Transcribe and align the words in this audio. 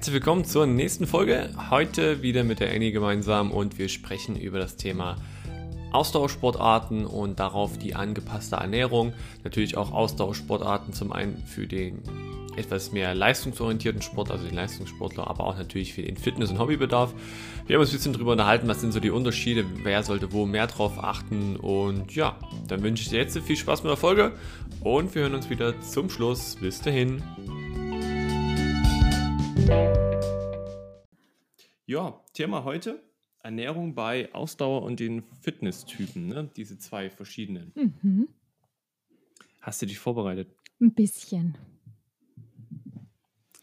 Herzlich 0.00 0.14
willkommen 0.14 0.46
zur 0.46 0.66
nächsten 0.66 1.06
Folge. 1.06 1.50
Heute 1.68 2.22
wieder 2.22 2.42
mit 2.42 2.58
der 2.58 2.72
Annie 2.72 2.90
gemeinsam 2.90 3.50
und 3.50 3.78
wir 3.78 3.90
sprechen 3.90 4.34
über 4.34 4.58
das 4.58 4.76
Thema 4.76 5.16
Ausdauersportarten 5.92 7.04
und 7.04 7.38
darauf 7.38 7.76
die 7.76 7.94
angepasste 7.94 8.56
Ernährung. 8.56 9.12
Natürlich 9.44 9.76
auch 9.76 9.92
Ausdauersportarten 9.92 10.94
zum 10.94 11.12
einen 11.12 11.36
für 11.44 11.66
den 11.66 12.00
etwas 12.56 12.92
mehr 12.92 13.14
leistungsorientierten 13.14 14.00
Sport, 14.00 14.30
also 14.30 14.46
den 14.46 14.54
Leistungssportler, 14.54 15.26
aber 15.28 15.44
auch 15.44 15.58
natürlich 15.58 15.92
für 15.92 16.00
den 16.00 16.16
Fitness- 16.16 16.50
und 16.50 16.58
Hobbybedarf. 16.58 17.12
Wir 17.66 17.76
haben 17.76 17.82
uns 17.82 17.90
ein 17.90 17.96
bisschen 17.96 18.14
darüber 18.14 18.32
unterhalten, 18.32 18.68
was 18.68 18.80
sind 18.80 18.92
so 18.92 19.00
die 19.00 19.10
Unterschiede, 19.10 19.66
wer 19.82 20.02
sollte 20.02 20.32
wo 20.32 20.46
mehr 20.46 20.66
drauf 20.66 20.94
achten 20.96 21.56
und 21.56 22.14
ja, 22.14 22.38
dann 22.68 22.82
wünsche 22.82 23.02
ich 23.02 23.10
dir 23.10 23.18
jetzt 23.18 23.38
viel 23.38 23.54
Spaß 23.54 23.82
mit 23.82 23.90
der 23.90 23.98
Folge 23.98 24.32
und 24.82 25.14
wir 25.14 25.20
hören 25.20 25.34
uns 25.34 25.50
wieder 25.50 25.78
zum 25.82 26.08
Schluss. 26.08 26.56
Bis 26.58 26.80
dahin. 26.80 27.22
Ja, 31.86 32.20
Thema 32.34 32.62
heute: 32.62 33.02
Ernährung 33.42 33.96
bei 33.96 34.32
Ausdauer 34.32 34.82
und 34.82 35.00
den 35.00 35.24
Fitnesstypen, 35.40 36.28
ne? 36.28 36.48
diese 36.54 36.78
zwei 36.78 37.10
verschiedenen. 37.10 37.72
Mhm. 37.74 38.28
Hast 39.60 39.82
du 39.82 39.86
dich 39.86 39.98
vorbereitet? 39.98 40.54
Ein 40.80 40.94
bisschen. 40.94 41.58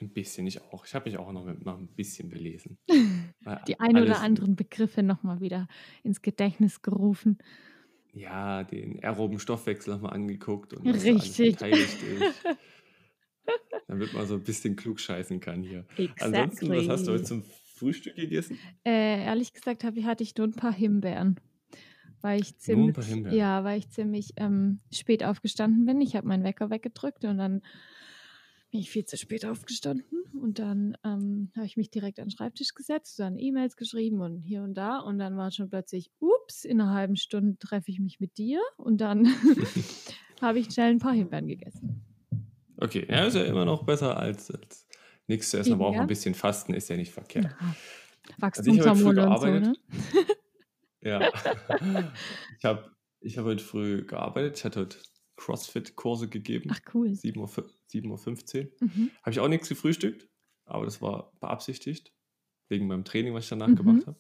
Ein 0.02 0.10
bisschen, 0.10 0.46
ich 0.46 0.62
auch. 0.62 0.86
Ich 0.86 0.94
habe 0.94 1.10
mich 1.10 1.18
auch 1.18 1.32
noch, 1.32 1.46
mit, 1.46 1.66
noch 1.66 1.78
ein 1.78 1.88
bisschen 1.88 2.30
belesen. 2.30 2.78
Die 3.68 3.80
ein 3.80 3.98
oder 3.98 4.20
anderen 4.20 4.56
Begriffe 4.56 5.04
nochmal 5.04 5.40
wieder 5.40 5.68
ins 6.04 6.22
Gedächtnis 6.22 6.82
gerufen. 6.82 7.38
Ja, 8.14 8.64
den 8.64 9.02
aeroben 9.04 9.40
Stoffwechsel 9.40 9.94
nochmal 9.94 10.14
angeguckt 10.14 10.74
und 10.74 10.86
Richtig. 10.86 11.56
Da 11.58 11.68
ist. 11.68 11.98
damit 13.88 14.14
man 14.14 14.28
so 14.28 14.36
ein 14.36 14.44
bisschen 14.44 14.76
klug 14.76 15.00
scheißen 15.00 15.40
kann 15.40 15.64
hier. 15.64 15.86
Exactly. 15.98 16.26
Ansonsten, 16.26 16.70
was 16.70 16.88
hast 16.88 17.08
du 17.08 17.12
heute 17.14 17.24
zum 17.24 17.44
Frühstück 17.76 18.16
gegessen? 18.16 18.58
Äh, 18.86 19.26
ehrlich 19.26 19.54
gesagt 19.54 19.84
ich, 19.84 20.06
hatte 20.06 20.24
ich 20.24 20.36
nur 20.36 20.48
ein 20.48 20.54
paar 20.54 20.74
Himbeeren. 20.74 21.40
Weil 22.22 22.42
ich 22.42 22.58
ziemlich, 22.58 22.98
ja, 23.32 23.64
weil 23.64 23.78
ich 23.78 23.90
ziemlich 23.90 24.34
ähm, 24.38 24.80
spät 24.92 25.24
aufgestanden 25.24 25.86
bin. 25.86 26.02
Ich 26.02 26.16
habe 26.16 26.28
meinen 26.28 26.44
Wecker 26.44 26.72
weggedrückt 26.72 27.24
und 27.26 27.38
dann 27.38 27.62
bin 28.72 28.82
ich 28.82 28.90
viel 28.90 29.06
zu 29.06 29.18
spät 29.18 29.46
aufgestanden 29.46 30.24
und 30.34 30.60
dann 30.60 30.98
ähm, 31.06 31.52
habe 31.56 31.66
ich 31.66 31.78
mich 31.78 31.90
direkt 31.90 32.20
an 32.20 32.26
den 32.26 32.32
Schreibtisch 32.32 32.74
gesetzt, 32.74 33.20
dann 33.20 33.38
E-Mails 33.38 33.78
geschrieben 33.78 34.20
und 34.22 34.42
hier 34.42 34.62
und 34.64 34.74
da 34.74 35.00
und 35.00 35.20
dann 35.20 35.38
war 35.38 35.52
schon 35.52 35.70
plötzlich, 35.70 36.12
ups, 36.20 36.66
in 36.66 36.82
einer 36.82 36.94
halben 36.94 37.16
Stunde 37.16 37.58
treffe 37.60 37.92
ich 37.92 38.00
mich 38.00 38.20
mit 38.20 38.38
dir 38.38 38.60
und 38.78 39.00
dann 39.00 39.26
habe 40.42 40.60
ich 40.60 40.72
schnell 40.72 40.92
ein 40.92 41.00
paar 41.00 41.14
Himbeeren 41.14 41.48
gegessen. 41.48 42.07
Okay, 42.78 43.06
ja, 43.10 43.26
ist 43.26 43.36
ja 43.36 43.44
immer 43.44 43.66
noch 43.66 43.84
besser 43.84 44.18
als, 44.18 44.52
als 44.52 44.88
nichts 45.28 45.50
zu 45.50 45.58
essen, 45.58 45.74
aber 45.74 45.88
auch 45.88 45.96
ein 45.96 46.08
bisschen 46.08 46.36
Fasten 46.36 46.74
ist 46.74 46.90
ja 46.90 46.96
nicht 46.96 47.12
verkehrt. 47.12 47.46
Ja. 47.60 47.76
Wachstumshormone 48.38 49.30
also 49.30 49.48
und 49.48 49.66
so, 49.66 49.72
ne? 49.72 49.78
ja. 51.02 51.32
ich 52.58 52.66
habe 52.66 52.92
ich 53.20 53.38
hab 53.38 53.46
heute 53.46 53.64
früh 53.64 54.06
gearbeitet. 54.06 54.58
Ich 54.58 54.66
hatte 54.66 54.82
heute 54.82 54.98
CrossFit-Kurse 55.38 56.28
gegeben. 56.28 56.70
Ach 56.72 56.80
cool. 56.94 57.10
7.15 57.10 58.58
Uhr. 58.58 58.72
Mhm. 58.80 59.12
Habe 59.22 59.32
ich 59.32 59.40
auch 59.40 59.48
nichts 59.48 59.70
gefrühstückt, 59.70 60.28
aber 60.66 60.86
das 60.86 61.02
war 61.02 61.32
beabsichtigt, 61.40 62.14
wegen 62.70 62.88
meinem 62.88 63.06
Training, 63.06 63.34
was 63.34 63.46
ich 63.46 63.50
danach 63.50 63.68
mhm. 63.68 63.76
gemacht 63.76 64.08
habe. 64.08 64.20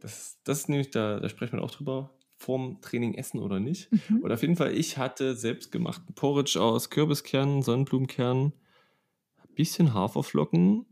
Das, 0.00 0.38
das 0.44 0.60
ist 0.60 0.68
nämlich, 0.68 0.90
da, 0.90 1.20
da 1.20 1.28
sprechen 1.28 1.58
wir 1.58 1.62
auch 1.62 1.70
drüber, 1.70 2.17
vorm 2.38 2.80
Training 2.80 3.14
essen 3.14 3.40
oder 3.40 3.60
nicht. 3.60 3.90
Mhm. 3.92 4.20
Und 4.20 4.32
auf 4.32 4.42
jeden 4.42 4.56
Fall, 4.56 4.76
ich 4.76 4.96
hatte 4.96 5.34
selbstgemachten 5.34 6.14
Porridge 6.14 6.60
aus 6.60 6.88
Kürbiskernen, 6.88 7.62
Sonnenblumenkernen, 7.62 8.52
ein 9.36 9.54
bisschen 9.54 9.92
Haferflocken 9.92 10.86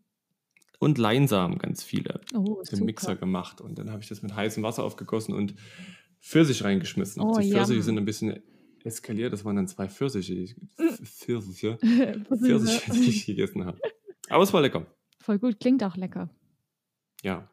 und 0.79 0.99
Leinsamen, 0.99 1.59
ganz 1.59 1.85
viele. 1.85 2.21
Oh, 2.35 2.61
im 2.71 2.85
Mixer 2.85 3.17
gemacht. 3.17 3.61
Und 3.61 3.79
dann 3.79 3.91
habe 3.91 4.03
ich 4.03 4.09
das 4.09 4.23
mit 4.23 4.35
heißem 4.35 4.63
Wasser 4.63 4.85
aufgegossen 4.85 5.35
und 5.35 5.55
Pfirsich 6.21 6.65
reingeschmissen. 6.65 7.23
Oh, 7.23 7.39
die 7.39 7.53
Pfirsiche 7.53 7.83
sind 7.83 7.97
ein 7.97 8.05
bisschen 8.05 8.43
eskaliert. 8.83 9.33
Das 9.33 9.45
waren 9.45 9.57
dann 9.57 9.69
zwei 9.69 9.89
Pfirsiche. 9.89 10.35
Pfirsiche. 11.05 11.79
Pfirsiche, 11.79 12.93
die 12.93 13.09
ich 13.09 13.27
gegessen 13.27 13.65
habe. 13.65 13.79
Aber 14.29 14.43
es 14.43 14.53
war 14.53 14.61
lecker. 14.61 14.87
Voll 15.21 15.39
gut, 15.39 15.61
klingt 15.61 15.85
auch 15.85 15.97
lecker. 15.97 16.29
Ja. 17.23 17.49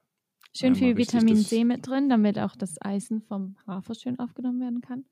Schön 0.56 0.76
viel 0.76 0.98
Vitamin 0.98 1.38
C 1.38 1.64
mit 1.64 1.88
drin, 1.88 2.10
damit 2.10 2.38
auch 2.38 2.56
das 2.56 2.80
Eisen 2.82 3.22
vom 3.22 3.56
Hafer 3.66 3.96
schön 3.96 4.20
aufgenommen 4.20 4.62
werden 4.62 4.82
kann. 4.82 5.06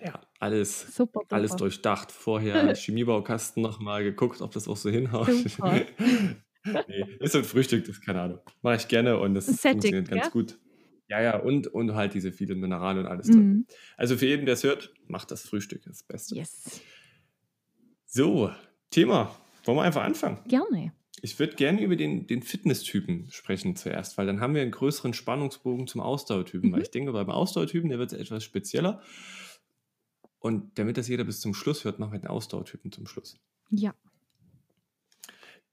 Ja, 0.00 0.20
alles, 0.38 0.94
super, 0.94 1.20
super. 1.22 1.36
alles 1.36 1.56
durchdacht. 1.56 2.12
Vorher 2.12 2.74
Chemiebaukasten 2.76 3.62
nochmal 3.62 4.04
geguckt, 4.04 4.40
ob 4.40 4.52
das 4.52 4.68
auch 4.68 4.76
so 4.76 4.90
hinhaut. 4.90 5.28
nee, 6.64 7.04
ist 7.18 7.34
ein 7.34 7.42
Frühstück, 7.42 7.84
das 7.84 8.00
keine 8.00 8.20
Ahnung. 8.20 8.38
Mache 8.62 8.76
ich 8.76 8.88
gerne 8.88 9.18
und 9.18 9.34
das 9.34 9.46
Setting, 9.46 9.72
funktioniert 9.72 10.08
ganz 10.08 10.24
ja? 10.26 10.30
gut. 10.30 10.58
Ja, 11.08 11.22
ja, 11.22 11.38
und, 11.38 11.66
und 11.68 11.94
halt 11.94 12.14
diese 12.14 12.32
vielen 12.32 12.60
Mineralien 12.60 13.06
und 13.06 13.10
alles 13.10 13.26
drin. 13.28 13.48
Mhm. 13.48 13.66
Also 13.96 14.16
für 14.16 14.26
jeden, 14.26 14.44
der 14.44 14.52
es 14.54 14.62
hört, 14.62 14.92
macht 15.06 15.30
das 15.30 15.48
Frühstück 15.48 15.82
das 15.82 16.02
Beste. 16.02 16.36
Yes. 16.36 16.80
So, 18.04 18.52
Thema. 18.90 19.34
Wollen 19.64 19.78
wir 19.78 19.82
einfach 19.82 20.04
anfangen? 20.04 20.38
Gerne. 20.46 20.92
Ich 21.22 21.38
würde 21.38 21.56
gerne 21.56 21.80
über 21.80 21.96
den, 21.96 22.26
den 22.26 22.42
Fitnesstypen 22.42 23.28
sprechen 23.30 23.76
zuerst, 23.76 24.18
weil 24.18 24.26
dann 24.26 24.40
haben 24.40 24.54
wir 24.54 24.62
einen 24.62 24.70
größeren 24.70 25.14
Spannungsbogen 25.14 25.86
zum 25.86 26.00
Ausdauertypen. 26.00 26.70
Mhm. 26.70 26.74
Weil 26.74 26.82
ich 26.82 26.90
denke, 26.90 27.12
beim 27.12 27.30
Ausdauertypen, 27.30 27.88
der 27.88 27.98
wird 27.98 28.12
etwas 28.12 28.44
spezieller. 28.44 29.02
Und 30.38 30.78
damit 30.78 30.96
das 30.96 31.08
jeder 31.08 31.24
bis 31.24 31.40
zum 31.40 31.54
Schluss 31.54 31.84
hört, 31.84 31.98
machen 31.98 32.12
wir 32.12 32.20
den 32.20 32.28
Ausdauertypen 32.28 32.92
zum 32.92 33.06
Schluss. 33.06 33.36
Ja. 33.70 33.94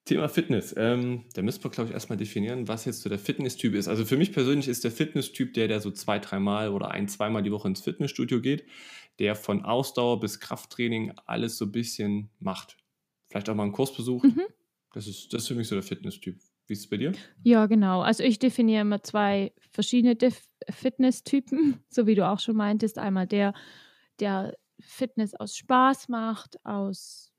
Thema 0.06 0.30
Fitness. 0.30 0.74
Ähm, 0.78 1.26
da 1.34 1.42
müssen 1.42 1.64
wir, 1.64 1.72
glaube 1.72 1.90
ich, 1.90 1.94
erstmal 1.94 2.18
definieren, 2.18 2.68
was 2.68 2.86
jetzt 2.86 3.02
so 3.02 3.10
der 3.10 3.18
Fitnesstyp 3.18 3.74
ist. 3.74 3.88
Also 3.88 4.06
für 4.06 4.18
mich 4.18 4.34
persönlich 4.34 4.68
ist 4.68 4.84
der 4.84 4.92
Fitnesstyp 4.92 5.54
der, 5.56 5.68
der 5.68 5.82
so 5.82 5.90
zwei, 5.92 6.20
dreimal 6.20 6.70
oder 6.70 6.92
ein, 6.92 7.08
zweimal 7.08 7.42
die 7.42 7.52
Woche 7.52 7.68
ins 7.68 7.82
Fitnessstudio 7.82 8.40
geht, 8.40 8.66
der 9.18 9.36
von 9.36 9.66
Ausdauer 9.66 10.20
bis 10.20 10.40
Krafttraining 10.40 11.14
alles 11.26 11.58
so 11.58 11.66
ein 11.66 11.72
bisschen 11.72 12.30
macht. 12.40 12.78
Vielleicht 13.30 13.50
auch 13.50 13.56
mal 13.56 13.64
einen 13.64 13.72
Kurs 13.72 13.96
besucht. 13.96 14.26
Mhm. 14.26 14.44
Das, 14.96 15.08
ist, 15.08 15.34
das 15.34 15.42
ist 15.42 15.50
für 15.50 15.56
mich 15.56 15.68
so 15.68 15.76
der 15.76 15.84
Fitnesstyp. 15.84 16.40
Wie 16.68 16.74
ist 16.74 16.80
es 16.80 16.90
bei 16.90 16.96
dir? 16.96 17.12
Ja, 17.44 17.66
genau. 17.66 18.00
Also 18.00 18.24
ich 18.24 18.40
definiere 18.40 18.82
immer 18.82 19.04
zwei 19.04 19.52
verschiedene 19.72 20.16
Def 20.16 20.48
Fitnesstypen, 20.70 21.84
so 21.90 22.08
wie 22.08 22.16
du 22.16 22.26
auch 22.26 22.40
schon 22.40 22.56
meintest. 22.56 22.98
Einmal 22.98 23.28
der, 23.28 23.54
der 24.22 24.56
Fitness 24.80 25.36
aus 25.36 25.58
Spaß 25.58 26.08
macht, 26.08 26.66
aus 26.66 27.34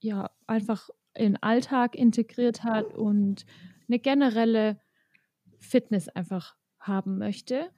ja, 0.00 0.30
einfach 0.46 0.88
in 1.14 1.34
den 1.34 1.42
Alltag 1.42 1.94
integriert 1.94 2.64
hat 2.64 2.94
und 2.94 3.44
eine 3.86 3.98
generelle 3.98 4.80
Fitness 5.58 6.08
einfach 6.08 6.56
haben 6.80 7.18
möchte. 7.18 7.68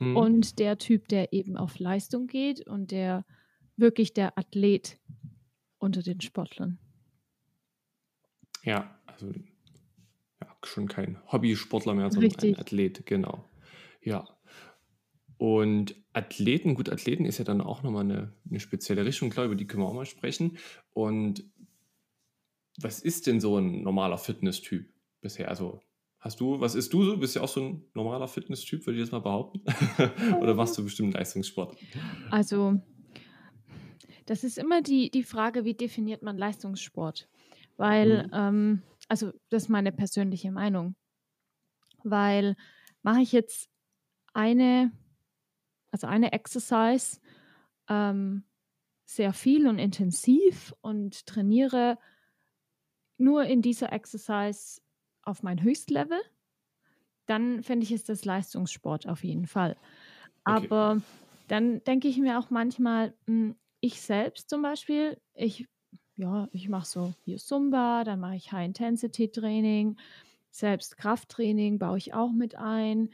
Mhm. 0.00 0.18
Und 0.18 0.58
der 0.58 0.76
Typ, 0.76 1.08
der 1.08 1.32
eben 1.32 1.56
auf 1.56 1.78
Leistung 1.78 2.26
geht 2.26 2.66
und 2.66 2.90
der 2.90 3.24
wirklich 3.78 4.12
der 4.12 4.36
Athlet 4.36 4.98
unter 5.78 6.02
den 6.02 6.20
Sportlern. 6.20 6.78
Ja, 8.66 8.98
also 9.06 9.28
ja, 9.28 10.56
schon 10.64 10.88
kein 10.88 11.18
Hobbysportler 11.30 11.94
mehr, 11.94 12.10
sondern 12.10 12.30
Richtig. 12.30 12.56
ein 12.56 12.60
Athlet, 12.60 13.06
genau. 13.06 13.48
Ja. 14.02 14.28
Und 15.38 15.94
Athleten, 16.12 16.74
gut, 16.74 16.90
Athleten 16.90 17.24
ist 17.24 17.38
ja 17.38 17.44
dann 17.44 17.60
auch 17.60 17.82
nochmal 17.82 18.04
eine, 18.04 18.32
eine 18.48 18.60
spezielle 18.60 19.04
Richtung, 19.04 19.30
klar, 19.30 19.46
über 19.46 19.54
die 19.54 19.66
können 19.66 19.82
wir 19.82 19.88
auch 19.88 19.94
mal 19.94 20.04
sprechen. 20.04 20.58
Und 20.92 21.44
was 22.78 23.00
ist 23.00 23.26
denn 23.26 23.40
so 23.40 23.56
ein 23.56 23.82
normaler 23.82 24.18
Fitness-Typ 24.18 24.88
bisher? 25.20 25.48
Also 25.48 25.80
hast 26.18 26.40
du, 26.40 26.58
was 26.58 26.74
ist 26.74 26.92
du 26.92 27.04
so? 27.04 27.16
Bist 27.18 27.36
du 27.36 27.40
auch 27.42 27.48
so 27.48 27.62
ein 27.62 27.84
normaler 27.94 28.26
Fitness-Typ, 28.26 28.84
würde 28.84 28.98
ich 28.98 29.04
jetzt 29.04 29.12
mal 29.12 29.20
behaupten? 29.20 29.62
Oder 30.40 30.54
machst 30.54 30.76
du 30.76 30.82
bestimmt 30.82 31.14
Leistungssport? 31.14 31.76
Also, 32.30 32.80
das 34.24 34.42
ist 34.42 34.58
immer 34.58 34.82
die, 34.82 35.10
die 35.10 35.22
Frage, 35.22 35.64
wie 35.64 35.74
definiert 35.74 36.22
man 36.22 36.36
Leistungssport? 36.36 37.28
Weil, 37.76 38.24
mhm. 38.24 38.30
ähm, 38.32 38.82
also 39.08 39.32
das 39.50 39.64
ist 39.64 39.68
meine 39.68 39.92
persönliche 39.92 40.50
Meinung. 40.50 40.96
Weil 42.02 42.56
mache 43.02 43.20
ich 43.20 43.32
jetzt 43.32 43.68
eine, 44.32 44.92
also 45.90 46.06
eine 46.06 46.32
Exercise 46.32 47.20
ähm, 47.88 48.44
sehr 49.04 49.32
viel 49.32 49.68
und 49.68 49.78
intensiv 49.78 50.74
und 50.80 51.26
trainiere 51.26 51.98
nur 53.18 53.44
in 53.44 53.62
dieser 53.62 53.92
Exercise 53.92 54.80
auf 55.22 55.42
mein 55.42 55.62
Höchstlevel, 55.62 56.20
dann 57.26 57.62
fände 57.62 57.84
ich 57.84 57.92
es 57.92 58.04
das 58.04 58.24
Leistungssport 58.24 59.08
auf 59.08 59.24
jeden 59.24 59.46
Fall. 59.46 59.76
Aber 60.44 60.92
okay. 60.92 61.02
dann 61.48 61.84
denke 61.84 62.08
ich 62.08 62.18
mir 62.18 62.38
auch 62.38 62.50
manchmal, 62.50 63.14
hm, 63.26 63.56
ich 63.80 64.00
selbst 64.00 64.48
zum 64.48 64.62
Beispiel, 64.62 65.20
ich, 65.34 65.68
ja, 66.16 66.48
ich 66.52 66.68
mache 66.68 66.86
so 66.86 67.14
hier 67.24 67.38
Zumba, 67.38 68.04
dann 68.04 68.20
mache 68.20 68.36
ich 68.36 68.52
High-Intensity-Training, 68.52 69.96
selbst 70.50 70.96
Krafttraining 70.96 71.78
baue 71.78 71.98
ich 71.98 72.14
auch 72.14 72.32
mit 72.32 72.56
ein. 72.56 73.10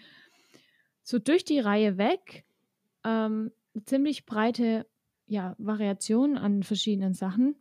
So 1.02 1.18
durch 1.18 1.44
die 1.44 1.58
Reihe 1.60 1.98
weg, 1.98 2.44
ähm, 3.04 3.52
ziemlich 3.84 4.26
breite 4.26 4.86
ja, 5.26 5.54
Variation 5.58 6.36
an 6.38 6.62
verschiedenen 6.62 7.14
Sachen 7.14 7.56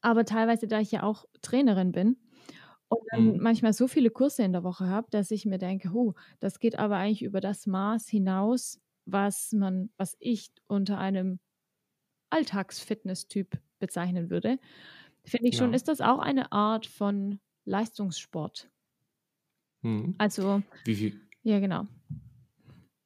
aber 0.00 0.24
teilweise, 0.24 0.66
da 0.68 0.80
ich 0.80 0.92
ja 0.92 1.02
auch 1.02 1.24
Trainerin 1.42 1.92
bin 1.92 2.16
und 2.88 3.00
dann 3.12 3.36
Mhm. 3.36 3.40
manchmal 3.40 3.72
so 3.72 3.88
viele 3.88 4.10
Kurse 4.10 4.42
in 4.44 4.52
der 4.52 4.64
Woche 4.64 4.86
habe, 4.88 5.08
dass 5.10 5.30
ich 5.30 5.46
mir 5.46 5.58
denke: 5.58 5.90
„Oh, 5.94 6.14
das 6.40 6.58
geht 6.60 6.78
aber 6.78 6.96
eigentlich 6.96 7.22
über 7.22 7.40
das 7.40 7.66
Maß 7.66 8.08
hinaus, 8.08 8.80
was 9.06 9.52
man 9.52 9.90
was 9.96 10.16
ich 10.20 10.50
unter 10.68 10.98
einem 10.98 11.40
Alltags-Fitnesstyp 12.30 13.58
bezeichnen 13.78 14.30
würde.“ 14.30 14.58
Finde 15.24 15.48
ich 15.48 15.56
schon, 15.56 15.72
Ja. 15.72 15.74
ist 15.74 15.88
das 15.88 16.00
auch 16.00 16.18
eine 16.20 16.52
Art 16.52 16.86
von 16.86 17.40
Leistungssport. 17.66 18.70
Mhm. 19.84 20.20
Also 20.20 20.62
Wie 20.84 20.94
viel 20.94 21.28
ja, 21.42 21.60
genau. 21.60 21.88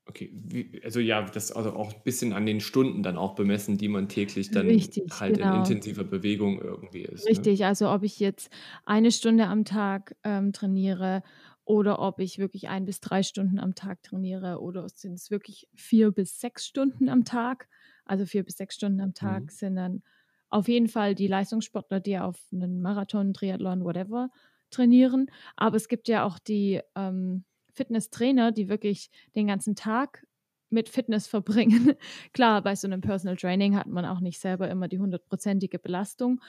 Okay, 0.09 0.31
wie 0.35 0.81
also 0.83 0.99
ja, 1.01 1.23
das 1.23 1.53
also 1.53 1.73
auch 1.75 1.93
'n 1.95 2.03
bisschen 2.05 2.33
an 2.33 2.47
den 2.47 2.61
Stunden 2.61 3.03
dann 3.03 3.17
auch 3.19 3.35
bemessen, 3.35 3.79
die 3.79 3.89
man 3.89 4.09
täglich 4.09 4.51
dann 4.51 4.89
Richtig, 4.89 5.11
halt 5.11 5.39
in 5.39 5.51
genau. 5.51 5.53
intensiver 5.53 6.05
Bewegung 6.05 6.61
irgendwie 6.61 7.03
ist, 7.03 7.33
ne? 7.33 7.49
Richtig, 7.49 7.65
also 7.65 7.91
ob 7.91 8.03
ich 8.03 8.19
jetzt 8.21 8.51
eine 8.85 9.11
Stunde 9.13 9.47
am 9.47 9.65
Tag, 9.65 10.17
ähm, 10.25 10.53
trainiere 10.53 11.23
oder 11.65 11.99
ob 12.01 12.19
ich 12.21 12.39
wirklich 12.39 12.69
1 12.69 12.87
bis 12.87 13.01
3 13.01 13.23
Stunden 13.23 13.59
am 13.59 13.75
Tag 13.75 14.03
trainiere 14.03 14.61
oder 14.61 14.89
sind's 14.89 15.31
wirklich 15.31 15.69
4 15.75 16.13
bis 16.13 16.41
6 16.41 16.67
Stunden 16.67 17.09
am 17.09 17.25
Tag. 17.25 17.69
Also 18.05 18.27
4 18.27 18.45
bis 18.45 18.57
6 18.57 18.75
Stunden 18.75 19.01
am 19.01 19.13
Tag 19.15 19.51
Mhm. 19.51 19.51
sind 19.53 19.77
dann 19.77 20.03
auf 20.51 20.69
jeden 20.69 20.89
Fall 20.89 21.15
die 21.15 21.27
Leistungssportler, 21.29 22.01
die 22.01 22.19
auf 22.19 22.41
'nen 22.53 22.81
Marathon, 22.83 23.33
Triathlon, 23.35 23.85
whatever 23.85 24.31
trainieren. 24.71 25.31
Aber 25.57 25.77
es 25.77 25.89
gibt 25.89 26.09
ja 26.09 26.25
auch 26.25 26.39
die, 26.39 26.81
ähm, 26.97 27.45
Fitnesstrainer, 27.75 28.53
die 28.53 28.69
wirklich 28.69 29.11
den 29.35 29.47
ganzen 29.49 29.75
Tag 29.77 30.27
mit 30.71 30.89
Fitness 30.89 31.27
verbringen. 31.27 31.95
Klar, 32.33 32.63
bei 32.63 32.75
so 32.77 32.89
'nem 32.89 33.01
Personal 33.01 33.37
Training 33.37 33.77
hat 33.77 33.87
man 33.87 34.05
auch 34.05 34.21
nicht 34.21 34.41
selber 34.41 34.69
immer 34.71 34.89
die 34.89 34.99
hundertprozentige 35.01 35.79
Belastung, 35.79 36.41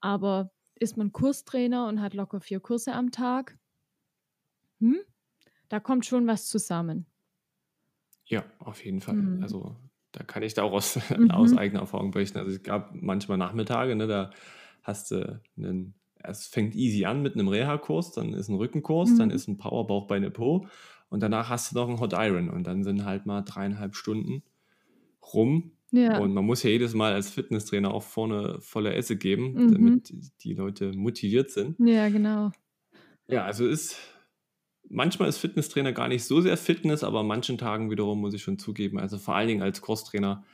aber 0.00 0.52
ist 0.76 0.96
man 0.96 1.12
Kurstrainer 1.12 1.88
und 1.88 2.00
hat 2.00 2.14
locker 2.14 2.40
4 2.40 2.60
Kurse 2.60 2.92
am 2.94 3.10
Tag 3.12 3.58
hm, 4.80 5.00
da 5.70 5.80
kommt 5.80 6.06
schon 6.06 6.26
was 6.28 6.48
zusammen. 6.48 7.06
Ja, 8.26 8.44
auf 8.60 8.84
jeden 8.84 9.00
Fall. 9.00 9.16
Mhm. 9.16 9.40
Also, 9.40 9.76
da 10.12 10.24
kann 10.24 10.42
ich 10.42 10.54
da 10.54 10.62
auch 10.64 10.72
aus 10.72 10.98
aus 11.28 11.54
Mhm. 11.54 11.58
eigener 11.58 11.80
Erfahrung 11.80 12.10
berichten. 12.12 12.38
Also, 12.38 12.50
es 12.52 12.62
gab 12.62 12.94
manchmal 12.94 13.38
Nachmittage, 13.38 13.94
ne, 13.96 14.06
da 14.06 14.30
hast 14.82 15.10
du 15.10 15.40
'nen 15.56 15.94
es 16.24 16.46
fängt 16.48 16.74
easy 16.74 17.04
an 17.06 17.22
mit 17.22 17.36
'nem 17.36 17.48
Reha-Kurs, 17.48 18.12
dann 18.12 18.34
ist 18.34 18.48
'n 18.48 18.56
Rückenkurs, 18.56 19.14
dann 19.16 19.30
Mhm. 19.30 19.32
ist 19.32 19.48
'n 19.48 19.58
Power 19.58 19.86
Bauch, 19.86 20.06
Beine, 20.08 20.30
Po 20.30 20.66
und 21.10 21.22
danach 21.22 21.48
hast 21.50 21.72
du 21.72 21.76
noch 21.76 21.88
'n 21.88 22.00
Hot 22.00 22.12
Iron 22.14 22.50
und 22.50 22.64
dann 22.66 22.82
sind 22.84 23.04
halt 23.04 23.26
mal 23.26 23.42
3,5 23.42 23.96
Stunden 23.96 24.42
rum 25.34 25.72
Ja. 25.92 26.20
und 26.20 26.34
man 26.34 26.44
muss 26.46 26.62
ja 26.64 26.70
jedes 26.70 26.94
Mal 26.94 27.14
als 27.14 27.30
Fitnesstrainer 27.30 27.92
auch 27.94 28.02
vorne 28.04 28.60
volle 28.60 28.94
Esse 28.94 29.16
geben, 29.18 29.62
Mhm. 29.62 29.68
damit 29.68 30.12
die 30.44 30.54
Leute 30.54 30.92
motiviert 30.94 31.50
sind. 31.52 31.78
Ja, 31.78 32.08
genau. 32.10 32.52
Ja, 33.30 33.44
also 33.44 33.66
ist 33.68 33.96
manchmal 34.88 35.28
ist 35.28 35.38
Fitnesstrainer 35.38 35.92
gar 35.92 36.08
nicht 36.08 36.24
so 36.24 36.40
sehr 36.40 36.56
Fitness, 36.56 37.04
aber 37.04 37.20
an 37.20 37.26
manchen 37.26 37.58
Tagen 37.58 37.90
wiederum 37.90 38.20
muss 38.20 38.34
ich 38.34 38.42
schon 38.42 38.58
zugeben, 38.58 38.98
also 38.98 39.18
vor 39.18 39.36
allen 39.36 39.48
Dingen 39.48 39.62
als 39.62 39.82
Crosstrainer, 39.82 40.44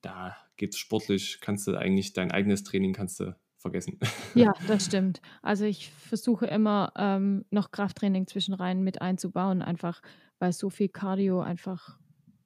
da 0.00 0.36
geht's 0.56 0.78
sportlich 0.78 1.38
kannst 1.40 1.66
du 1.66 1.76
eigentlich 1.76 2.12
dein 2.12 2.30
eigenes 2.30 2.64
Training 2.64 2.92
kannst 2.92 3.20
du 3.20 3.36
vergessen. 3.56 3.98
Ja, 4.34 4.52
das 4.68 4.86
stimmt. 4.86 5.20
Also, 5.42 5.64
ich 5.64 5.90
versuche 5.90 6.46
immer, 6.46 6.92
ähm, 6.96 7.44
noch 7.50 7.70
Krafttraining 7.70 8.26
zwischenrein 8.26 8.82
mit 8.82 9.02
einzubauen, 9.02 9.62
einfach 9.62 10.00
weil 10.38 10.52
so 10.52 10.70
viel 10.70 10.88
Cardio 10.88 11.40
einfach 11.40 11.98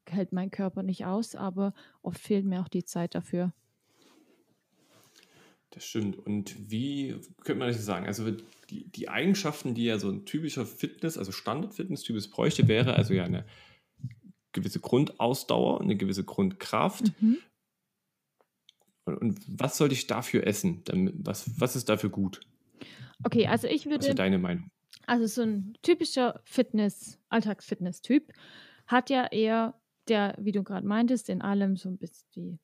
hält 0.08 0.32
mein 0.32 0.50
Körper 0.50 0.82
nicht 0.82 1.04
aus, 1.06 1.34
aber 1.34 1.72
oft 2.02 2.18
fehlt 2.18 2.44
mir 2.44 2.60
auch 2.60 2.68
die 2.68 2.84
Zeit 2.84 3.14
dafür. 3.14 3.52
Das 5.74 5.86
stimmt. 5.86 6.18
Und 6.18 6.70
wie 6.70 7.16
könnte 7.44 7.58
man 7.60 7.68
das 7.68 7.82
sagen? 7.84 8.06
Also, 8.06 8.30
die 8.68 8.90
die 8.92 9.08
Eigenschaften, 9.08 9.74
die 9.74 9.84
ja 9.84 9.98
so 9.98 10.08
'n 10.10 10.26
typischer 10.26 10.66
Fitness 10.66 11.16
also 11.16 11.32
Standard-Fitnesstyp 11.32 12.30
bräuchte, 12.30 12.68
wäre 12.68 12.94
also 12.94 13.14
ja 13.14 13.26
'ne 13.26 13.46
gewisse 14.54 14.80
Grundausdauer, 14.80 15.82
'ne 15.82 15.96
gewisse 15.96 16.24
Grundkraft. 16.24 17.12
Mhm. 17.20 17.42
U 19.08 19.12
und 19.12 19.40
was 19.60 19.76
sollte 19.78 19.94
ich 19.94 20.06
dafür 20.06 20.46
essen? 20.46 20.82
Damit 20.84 21.14
was 21.18 21.60
was 21.60 21.74
ist 21.76 21.88
dafür 21.88 22.10
gut? 22.10 22.40
Okay, 23.24 23.46
also 23.46 23.68
ich 23.68 23.86
Was 23.96 24.08
ist 24.08 24.18
würde 24.18 24.18
deine 24.18 24.38
Meinung? 24.38 24.70
also 25.06 25.26
so 25.26 25.42
'n 25.42 25.74
typischer 25.82 26.40
Fitness 26.44 27.20
Alltags-Fitnesstyp 27.30 28.32
hat 28.88 29.10
ja 29.10 29.26
eher 29.32 29.80
der, 30.08 30.36
wie 30.40 30.52
du 30.52 30.64
grad 30.64 30.84
meintest, 30.84 31.28
in 31.30 31.42
allem 31.42 31.76
so 31.76 31.88
'n 31.90 31.98
bisschen 31.98 32.28
die 32.36 32.58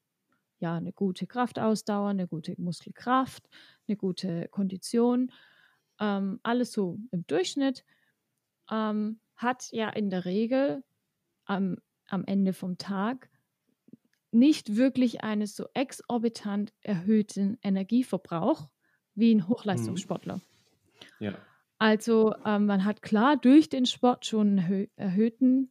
ja, 0.60 0.80
'ne 0.80 0.92
gute 0.92 1.26
Kraftausdauer, 1.26 2.14
'ne 2.14 2.26
gute 2.28 2.54
Muskelkraft, 2.58 3.48
'ne 3.88 3.96
gute 3.96 4.48
Kondition, 4.50 5.32
ähm, 6.00 6.40
alles 6.44 6.72
so 6.72 6.98
im 7.12 7.26
Durchschnitt, 7.26 7.84
ähm, 8.70 9.20
hat 9.36 9.68
ja 9.72 9.90
in 9.90 10.10
der 10.10 10.24
Regel 10.26 10.84
am 11.46 11.78
am 12.08 12.24
Ende 12.26 12.52
vom 12.54 12.78
Tag 12.78 13.30
nicht 14.32 14.76
wirklich 14.76 15.22
eine 15.24 15.46
so 15.46 15.66
exorbitant 15.74 16.74
erhöhten 16.82 17.56
Energieverbrauch 17.62 18.68
wie 19.14 19.32
'n 19.32 19.48
Mhm. 19.72 20.08
Hochleistungssportler. 20.10 20.42
Ja. 21.20 21.48
Also, 21.80 22.34
ähm, 22.44 22.66
man 22.66 22.84
hat 22.84 23.02
klar 23.02 23.36
durch 23.36 23.68
den 23.68 23.86
Sport 23.86 24.26
schon 24.26 24.54
'n 24.54 24.58
erhö 24.58 24.86
erhöhten, 24.96 25.70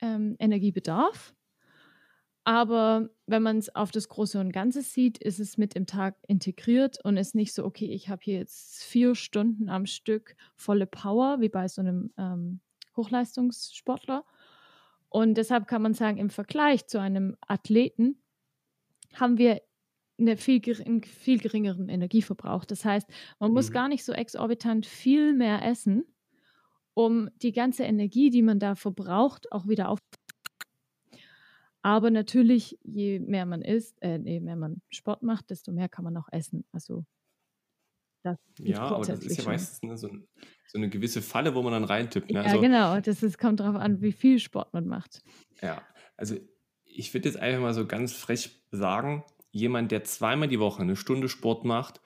ähm, 0.00 0.36
Energiebedarf. 0.38 1.34
Aber 2.46 3.10
wenn 3.26 3.42
man's 3.42 3.68
auf 3.74 3.92
das 3.92 4.08
Große 4.08 4.40
und 4.40 4.52
Ganze 4.52 4.82
sieht, 4.82 5.18
ist 5.18 5.38
es 5.38 5.58
mit 5.58 5.74
im 5.74 5.86
Tag 5.86 6.16
integriert 6.26 6.98
und 7.04 7.16
ist 7.16 7.34
nicht 7.34 7.54
so: 7.54 7.64
„Okay, 7.64 7.86
ich 7.86 8.08
habe 8.08 8.20
hier 8.24 8.38
jetzt 8.38 8.82
4 8.84 9.14
Stunden 9.14 9.68
am 9.68 9.86
Stück 9.86 10.34
volle 10.56 10.86
Power“, 10.86 11.40
wie 11.40 11.48
bei 11.48 11.68
so 11.68 11.82
'nem, 11.82 12.12
ähm, 12.18 12.60
Hochleistungssportler. 12.96 14.24
Und 15.08 15.34
deshalb 15.36 15.68
kann 15.68 15.82
man 15.82 15.94
sagen, 15.94 16.18
im 16.18 16.30
Vergleich 16.30 16.86
zu 16.88 17.00
einem 17.00 17.36
Athleten 17.46 18.22
haben 19.14 19.38
wir 19.38 19.62
'ne 20.18 20.36
viel 20.38 20.60
gering 20.60 20.86
'n 21.02 21.04
viel 21.04 21.38
geringeren 21.40 21.88
Energieverbrauch. 21.90 22.64
Das 22.66 22.84
heißt, 22.86 23.08
man 23.40 23.52
muss 23.52 23.70
Mhm. 23.70 23.72
gar 23.72 23.88
nicht 23.88 24.04
so 24.04 24.12
exorbitant 24.14 24.86
viel 24.86 25.34
mehr 25.34 25.64
essen, 25.66 26.04
um 26.94 27.30
die 27.42 27.52
ganze 27.52 27.84
Energie, 27.84 28.30
die 28.30 28.42
man 28.42 28.58
da 28.60 28.74
verbraucht, 28.76 29.52
auch 29.52 29.68
wieder 29.68 29.88
auf 29.90 30.00
Aber 31.84 32.10
natürlich, 32.12 32.78
je 32.84 33.18
mehr 33.18 33.44
man 33.44 33.60
isst 33.60 34.00
äh, 34.02 34.16
je 34.18 34.38
mehr 34.40 34.54
man 34.56 34.80
Sport 34.88 35.22
macht, 35.24 35.50
desto 35.50 35.72
mehr 35.72 35.88
kann 35.88 36.04
man 36.04 36.16
auch 36.16 36.28
essen. 36.30 36.64
Also 36.70 37.04
das 38.24 38.38
Ja, 38.58 38.80
aber 38.92 39.06
das 39.06 39.24
ist 39.24 39.36
ja 39.38 39.44
meistens, 39.44 39.82
ne, 39.82 39.96
so 39.96 40.08
so 40.66 40.78
'ne 40.78 40.88
gewisse 40.88 41.22
Falle, 41.22 41.54
wo 41.54 41.62
man 41.62 41.72
dann 41.72 41.84
reintippt, 41.84 42.32
ne? 42.32 42.42
Ja, 42.42 42.56
Also 42.56 42.58
genau. 42.58 43.00
Das 43.00 43.22
ist 43.22 43.38
kommt 43.38 43.60
drauf 43.60 43.74
an, 43.76 44.00
wie 44.00 44.12
viel 44.12 44.38
Sport 44.38 44.72
man 44.72 44.86
macht. 44.86 45.22
Ja, 45.62 45.86
also 46.16 46.36
ich 46.84 47.14
würde 47.14 47.28
jetzt 47.28 47.38
einfach 47.38 47.60
mal 47.60 47.72
so 47.74 47.86
ganz 47.86 48.12
frech 48.12 48.50
sagen, 48.72 49.24
jemand, 49.52 49.92
der 49.92 50.04
zweimal 50.04 50.48
die 50.48 50.58
Woche 50.60 50.84
'ne 50.84 50.96
Stunde 50.96 51.28
Sport 51.28 51.64
macht, 51.64 52.00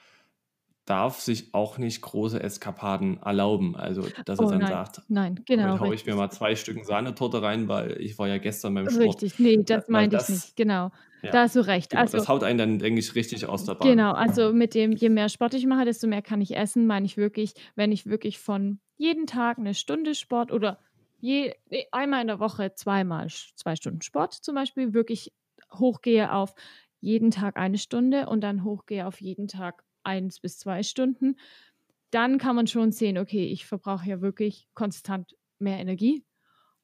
darf 0.87 1.21
sich 1.21 1.55
auch 1.55 1.78
nicht 1.78 2.02
große 2.02 2.43
Eskapaden 2.43 3.23
erlauben. 3.23 3.76
Also, 3.76 4.11
dass 4.25 4.40
er 4.40 4.47
Oh 4.47 4.52
dann 4.52 4.66
nein, 4.66 4.66
sagt: 4.66 5.02
nein, 5.09 5.43
genau, 5.47 5.81
„Heute 5.81 5.81
haue 5.81 5.95
ich 5.95 6.07
mir 6.07 6.16
mal 6.16 6.31
2 6.31 6.57
Stücken 6.57 6.85
Sahnetorte 6.85 7.43
rein, 7.43 7.69
weil 7.69 8.00
ich 8.00 8.19
war 8.19 8.28
ja 8.28 8.38
gestern 8.38 8.75
beim 8.75 8.90
Sport.“ 8.90 9.23
Richtig, 9.23 9.38
ne, 9.38 9.64
Da 9.69 9.78
das 9.78 9.88
meinte 9.88 10.16
ich 10.16 10.28
nicht. 10.28 10.55
Genau, 10.57 10.90
ja, 11.23 11.31
da 11.31 11.43
hast 11.43 11.57
du 11.57 11.61
recht. 11.66 11.95
genau, 11.95 11.97
Also 11.97 12.19
das 12.19 12.28
haut 12.28 12.45
einen 12.45 12.59
dann, 12.59 12.78
denke 12.81 13.00
ich, 13.00 13.14
richtig 13.14 13.47
aus 13.47 13.64
der 13.64 13.75
Bahn. 13.76 13.99
Genau, 13.99 14.12
also 14.12 14.52
mit 14.55 14.75
dem 14.75 14.93
je 14.93 15.11
mehr 15.11 15.28
Sport 15.28 15.52
ich 15.55 15.66
mache, 15.66 15.85
desto 15.85 16.07
mehr 16.07 16.23
kann 16.23 16.40
ich 16.40 16.57
essen, 16.57 16.87
meine 16.87 17.05
ich 17.05 17.16
wirklich, 17.19 17.52
wenn 17.75 17.93
ich 17.93 18.07
wirklich 18.07 18.38
von 18.38 18.81
jeden 18.97 19.26
Tag 19.26 19.59
'ne 19.59 19.75
Stunde 19.75 20.14
Sport 20.14 20.50
oder 20.50 20.81
je 21.19 21.52
einmal 21.93 22.23
in 22.23 22.28
der 22.28 22.40
Woche 22.40 22.73
zweimal 22.75 23.28
2 23.28 23.76
Stunden 23.76 24.00
Sport 24.00 24.33
zum 24.33 24.55
Beispiel 24.55 24.95
wirklich 24.95 25.35
hochgehe 25.75 26.33
auf 26.33 26.55
jeden 27.00 27.31
Tag 27.31 27.59
1 27.59 27.76
Stunde 27.76 28.26
und 28.28 28.40
dann 28.40 28.64
hochgehe 28.64 29.07
auf 29.07 29.21
jeden 29.21 29.47
Tag 29.47 29.85
1 30.06 30.40
bis 30.40 30.58
2 30.58 30.82
Stunden, 30.84 31.36
dann 32.12 32.38
kann 32.38 32.56
man 32.56 32.66
schon 32.68 32.92
sehen: 32.92 33.18
„Okay, 33.18 33.46
ich 33.46 33.66
verbrauche 33.66 34.08
ja 34.08 34.20
wirklich 34.22 34.68
konstant 34.75 35.36
mehr 35.60 35.78
Energie.“ 35.80 36.25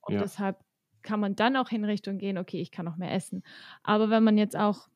Und 0.03 0.21
Ja. 0.21 0.23
deshalb 0.23 0.61
kann 1.03 1.21
man 1.21 1.37
dann 1.37 1.57
auch 1.57 1.71
in 1.73 1.85
Richtung 1.87 2.19
gehen: 2.19 2.39
„Okay, 2.39 2.61
ich 2.63 2.73
kann 2.73 2.89
auch 2.89 2.97
mehr 2.99 3.13
essen.“ 3.15 3.43
Aber 3.85 4.11
wenn 4.11 4.25
man 4.25 4.39
jetzt 4.39 4.57
auch 4.57 4.89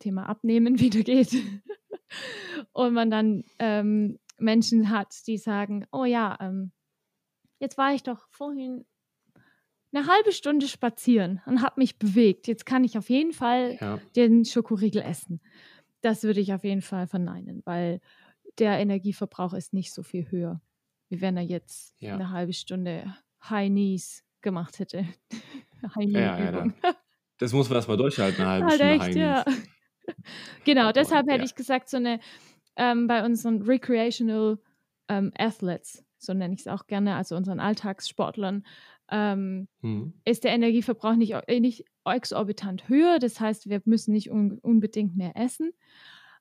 Thema 0.00 0.28
Abnehmen 0.28 0.78
wieder 0.80 1.02
geht 1.02 1.34
und 2.72 2.94
man 2.94 3.10
dann, 3.10 3.44
ähm, 3.60 4.18
Menschen 4.38 4.90
hat, 4.90 5.26
die 5.28 5.38
sagen: 5.38 5.86
„Oh 5.92 6.04
ja, 6.06 6.36
ähm, 6.40 6.72
jetzt 7.60 7.78
war 7.78 7.94
ich 7.94 8.02
doch 8.04 8.28
vorhin 8.30 8.84
'ne 9.92 10.06
1/2 10.08 10.32
Stunde 10.32 10.66
spazieren 10.66 11.40
und 11.46 11.62
habe 11.62 11.80
mich 11.80 11.98
bewegt. 11.98 12.48
Jetzt 12.48 12.66
kann 12.66 12.82
ich 12.84 12.98
auf 12.98 13.10
jeden 13.10 13.32
Fall 13.32 13.80
Ja. 13.80 14.04
den 14.16 14.44
Schokoriegel 14.44 15.02
essen.“ 15.02 15.40
Das 16.04 16.22
würde 16.22 16.40
ich 16.40 16.52
auf 16.52 16.64
jeden 16.64 16.82
Fall 16.82 17.06
verneinen, 17.06 17.62
weil 17.64 17.98
der 18.58 18.78
Energieverbrauch 18.78 19.54
ist 19.54 19.72
nicht 19.72 19.92
so 19.94 20.02
viel 20.02 20.30
höher, 20.30 20.60
wie 21.10 21.20
wenn 21.22 21.36
er 21.36 21.42
jetzt 21.44 21.94
Ja. 22.00 22.24
'ne 22.24 22.30
1/2 22.30 22.52
Stunde 22.52 23.14
High 23.48 23.70
Knees 23.70 24.22
gemacht 24.42 24.80
hätte. 24.80 25.06
High 25.96 26.06
Knee 26.06 26.30
ja, 26.30 26.40
ja, 26.40 26.72
das 27.38 27.52
muss 27.52 27.68
man 27.68 27.76
erst 27.78 27.88
mal 27.88 27.96
durchhalten, 27.96 28.42
'ne 28.44 28.48
1/2 28.50 28.70
Halt 28.70 28.80
Stunde 28.80 28.98
echt, 28.98 28.98
High 28.98 29.14
ja. 29.16 29.44
Knees. 29.44 29.46
Genau, 30.64 30.92
deshalb 30.92 31.28
hätte 31.30 31.44
ich 31.44 31.54
gesagt, 31.56 31.88
so 31.90 31.98
'ne 31.98 32.20
ähm, 32.76 33.06
bei 33.08 33.24
unseren 33.24 33.62
Recreational 33.62 34.58
ähm, 35.08 35.32
Athletes, 35.38 36.04
so 36.18 36.34
nenne 36.34 36.54
ich 36.54 36.60
es 36.62 36.68
auch 36.68 36.86
gerne, 36.88 37.16
also 37.16 37.36
unseren 37.36 37.60
Alltagssportlern, 37.60 38.64
ähm, 39.10 39.68
hm. 39.80 40.14
ist 40.24 40.44
der 40.44 40.52
Energieverbrauch 40.52 41.14
nicht, 41.14 41.34
äh, 41.46 41.60
nicht 41.60 41.84
exorbitant 42.04 42.88
höher. 42.88 43.18
Das 43.18 43.40
heißt, 43.40 43.68
wir 43.68 43.82
müssen 43.84 44.12
nicht 44.12 44.30
un 44.30 44.58
unbedingt 44.58 45.16
mehr 45.16 45.36
essen 45.36 45.72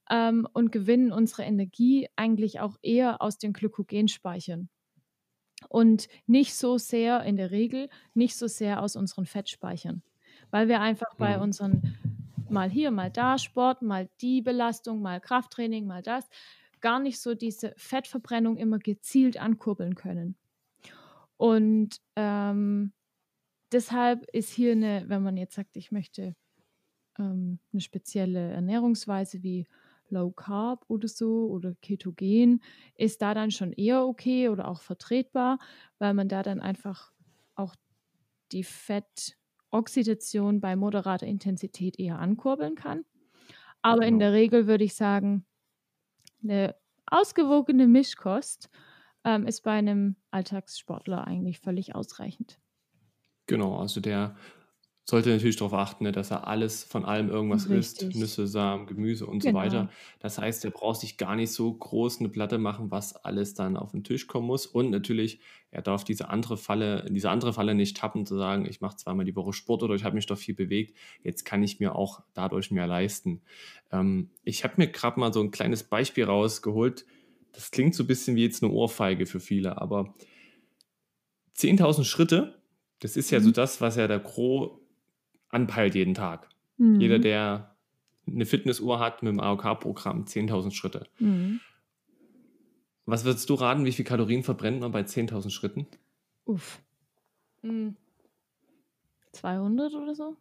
ähm, 0.09 0.47
und 0.53 0.71
gewinnen 0.71 1.11
unsere 1.11 1.43
Energie 1.43 2.07
eigentlich 2.15 2.59
auch 2.59 2.77
eher 2.81 3.21
aus 3.21 3.37
den 3.37 3.53
Glykogenspeichern. 3.53 4.69
Und 5.69 6.09
nicht 6.27 6.55
so 6.55 6.77
sehr, 6.77 7.23
in 7.23 7.37
der 7.37 7.51
Regel, 7.51 7.89
nicht 8.13 8.35
so 8.35 8.47
sehr 8.47 8.81
aus 8.81 8.95
unseren 8.95 9.25
Fettspeichern. 9.25 10.03
Weil 10.51 10.67
wir 10.67 10.81
einfach 10.81 11.15
bei 11.17 11.35
hm. 11.35 11.41
unseren 11.41 11.97
mal 12.49 12.69
hier, 12.69 12.91
mal 12.91 13.09
da 13.09 13.37
Sport, 13.37 13.81
mal 13.81 14.09
die 14.21 14.41
Belastung, 14.41 15.01
mal 15.01 15.19
Krafttraining, 15.19 15.85
mal 15.85 16.03
das, 16.03 16.29
gar 16.81 16.99
nicht 16.99 17.19
so 17.19 17.33
diese 17.33 17.73
Fettverbrennung 17.77 18.57
immer 18.57 18.77
gezielt 18.77 19.37
ankurbeln 19.37 19.95
können. 19.95 20.35
Und 21.37 21.97
ähm, 22.15 22.93
deshalb 23.71 24.25
ist 24.31 24.49
hier 24.49 24.73
eine, 24.73 25.05
wenn 25.07 25.23
man 25.23 25.37
jetzt 25.37 25.55
sagt, 25.55 25.75
ich 25.75 25.91
möchte 25.91 26.35
ähm, 27.19 27.59
eine 27.71 27.81
spezielle 27.81 28.51
Ernährungsweise 28.51 29.43
wie 29.43 29.67
Low 30.09 30.31
Carb 30.31 30.85
oder 30.87 31.07
so 31.07 31.47
oder 31.47 31.73
Ketogen, 31.81 32.61
ist 32.95 33.21
da 33.21 33.33
dann 33.33 33.51
schon 33.51 33.73
eher 33.73 34.05
okay 34.05 34.49
oder 34.49 34.67
auch 34.67 34.81
vertretbar, 34.81 35.59
weil 35.97 36.13
man 36.13 36.29
da 36.29 36.43
dann 36.43 36.61
einfach 36.61 37.11
auch 37.55 37.75
die 38.51 38.63
Fettoxidation 38.63 40.61
bei 40.61 40.75
moderater 40.75 41.25
Intensität 41.25 41.99
eher 41.99 42.19
ankurbeln 42.19 42.75
kann. 42.75 43.05
Aber 43.81 44.01
genau. 44.01 44.07
in 44.07 44.19
der 44.19 44.33
Regel 44.33 44.67
würde 44.67 44.83
ich 44.83 44.93
sagen, 44.93 45.45
eine 46.41 46.75
ausgewogene 47.07 47.87
Mischkost 47.87 48.69
ähm, 49.23 49.47
ist 49.47 49.61
bei 49.61 49.71
einem 49.71 50.15
Alltagssportler 50.31 51.25
eigentlich 51.25 51.59
völlig 51.59 51.95
ausreichend. 51.95 52.59
Genau, 53.47 53.77
also 53.77 53.99
der 53.99 54.35
sollte 55.05 55.29
natürlich 55.31 55.57
darauf 55.57 55.73
achten, 55.73 56.05
ne, 56.05 56.13
dass 56.13 56.31
er 56.31 56.47
alles 56.47 56.83
von 56.83 57.03
allem 57.03 57.29
irgendwas 57.29 57.65
isst, 57.65 58.15
Nüsse, 58.15 58.47
Samen, 58.47 58.87
Gemüse 58.87 59.25
und 59.25 59.43
so 59.43 59.53
weiter. 59.53 59.79
Genau. 59.81 59.91
Das 60.19 60.37
heißt, 60.37 60.63
er 60.63 60.71
braucht 60.71 61.01
sich 61.01 61.17
gar 61.17 61.35
nicht 61.35 61.51
so 61.51 61.73
groß 61.73 62.19
eine 62.19 62.29
Platte 62.29 62.57
machen, 62.57 62.89
was 62.89 63.13
alles 63.13 63.53
dann 63.53 63.75
auf 63.75 63.91
den 63.91 64.05
Tisch 64.05 64.27
kommen 64.27 64.47
muss. 64.47 64.65
Und 64.65 64.91
natürlich, 64.91 65.41
er 65.71 65.81
darf 65.81 66.05
diese 66.05 66.29
andere 66.29 66.55
Falle, 66.55 67.05
diese 67.09 67.29
andere 67.29 67.51
Falle 67.51 67.75
nicht 67.75 67.97
tappen, 67.97 68.25
zu 68.25 68.37
sagen, 68.37 68.65
ich 68.65 68.79
mache 68.79 68.95
zweimal 68.95 69.25
die 69.25 69.35
Woche 69.35 69.51
Sport 69.51 69.83
oder 69.83 69.95
ich 69.95 70.05
habe 70.05 70.15
mich 70.15 70.25
doch 70.25 70.37
viel 70.37 70.55
bewegt, 70.55 70.95
jetzt 71.21 71.43
kann 71.43 71.63
ich 71.63 71.81
mir 71.81 71.95
auch 71.95 72.21
dadurch 72.33 72.71
mehr 72.71 72.87
leisten. 72.87 73.41
Ähm, 73.91 74.29
ich 74.43 74.63
habe 74.63 74.75
mir 74.77 74.87
gerade 74.87 75.19
mal 75.19 75.33
so 75.33 75.41
ein 75.41 75.51
kleines 75.51 75.83
Beispiel 75.83 76.23
rausgeholt, 76.23 77.05
das 77.53 77.71
klingt 77.71 77.95
so 77.95 78.03
ein 78.03 78.07
bisschen 78.07 78.35
wie 78.35 78.43
jetzt 78.43 78.63
eine 78.63 78.71
Ohrfeige 78.71 79.25
für 79.25 79.39
viele, 79.39 79.79
aber 79.81 80.13
10.000 81.55 82.03
Schritte, 82.03 82.61
das 82.99 83.15
ist 83.15 83.31
ja 83.31 83.39
mhm. 83.39 83.43
so 83.45 83.51
das, 83.51 83.79
was 83.79 83.95
ja 83.95 84.07
der 84.07 84.19
Gro 84.19 84.81
anpeilt 85.49 85.95
jeden 85.95 86.15
Tag. 86.15 86.49
Mhm. 86.77 86.99
Jeder, 86.99 87.19
der 87.19 87.75
eine 88.27 88.45
Fitnessuhr 88.45 88.99
hat 88.99 89.21
mit 89.23 89.31
dem 89.31 89.39
AOK-Programm, 89.39 90.25
10.000 90.25 90.71
Schritte. 90.71 91.07
Mhm. 91.19 91.59
Was 93.05 93.25
würdest 93.25 93.49
du 93.49 93.55
raten, 93.55 93.85
wie 93.85 93.91
viel 93.91 94.05
Kalorien 94.05 94.43
verbrennt 94.43 94.79
man 94.79 94.91
bei 94.91 95.01
10.000 95.01 95.49
Schritten? 95.49 95.87
Uff. 96.45 96.81
Mhm. 97.61 97.95
200 99.33 99.93
oder 99.93 100.15
so? 100.15 100.37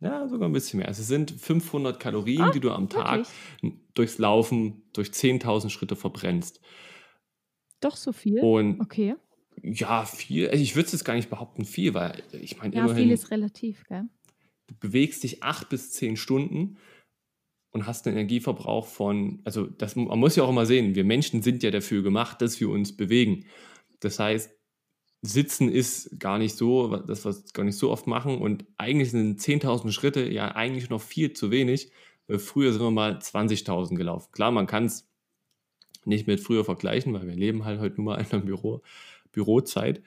Ja, 0.00 0.28
sogar 0.28 0.48
ein 0.48 0.52
bisschen 0.52 0.78
mehr. 0.78 0.88
Also 0.88 1.00
es 1.02 1.08
sind 1.08 1.30
500 1.30 1.98
Kalorien, 1.98 2.42
ah, 2.42 2.50
die 2.50 2.60
du 2.60 2.70
am 2.70 2.88
Tag 2.88 3.26
wirklich? 3.62 3.80
durchs 3.94 4.18
Laufen 4.18 4.82
durch 4.92 5.08
10.000 5.08 5.70
Schritte 5.70 5.96
verbrennst. 5.96 6.60
Doch 7.80 7.96
so 7.96 8.12
viel? 8.12 8.40
Und 8.40 8.80
okay. 8.80 9.14
Ja, 9.62 10.04
viel. 10.04 10.48
Also 10.48 10.62
ich 10.62 10.76
würde 10.76 10.86
es 10.86 10.92
jetzt 10.92 11.04
gar 11.04 11.14
nicht 11.14 11.30
behaupten, 11.30 11.64
viel, 11.64 11.94
weil 11.94 12.22
ich 12.32 12.58
meine, 12.58 12.74
ja, 12.74 12.84
immerhin. 12.84 13.04
viel 13.04 13.12
ist 13.12 13.30
relativ, 13.30 13.84
gell? 13.84 14.04
Du 14.66 14.74
bewegst 14.78 15.22
dich 15.22 15.42
acht 15.42 15.68
bis 15.68 15.92
zehn 15.92 16.16
Stunden 16.16 16.76
und 17.72 17.86
hast 17.86 18.06
einen 18.06 18.16
Energieverbrauch 18.16 18.86
von, 18.86 19.40
also 19.44 19.66
das, 19.66 19.96
man 19.96 20.18
muss 20.18 20.36
ja 20.36 20.42
auch 20.42 20.50
immer 20.50 20.66
sehen, 20.66 20.94
wir 20.94 21.04
Menschen 21.04 21.42
sind 21.42 21.62
ja 21.62 21.70
dafür 21.70 22.02
gemacht, 22.02 22.42
dass 22.42 22.60
wir 22.60 22.68
uns 22.68 22.96
bewegen. 22.96 23.46
Das 24.00 24.18
heißt, 24.18 24.50
Sitzen 25.26 25.70
ist 25.70 26.18
gar 26.18 26.38
nicht 26.38 26.56
so, 26.56 26.96
das 26.96 27.24
wir 27.24 27.34
gar 27.52 27.64
nicht 27.64 27.78
so 27.78 27.90
oft 27.90 28.06
machen 28.06 28.38
und 28.38 28.64
eigentlich 28.78 29.10
sind 29.10 29.40
10.000 29.40 29.90
Schritte 29.92 30.28
ja 30.28 30.54
eigentlich 30.54 30.90
noch 30.90 31.02
viel 31.02 31.32
zu 31.32 31.50
wenig. 31.50 31.90
Früher 32.28 32.72
sind 32.72 32.82
wir 32.82 32.90
mal 32.90 33.18
20.000 33.18 33.94
gelaufen. 33.94 34.32
Klar, 34.32 34.50
man 34.50 34.66
kann 34.66 34.86
es 34.86 35.08
nicht 36.04 36.26
mit 36.26 36.40
früher 36.40 36.64
vergleichen, 36.64 37.12
weil 37.14 37.26
wir 37.26 37.34
leben 37.34 37.64
halt 37.64 37.80
heute 37.80 37.96
nur 37.96 38.14
mal 38.14 38.20
in 38.20 38.30
einem 38.30 38.46
Büro, 38.46 38.82
Bürozeit. 39.32 40.02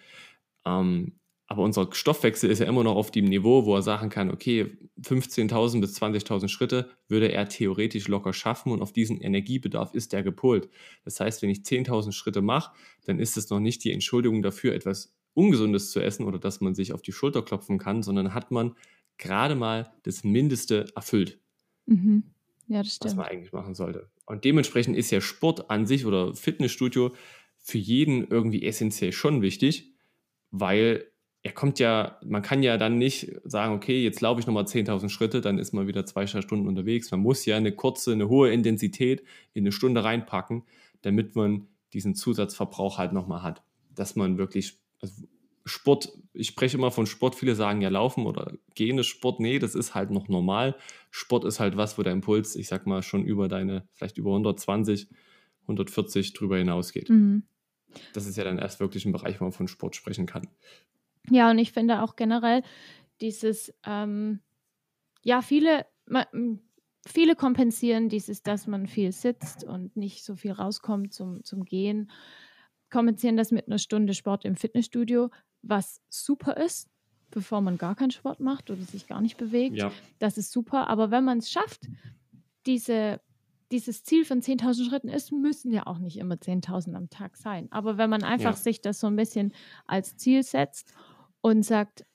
Ähm, 0.65 1.18
aber 1.51 1.63
unser 1.63 1.89
Stoffwechsel 1.91 2.51
ist 2.51 2.59
ja 2.59 2.67
immer 2.67 2.83
noch 2.83 2.95
auf 2.95 3.09
dem 3.09 3.25
Niveau, 3.25 3.65
wo 3.65 3.75
er 3.75 3.81
sagen 3.81 4.09
kann, 4.09 4.29
okay, 4.29 4.77
15.000 5.01 5.81
bis 5.81 5.99
20.000 5.99 6.47
Schritte 6.47 6.91
würde 7.07 7.31
er 7.31 7.49
theoretisch 7.49 8.07
locker 8.07 8.33
schaffen 8.33 8.71
und 8.71 8.83
auf 8.83 8.93
diesen 8.93 9.19
Energiebedarf 9.19 9.95
ist 9.95 10.13
er 10.13 10.21
gepolt. 10.21 10.69
Das 11.05 11.19
heißt, 11.19 11.41
wenn 11.41 11.49
ich 11.49 11.61
10.000 11.61 12.11
Schritte 12.11 12.43
mache, 12.43 12.71
dann 13.05 13.17
ist 13.17 13.35
es 13.35 13.49
noch 13.49 13.59
nicht 13.59 13.83
die 13.83 13.91
Entschuldigung 13.91 14.43
dafür, 14.43 14.75
etwas 14.75 15.15
Ungesundes 15.33 15.89
zu 15.89 15.99
essen 16.01 16.23
oder 16.25 16.37
dass 16.37 16.61
man 16.61 16.75
sich 16.75 16.93
auf 16.93 17.01
die 17.01 17.13
Schulter 17.13 17.41
klopfen 17.41 17.79
kann, 17.79 18.03
sondern 18.03 18.35
hat 18.35 18.51
man 18.51 18.75
gerade 19.17 19.55
mal 19.55 19.91
das 20.03 20.23
Mindeste 20.23 20.85
erfüllt. 20.95 21.39
Mhm. 21.87 22.25
Ja, 22.67 22.83
das 22.83 22.97
stimmt. 22.97 23.13
Was 23.13 23.15
man 23.17 23.25
eigentlich 23.25 23.53
machen 23.53 23.73
sollte. 23.73 24.07
Und 24.27 24.45
dementsprechend 24.45 24.95
ist 24.95 25.09
ja 25.09 25.19
Sport 25.19 25.71
an 25.71 25.87
sich 25.87 26.05
oder 26.05 26.35
Fitnessstudio 26.35 27.15
für 27.57 27.79
jeden 27.79 28.27
irgendwie 28.27 28.63
essentiell 28.63 29.13
schon 29.13 29.41
wichtig, 29.41 29.95
weil 30.51 31.08
er 31.41 31.53
kommt 31.53 31.79
ja, 31.79 32.19
man 32.25 32.41
kann 32.41 32.63
ja 32.63 32.77
dann 32.77 32.97
nicht 32.97 33.31
sagen, 33.45 33.73
okay, 33.73 34.03
jetzt 34.03 34.19
laufe 34.19 34.41
ich 34.41 34.47
nochmal 34.47 34.65
10.000 34.65 35.09
Schritte, 35.09 35.39
dann 35.39 35.57
ist 35.57 35.73
man 35.73 35.87
wieder 35.87 36.05
zwei 36.05 36.27
Stunden 36.27 36.67
unterwegs. 36.67 37.11
Man 37.11 37.21
muss 37.21 37.45
ja 37.45 37.55
eine 37.55 37.71
kurze, 37.71 38.11
eine 38.11 38.27
hohe 38.27 38.51
Intensität 38.51 39.23
in 39.53 39.63
eine 39.63 39.71
Stunde 39.71 40.03
reinpacken, 40.03 40.63
damit 41.01 41.35
man 41.35 41.67
diesen 41.93 42.13
Zusatzverbrauch 42.13 42.97
halt 42.97 43.13
nochmal 43.13 43.41
hat. 43.41 43.63
Dass 43.95 44.17
man 44.17 44.37
wirklich, 44.37 44.79
also 45.01 45.23
Sport, 45.65 46.11
ich 46.33 46.47
spreche 46.47 46.77
immer 46.77 46.91
von 46.91 47.05
Sport, 47.05 47.35
viele 47.35 47.55
sagen 47.55 47.81
ja 47.81 47.89
Laufen 47.89 48.25
oder 48.25 48.53
Gehen 48.75 48.97
ist 48.97 49.07
Sport. 49.07 49.39
Nee, 49.39 49.59
das 49.59 49.75
ist 49.75 49.95
halt 49.95 50.11
noch 50.11 50.27
normal. 50.27 50.75
Sport 51.09 51.45
ist 51.45 51.59
halt 51.59 51.77
was, 51.77 51.97
wo 51.97 52.03
der 52.03 52.13
Impuls, 52.13 52.55
ich 52.55 52.67
sag 52.67 52.85
mal, 52.85 53.01
schon 53.01 53.23
über 53.23 53.47
deine, 53.47 53.87
vielleicht 53.93 54.17
über 54.17 54.31
120, 54.31 55.07
140 55.63 56.33
drüber 56.33 56.57
hinausgeht. 56.57 57.09
Mhm. 57.09 57.43
Das 58.13 58.25
ist 58.25 58.35
ja 58.35 58.43
dann 58.43 58.59
erst 58.59 58.79
wirklich 58.79 59.05
ein 59.05 59.11
Bereich, 59.11 59.39
wo 59.39 59.45
man 59.45 59.53
von 59.53 59.67
Sport 59.67 59.95
sprechen 59.95 60.25
kann. 60.25 60.47
Ja, 61.29 61.51
und 61.51 61.57
ich 61.59 61.71
finde 61.71 62.01
auch 62.01 62.15
generell 62.15 62.63
dieses, 63.21 63.73
ähm, 63.85 64.39
ja, 65.23 65.41
viele, 65.41 65.85
viele 67.05 67.35
kompensieren 67.35 68.09
dieses, 68.09 68.43
dass 68.43 68.67
man 68.67 68.87
viel 68.87 69.11
sitzt 69.11 69.63
und 69.63 69.95
nicht 69.95 70.23
so 70.23 70.35
viel 70.35 70.51
rauskommt 70.51 71.13
zum, 71.13 71.43
zum 71.43 71.65
Gehen, 71.65 72.09
kompensieren 72.89 73.37
das 73.37 73.51
mit 73.51 73.67
einer 73.67 73.77
Stunde 73.77 74.13
Sport 74.13 74.45
im 74.45 74.55
Fitnessstudio, 74.55 75.29
was 75.61 76.01
super 76.09 76.57
ist, 76.57 76.89
bevor 77.29 77.61
man 77.61 77.77
gar 77.77 77.95
keinen 77.95 78.11
Sport 78.11 78.39
macht 78.39 78.71
oder 78.71 78.81
sich 78.81 79.07
gar 79.07 79.21
nicht 79.21 79.37
bewegt. 79.37 79.75
Ja. 79.75 79.91
Das 80.17 80.37
ist 80.37 80.51
super. 80.51 80.87
Aber 80.87 81.11
wenn 81.11 81.23
man 81.23 81.39
es 81.39 81.51
schafft, 81.51 81.87
diese 82.65 83.21
dieses 83.71 84.03
Ziel 84.03 84.25
von 84.25 84.41
10.000 84.41 84.89
Schritten 84.89 85.09
ist, 85.09 85.31
müssen 85.31 85.71
ja 85.71 85.85
auch 85.85 85.99
nicht 85.99 86.17
immer 86.17 86.35
10.000 86.35 86.95
am 86.95 87.09
Tag 87.09 87.37
sein. 87.37 87.67
Aber 87.71 87.97
wenn 87.97 88.09
man 88.09 88.23
einfach 88.23 88.55
ja. 88.55 88.57
sich 88.57 88.81
das 88.81 88.99
so 88.99 89.07
ein 89.07 89.15
bisschen 89.15 89.53
als 89.85 90.17
Ziel 90.17 90.43
setzt 90.43 90.93
und 91.41 91.63
sagt, 91.63 92.05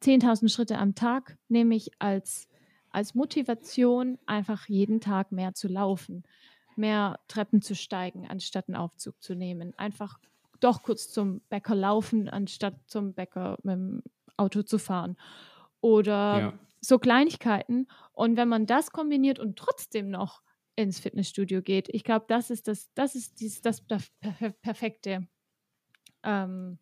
10.000 0.00 0.48
Schritte 0.48 0.78
am 0.78 0.94
Tag 0.94 1.36
nehme 1.48 1.74
ich 1.74 1.90
als, 1.98 2.48
als 2.90 3.14
Motivation, 3.14 4.18
einfach 4.26 4.68
jeden 4.68 5.00
Tag 5.00 5.32
mehr 5.32 5.54
zu 5.54 5.68
laufen, 5.68 6.24
mehr 6.76 7.20
Treppen 7.28 7.62
zu 7.62 7.74
steigen, 7.74 8.26
anstatt 8.28 8.68
einen 8.68 8.76
Aufzug 8.76 9.20
zu 9.22 9.34
nehmen. 9.34 9.74
Einfach 9.76 10.18
doch 10.60 10.82
kurz 10.82 11.10
zum 11.10 11.40
Bäcker 11.48 11.74
laufen, 11.74 12.28
anstatt 12.28 12.74
zum 12.86 13.14
Bäcker 13.14 13.58
mit 13.62 13.74
dem 13.74 14.02
Auto 14.36 14.62
zu 14.62 14.78
fahren. 14.78 15.16
Oder 15.80 16.38
ja. 16.38 16.58
so 16.80 16.98
Kleinigkeiten. 16.98 17.88
Und 18.12 18.36
wenn 18.36 18.48
man 18.48 18.66
das 18.66 18.90
kombiniert 18.90 19.38
und 19.38 19.58
trotzdem 19.58 20.10
noch 20.10 20.42
ins 20.76 21.00
Fitnessstudio 21.00 21.62
geht. 21.62 21.88
Ich 21.90 22.04
glaube, 22.04 22.24
das 22.28 22.50
ist 22.50 22.68
das, 22.68 22.92
das 22.94 23.14
ist 23.14 23.40
dieses, 23.40 23.60
das 23.60 23.82
perfekte, 24.62 25.28
ähm, 26.22 26.78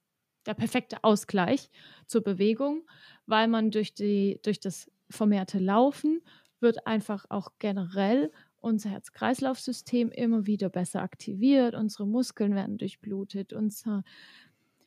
der 0.48 0.54
perfekte 0.54 1.04
Ausgleich 1.04 1.70
zur 2.06 2.22
Bewegung, 2.22 2.88
weil 3.26 3.48
man 3.48 3.70
durch 3.70 3.92
die, 3.92 4.40
durch 4.42 4.58
das 4.58 4.90
vermehrte 5.10 5.58
Laufen 5.58 6.22
wird 6.58 6.86
einfach 6.86 7.26
auch 7.28 7.52
generell 7.58 8.32
unser 8.60 8.88
Herz-Kreislauf-System 8.90 10.10
immer 10.10 10.46
wieder 10.46 10.70
besser 10.70 11.02
aktiviert, 11.02 11.74
unsere 11.74 12.06
Muskeln 12.06 12.54
werden 12.54 12.78
durchblutet, 12.78 13.52
unser, 13.52 14.02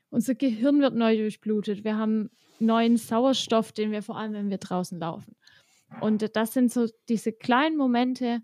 unser 0.10 0.34
Gehirn 0.36 0.82
wird 0.82 0.96
neu 0.96 1.16
durchblutet, 1.16 1.84
wir 1.84 1.96
haben 1.96 2.32
neuen 2.60 2.98
Sauerstoff, 2.98 3.72
den 3.72 3.92
wir 3.92 4.02
vor 4.02 4.18
allem, 4.18 4.34
wenn 4.34 4.50
wir 4.50 4.58
draußen 4.58 5.00
laufen. 5.00 5.36
Und 6.02 6.36
das 6.36 6.54
sind 6.54 6.72
so 6.72 6.88
diese 7.08 7.32
kleinen 7.32 7.78
Momente, 7.78 8.42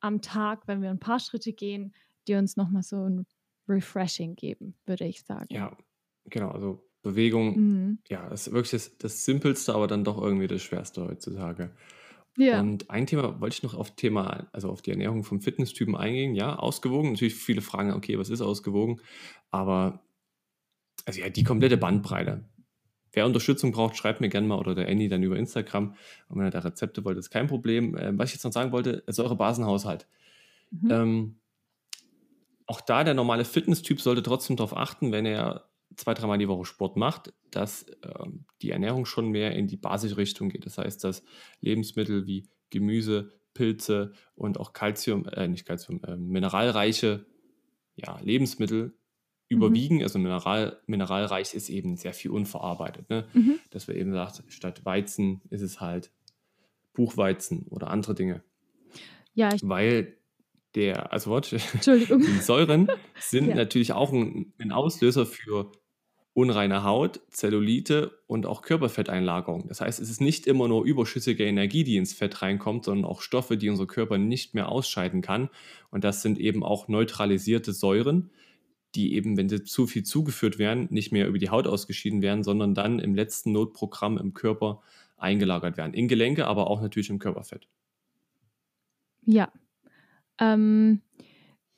am 0.00 0.20
Tag, 0.20 0.66
wenn 0.66 0.82
wir 0.82 0.90
ein 0.90 0.98
paar 0.98 1.20
Schritte 1.20 1.52
gehen, 1.52 1.94
die 2.28 2.34
uns 2.34 2.56
nochmal 2.56 2.82
so 2.82 3.08
ein 3.08 3.26
refreshing 3.68 4.36
geben, 4.36 4.74
würde 4.84 5.06
ich 5.06 5.22
sagen. 5.22 5.46
Ja, 5.50 5.76
genau. 6.30 6.50
Also 6.50 6.86
Bewegung, 7.02 7.56
mhm. 7.56 7.98
ja, 8.08 8.26
ist 8.28 8.50
wirklich 8.52 8.72
das, 8.72 8.98
das 8.98 9.24
Simpelste, 9.24 9.74
aber 9.74 9.86
dann 9.86 10.04
doch 10.04 10.20
irgendwie 10.20 10.48
das 10.48 10.62
Schwerste 10.62 11.06
heutzutage. 11.06 11.70
Ja. 12.36 12.60
Und 12.60 12.90
ein 12.90 13.06
Thema 13.06 13.40
wollte 13.40 13.56
ich 13.56 13.62
noch 13.62 13.74
auf 13.74 13.94
Thema, 13.96 14.48
also 14.52 14.70
auf 14.70 14.82
die 14.82 14.90
Ernährung 14.90 15.24
vom 15.24 15.40
Fitnesstypen 15.40 15.96
eingehen. 15.96 16.34
Ja, 16.34 16.56
ausgewogen. 16.56 17.12
Natürlich 17.12 17.34
viele 17.34 17.62
fragen, 17.62 17.92
okay, 17.92 18.18
was 18.18 18.28
ist 18.28 18.40
ausgewogen? 18.40 19.00
Aber 19.50 20.02
also 21.06 21.20
ja, 21.20 21.30
die 21.30 21.44
komplette 21.44 21.76
Bandbreite. 21.76 22.44
Wer 23.12 23.24
Unterstützung 23.24 23.72
braucht, 23.72 23.96
schreibt 23.96 24.20
mir 24.20 24.28
gerne 24.28 24.46
mal 24.46 24.58
oder 24.58 24.74
der 24.74 24.88
Annie 24.88 25.08
dann 25.08 25.22
über 25.22 25.36
Instagram. 25.36 25.94
Und 26.28 26.38
wenn 26.38 26.46
ihr 26.46 26.50
da 26.50 26.58
Rezepte 26.58 27.04
wollt, 27.04 27.16
ist 27.16 27.30
kein 27.30 27.46
Problem. 27.46 27.96
Ähm, 27.98 28.18
was 28.18 28.28
ich 28.28 28.34
jetzt 28.34 28.44
noch 28.44 28.52
sagen 28.52 28.72
wollte, 28.72 29.04
Säurebasenhaushalt. 29.06 30.06
Mhm. 30.70 30.90
Ähm, 30.90 31.40
auch 32.66 32.80
da 32.80 33.04
der 33.04 33.14
normale 33.14 33.44
Fitnesstyp 33.44 34.00
sollte 34.00 34.22
trotzdem 34.22 34.56
darauf 34.56 34.76
achten, 34.76 35.12
wenn 35.12 35.24
er 35.24 35.70
zwei, 35.96 36.14
dreimal 36.14 36.38
die 36.38 36.48
Woche 36.48 36.64
Sport 36.64 36.96
macht, 36.96 37.32
dass 37.50 37.86
ähm, 38.02 38.44
die 38.62 38.70
Ernährung 38.70 39.06
schon 39.06 39.28
mehr 39.28 39.52
in 39.54 39.66
die 39.66 39.76
Basisrichtung 39.76 40.48
geht. 40.48 40.66
Das 40.66 40.78
heißt, 40.78 41.02
dass 41.04 41.22
Lebensmittel 41.60 42.26
wie 42.26 42.48
Gemüse, 42.70 43.32
Pilze 43.54 44.12
und 44.34 44.60
auch 44.60 44.72
Kalzium, 44.72 45.26
äh, 45.28 45.48
nicht 45.48 45.66
Kalzium, 45.66 46.02
äh, 46.04 46.16
mineralreiche 46.16 47.26
ja, 47.96 48.20
Lebensmittel 48.22 48.88
mhm. 48.88 48.92
überwiegen. 49.48 50.02
Also 50.02 50.18
mineral, 50.18 50.80
mineralreich 50.86 51.54
ist 51.54 51.70
eben 51.70 51.96
sehr 51.96 52.12
viel 52.12 52.30
unverarbeitet. 52.30 53.08
Ne? 53.08 53.26
Mhm. 53.32 53.58
Dass 53.70 53.88
wir 53.88 53.94
eben 53.94 54.12
sagt, 54.12 54.42
statt 54.48 54.84
Weizen 54.84 55.40
ist 55.50 55.62
es 55.62 55.80
halt 55.80 56.12
Buchweizen 56.92 57.66
oder 57.68 57.88
andere 57.88 58.14
Dinge. 58.14 58.42
Ja, 59.34 59.50
Weil 59.62 60.16
der, 60.74 61.12
also? 61.12 61.36
Entschuldigung. 61.36 62.20
die 62.26 62.40
Säuren 62.40 62.88
sind 63.18 63.48
ja. 63.48 63.54
natürlich 63.54 63.92
auch 63.92 64.12
ein, 64.12 64.52
ein, 64.58 64.72
Auslöser 64.72 65.26
für 65.26 65.72
unreine 66.36 66.84
Haut, 66.84 67.22
Zellulite 67.30 68.18
und 68.26 68.44
auch 68.44 68.60
Körperfetteinlagerung. 68.60 69.68
Das 69.68 69.80
heißt, 69.80 69.98
es 69.98 70.10
ist 70.10 70.20
nicht 70.20 70.46
immer 70.46 70.68
nur 70.68 70.84
überschüssige 70.84 71.46
Energie, 71.46 71.82
die 71.82 71.96
ins 71.96 72.12
Fett 72.12 72.42
reinkommt, 72.42 72.84
sondern 72.84 73.06
auch 73.06 73.22
Stoffe, 73.22 73.56
die 73.56 73.70
unser 73.70 73.86
Körper 73.86 74.18
nicht 74.18 74.52
mehr 74.52 74.68
ausscheiden 74.68 75.22
kann. 75.22 75.48
Und 75.90 76.04
das 76.04 76.20
sind 76.20 76.38
eben 76.38 76.62
auch 76.62 76.88
neutralisierte 76.88 77.72
Säuren, 77.72 78.28
die 78.94 79.14
eben, 79.14 79.38
wenn 79.38 79.48
sie 79.48 79.64
zu 79.64 79.86
viel 79.86 80.02
zugeführt 80.02 80.58
werden, 80.58 80.88
nicht 80.90 81.10
mehr 81.10 81.26
über 81.26 81.38
die 81.38 81.48
Haut 81.48 81.66
ausgeschieden 81.66 82.20
werden, 82.20 82.44
sondern 82.44 82.74
dann 82.74 82.98
im 82.98 83.14
letzten 83.14 83.52
Notprogramm 83.52 84.18
im 84.18 84.34
Körper 84.34 84.82
eingelagert 85.16 85.78
werden. 85.78 85.94
In 85.94 86.06
Gelenke, 86.06 86.46
aber 86.46 86.68
auch 86.68 86.82
natürlich 86.82 87.08
im 87.08 87.18
Körperfett. 87.18 87.66
Ja, 89.24 89.50
ähm, 90.38 91.00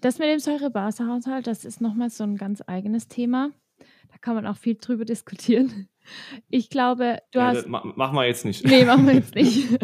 das 0.01 0.19
mit 0.19 0.27
dem 0.27 0.41
Säurebasehaushalt, 0.41 1.47
das 1.47 1.65
ist 1.65 1.81
nochmal 1.81 2.11
so 2.11 2.25
ein 2.25 2.37
ganz 2.37 2.61
eigenes 2.67 3.07
Thema. 3.07 3.53
Da 4.11 4.19
kann 4.19 4.35
man 4.35 4.47
auch 4.47 4.57
viel 4.57 4.77
drüber 4.77 5.05
diskutieren. 5.05 5.89
Ich 6.49 6.71
glaube, 6.71 7.21
du 7.33 7.39
ja, 7.39 7.49
hast. 7.49 7.67
Machen 7.67 8.15
wir 8.17 8.25
jetzt 8.25 8.47
nicht. 8.47 8.65
Nee, 8.65 8.87
machen 8.87 9.07
wir 9.07 9.13
jetzt 9.13 9.35
nicht. 9.35 9.79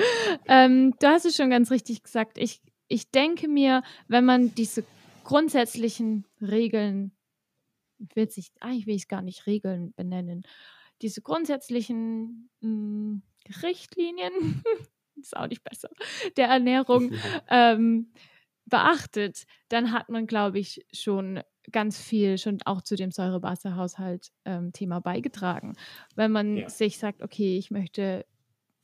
ähm, 0.47 0.95
du 0.99 1.07
hast 1.07 1.26
es 1.26 1.37
schon 1.37 1.50
ganz 1.50 1.71
richtig 1.71 2.02
gesagt. 2.02 2.38
Ich, 2.38 2.62
ich 2.88 3.11
denke 3.11 3.47
mir, 3.47 3.83
wenn 4.09 4.25
man 4.25 4.54
diese 4.54 4.85
grundsätzlichen 5.25 6.25
Regeln, 6.40 7.12
will 8.14 8.31
sich, 8.31 8.52
eigentlich 8.61 8.87
will 8.87 8.95
ich 8.95 9.02
es 9.02 9.09
gar 9.09 9.21
nicht 9.21 9.47
Regeln 9.47 9.93
benennen, 9.97 10.47
diese 11.02 11.21
grundsätzlichen 11.21 12.49
mh, 12.61 12.69
hm, 12.69 13.23
Richtlinien, 13.62 14.64
ist 15.16 15.37
auch 15.37 15.49
nicht 15.49 15.62
besser, 15.62 15.90
der 16.38 16.49
Ernährung 16.49 17.12
ähm, 17.49 18.12
beachtet, 18.66 19.45
dann 19.69 19.93
hat 19.93 20.09
man, 20.09 20.26
glaube 20.26 20.59
ich, 20.59 20.87
schon 20.93 21.43
ganz 21.73 21.99
viel 22.00 22.39
schon 22.39 22.59
auch 22.65 22.83
zu 22.83 22.97
dem 22.97 23.11
Säurebasenhaushalt-Thema 23.11 24.97
ähm, 24.97 25.03
beigetragen. 25.03 25.75
Wenn 26.15 26.33
man 26.33 26.57
ja. 26.57 26.69
sich 26.69 26.99
sagt, 26.99 27.23
okay, 27.23 27.57
ich 27.57 27.71
möchte 27.71 28.27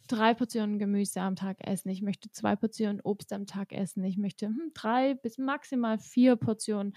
drei 0.08 0.34
Portionen 0.34 0.78
Gemüse 0.78 1.20
am 1.20 1.36
Tag 1.36 1.58
essen, 1.60 1.88
ich 1.90 2.02
möchte 2.02 2.30
zwei 2.32 2.56
Portionen 2.56 3.00
Obst 3.02 3.32
am 3.32 3.46
Tag 3.46 3.72
essen, 3.72 4.02
ich 4.04 4.16
möchte 4.16 4.46
hm, 4.46 4.72
drei 4.74 5.14
bis 5.14 5.38
maximal 5.38 5.98
vier 5.98 6.36
Portionen 6.36 6.94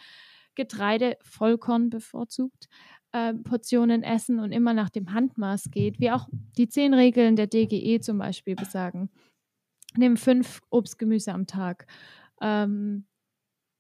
Getreide, 0.55 1.17
Vollkorn 1.21 1.89
bevorzugt, 1.89 2.69
äh, 3.11 3.33
Portionen 3.33 4.03
essen 4.03 4.39
und 4.39 4.51
immer 4.51 4.73
nach 4.73 4.89
dem 4.89 5.13
Handmaß 5.13 5.71
geht, 5.71 5.99
wie 5.99 6.11
auch 6.11 6.27
die 6.57 6.67
zehn 6.67 6.93
Regeln 6.93 7.35
der 7.35 7.47
DGE 7.47 7.99
zum 8.01 8.19
Beispiel 8.19 8.55
besagen. 8.55 9.09
Nimm 9.95 10.17
fünf 10.17 10.61
Obst, 10.69 10.99
Gemüse 10.99 11.33
am 11.33 11.47
Tag 11.47 11.87
ähm, 12.41 13.05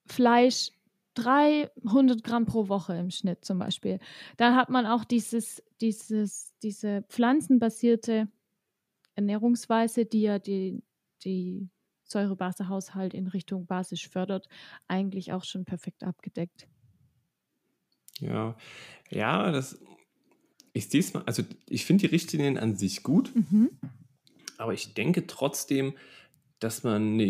Fleisch 0.05 0.71
300 1.15 2.23
Gramm 2.23 2.45
pro 2.45 2.67
Woche 2.67 2.95
im 2.95 3.09
Schnitt 3.09 3.45
zum 3.45 3.59
Beispiel. 3.59 3.99
Dann 4.37 4.55
hat 4.55 4.69
man 4.69 4.85
auch 4.85 5.03
dieses, 5.03 5.63
dieses, 5.81 6.53
diese 6.61 7.03
pflanzenbasierte 7.09 8.27
Ernährungsweise, 9.15 10.05
die 10.05 10.21
ja 10.21 10.39
die, 10.39 10.83
die 11.23 11.69
Säurebasehaushalt 12.03 13.13
in 13.13 13.27
Richtung 13.27 13.65
basisch 13.65 14.09
fördert, 14.09 14.47
eigentlich 14.87 15.33
auch 15.33 15.43
schon 15.43 15.65
perfekt 15.65 16.03
abgedeckt. 16.03 16.67
Ja, 18.19 18.55
ja, 19.09 19.51
das 19.51 19.79
ich 20.73 20.89
sehe 20.89 20.99
es 20.99 21.13
mal, 21.13 21.23
also 21.25 21.43
ich 21.69 21.85
finde 21.85 22.01
die 22.01 22.13
Richtlinien 22.13 22.57
an 22.57 22.75
sich 22.75 23.03
gut, 23.03 23.31
mhm. 23.35 23.69
aber 24.57 24.73
ich 24.73 24.95
denke 24.95 25.27
trotzdem, 25.27 25.93
dass 26.59 26.83
man 26.83 27.13
eine 27.13 27.25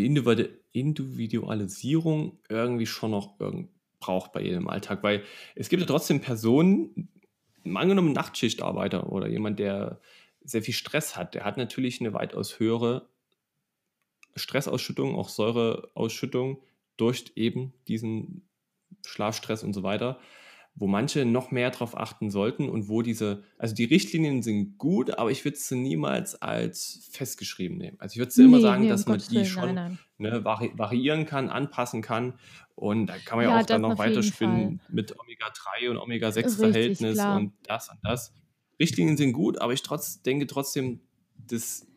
Individualisierung 0.74 2.40
irgendwie 2.50 2.86
schon 2.86 3.12
noch 3.12 3.36
braucht 4.00 4.34
bei 4.34 4.42
jedem 4.42 4.68
Alltag, 4.68 5.02
weil 5.04 5.24
es 5.56 5.70
gibt 5.70 5.82
ja 5.82 5.88
trotzdem 5.88 6.20
Personen, 6.20 7.08
angenommen 7.64 8.12
Nachtschichtarbeiter 8.12 9.12
oder 9.12 9.28
jemand, 9.28 9.60
der 9.60 10.02
sehr 10.44 10.62
viel 10.62 10.74
Stress 10.74 11.16
hat, 11.16 11.36
der 11.36 11.46
hat 11.46 11.56
natürlich 11.56 12.02
eine 12.02 12.14
weitaus 12.14 12.60
höhere 12.60 13.08
Stressausschüttung, 14.36 15.16
auch 15.16 15.30
Säureausschüttung 15.30 16.62
durch 16.98 17.32
eben 17.36 17.74
diesen 17.88 18.48
Schlafstress 19.06 19.64
und 19.64 19.74
so 19.74 19.84
weiter 19.84 20.20
wo 20.76 20.88
manche 20.88 21.24
noch 21.26 21.52
mehr 21.52 21.70
darauf 21.70 21.96
achten 21.96 22.32
sollten 22.32 22.68
und 22.68 22.90
wo 22.90 23.04
diese, 23.04 23.44
also 23.58 23.76
die 23.76 23.84
Richtlinien 23.84 24.42
sind 24.42 24.78
gut, 24.78 25.18
aber 25.18 25.30
ich 25.30 25.46
würde 25.46 25.58
sie 25.58 25.76
niemals 25.76 26.42
als 26.42 27.08
festgeschrieben 27.12 27.78
nehmen. 27.78 27.98
Also 28.00 28.14
ich 28.14 28.20
würde 28.20 28.34
nee, 28.38 28.44
immer 28.46 28.60
sagen, 28.60 28.84
nee, 28.84 28.90
dass 28.90 29.06
man 29.06 29.20
die 29.20 29.46
schon 29.46 29.76
nein, 29.76 29.76
nein. 29.76 30.00
Ne, 30.18 30.44
vari 30.44 30.72
variieren 30.76 31.26
kann, 31.26 31.50
anpassen 31.50 32.02
kann 32.02 32.40
und 32.76 33.08
da 33.08 33.18
kann 33.18 33.38
man 33.38 33.46
ja, 33.46 33.56
ja 33.56 33.62
auch 33.62 33.66
dann 33.66 33.82
noch 33.82 33.98
weiterspinnen 33.98 34.82
mit 34.90 35.18
Omega-3 35.20 35.90
und 35.90 35.98
Omega-6-Verhältnis 35.98 37.20
und 37.20 37.54
das 37.68 37.90
und 37.90 38.00
das. 38.04 38.34
Richtlinien 38.80 39.18
sind 39.18 39.34
gut, 39.34 39.60
aber 39.60 39.74
ich 39.74 39.84
trotz, 39.84 40.24
denke 40.24 40.48
trotzdem, 40.48 41.02
dass 41.36 41.88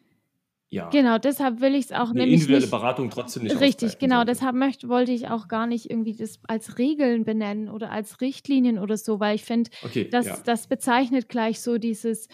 ja. 0.68 0.88
Genau, 0.90 1.18
deshalb 1.18 1.60
will 1.60 1.74
ich 1.74 1.86
es 1.86 1.92
auch 1.92 2.10
eine 2.10 2.20
nämlich 2.20 2.34
individuelle 2.34 2.62
nicht, 2.62 2.70
Beratung 2.70 3.10
trotzdem 3.10 3.44
nicht 3.44 3.60
Richtig, 3.60 3.98
genau. 3.98 4.16
Sollte. 4.16 4.32
Deshalb 4.32 4.56
möchte, 4.56 4.88
wollte 4.88 5.12
ich 5.12 5.28
auch 5.28 5.46
gar 5.46 5.66
nicht 5.66 5.90
irgendwie 5.90 6.16
das 6.16 6.40
als 6.48 6.78
Regeln 6.78 7.24
benennen 7.24 7.68
oder 7.68 7.92
als 7.92 8.20
Richtlinien 8.20 8.78
oder 8.78 8.96
so, 8.96 9.20
weil 9.20 9.36
ich 9.36 9.44
finde, 9.44 9.70
okay, 9.84 10.08
das, 10.08 10.26
ja. 10.26 10.38
das 10.44 10.66
bezeichnet 10.66 11.28
gleich 11.28 11.60
so 11.60 11.78
dieses, 11.78 12.28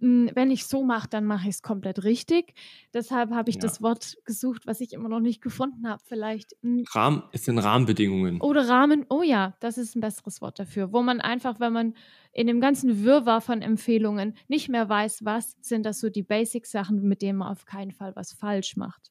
wenn 0.00 0.50
ich 0.50 0.64
so 0.64 0.82
mache, 0.82 1.08
dann 1.08 1.24
mache 1.26 1.48
ich 1.48 1.56
es 1.56 1.62
komplett 1.62 2.04
richtig. 2.04 2.54
Deshalb 2.94 3.32
habe 3.32 3.50
ich 3.50 3.56
ja. 3.56 3.62
das 3.62 3.82
Wort 3.82 4.16
gesucht, 4.24 4.66
was 4.66 4.80
ich 4.80 4.94
immer 4.94 5.08
noch 5.08 5.20
nicht 5.20 5.42
gefunden 5.42 5.86
habe. 5.88 6.02
Vielleicht. 6.06 6.56
Hm 6.62 6.84
Rahmen, 6.92 7.22
es 7.32 7.44
sind 7.44 7.58
Rahmenbedingungen. 7.58 8.40
Oder 8.40 8.68
Rahmen, 8.68 9.04
oh 9.10 9.22
ja, 9.22 9.54
das 9.60 9.78
ist 9.78 9.96
ein 9.96 10.00
besseres 10.00 10.40
Wort 10.40 10.58
dafür, 10.58 10.92
wo 10.92 11.02
man 11.02 11.20
einfach, 11.20 11.60
wenn 11.60 11.72
man 11.72 11.94
in 12.32 12.46
dem 12.46 12.60
ganzen 12.60 13.04
Wirrwarr 13.04 13.40
von 13.40 13.60
Empfehlungen 13.60 14.36
nicht 14.48 14.68
mehr 14.68 14.88
weiß, 14.88 15.24
was 15.24 15.56
sind 15.60 15.84
das 15.84 16.00
so 16.00 16.08
die 16.08 16.22
Basic-Sachen, 16.22 17.02
mit 17.02 17.22
denen 17.22 17.38
man 17.38 17.48
auf 17.48 17.64
keinen 17.66 17.92
Fall 17.92 18.14
was 18.16 18.32
falsch 18.32 18.76
macht. 18.76 19.10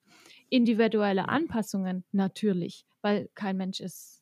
Individuelle 0.50 1.30
Anpassungen 1.30 2.04
natürlich, 2.12 2.86
weil 3.02 3.30
kein 3.36 3.58
Mensch 3.58 3.80
ist 3.80 4.20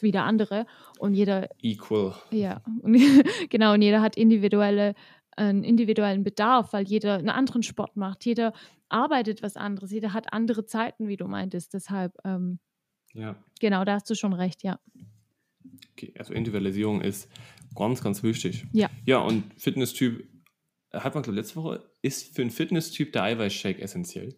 wie 0.00 0.10
der 0.10 0.24
andere 0.24 0.66
und 0.98 1.14
jeder 1.14 1.48
equal. 1.60 2.14
Ja, 2.30 2.62
genau 3.50 3.74
und 3.74 3.82
jeder 3.82 4.00
hat 4.00 4.16
individuelle 4.16 4.94
einen 5.36 5.64
individuellen 5.64 6.24
Bedarf, 6.24 6.72
weil 6.72 6.84
jeder 6.84 7.14
einen 7.14 7.28
anderen 7.28 7.62
Sport 7.62 7.96
macht, 7.96 8.24
jeder 8.24 8.52
arbeitet 8.88 9.42
was 9.42 9.56
anderes, 9.56 9.90
jeder 9.90 10.12
hat 10.12 10.32
andere 10.32 10.66
Zeiten, 10.66 11.08
wie 11.08 11.16
du 11.16 11.26
meintest. 11.26 11.74
Deshalb, 11.74 12.16
ähm, 12.24 12.58
ja. 13.14 13.36
genau, 13.60 13.84
da 13.84 13.94
hast 13.94 14.08
du 14.10 14.14
schon 14.14 14.32
recht, 14.32 14.62
ja. 14.62 14.78
Okay, 15.92 16.12
also 16.18 16.34
Individualisierung 16.34 17.00
ist 17.00 17.28
ganz, 17.74 18.02
ganz 18.02 18.22
wichtig. 18.22 18.66
Ja. 18.72 18.90
Ja, 19.06 19.18
und 19.18 19.44
Fitnesstyp, 19.56 20.28
hat 20.92 21.14
man 21.14 21.22
glaube 21.22 21.36
letzte 21.36 21.56
Woche, 21.56 21.90
ist 22.02 22.34
für 22.34 22.42
einen 22.42 22.50
Fitnesstyp 22.50 23.12
der 23.12 23.22
Eiweißshake 23.22 23.80
essentiell? 23.80 24.36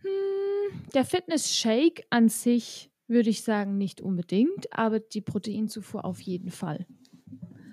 Hm, 0.00 0.80
der 0.94 1.04
Fitness-Shake 1.04 2.06
an 2.10 2.28
sich 2.28 2.90
würde 3.06 3.30
ich 3.30 3.42
sagen 3.42 3.76
nicht 3.76 4.00
unbedingt, 4.00 4.72
aber 4.72 4.98
die 4.98 5.20
Proteinzufuhr 5.20 6.04
auf 6.04 6.20
jeden 6.20 6.50
Fall. 6.50 6.86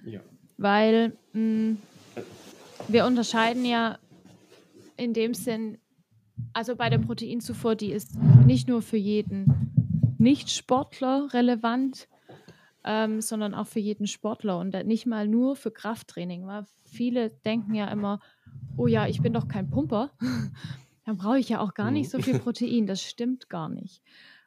Ja 0.05 0.21
weil 0.63 1.15
mh, 1.33 1.41
mm, 1.41 1.77
wir 2.87 3.05
unterscheiden 3.05 3.65
ja 3.65 3.99
in 4.97 5.13
dem 5.13 5.33
Sinn, 5.33 5.77
also 6.53 6.75
bei 6.75 6.89
der 6.89 6.99
Proteinzufuhr, 6.99 7.75
die 7.75 7.91
ist 7.91 8.15
nicht 8.45 8.67
nur 8.67 8.81
für 8.81 8.97
jeden 8.97 10.15
Nicht-Sportler 10.17 11.29
relevant, 11.33 12.07
ähm, 12.85 13.21
sondern 13.21 13.53
auch 13.53 13.67
für 13.67 13.79
jeden 13.79 14.07
Sportler 14.07 14.57
und 14.59 14.73
nicht 14.85 15.05
mal 15.05 15.27
nur 15.27 15.55
für 15.55 15.71
Krafttraining. 15.71 16.47
Weil 16.47 16.65
viele 16.83 17.29
denken 17.29 17.73
ja 17.73 17.89
immer, 17.89 18.19
oh 18.77 18.87
ja, 18.87 19.07
ich 19.07 19.21
bin 19.21 19.33
doch 19.33 19.47
kein 19.47 19.69
Pumper, 19.69 20.11
dann 21.05 21.17
brauche 21.17 21.39
ich 21.39 21.49
ja 21.49 21.59
auch 21.59 21.73
gar 21.73 21.91
nicht 21.91 22.09
so 22.09 22.19
viel 22.19 22.35
mhm. 22.35 22.39
Protein. 22.39 22.87
Das 22.87 23.01
stimmt 23.01 23.49
gar 23.49 23.69
nicht, 23.69 24.01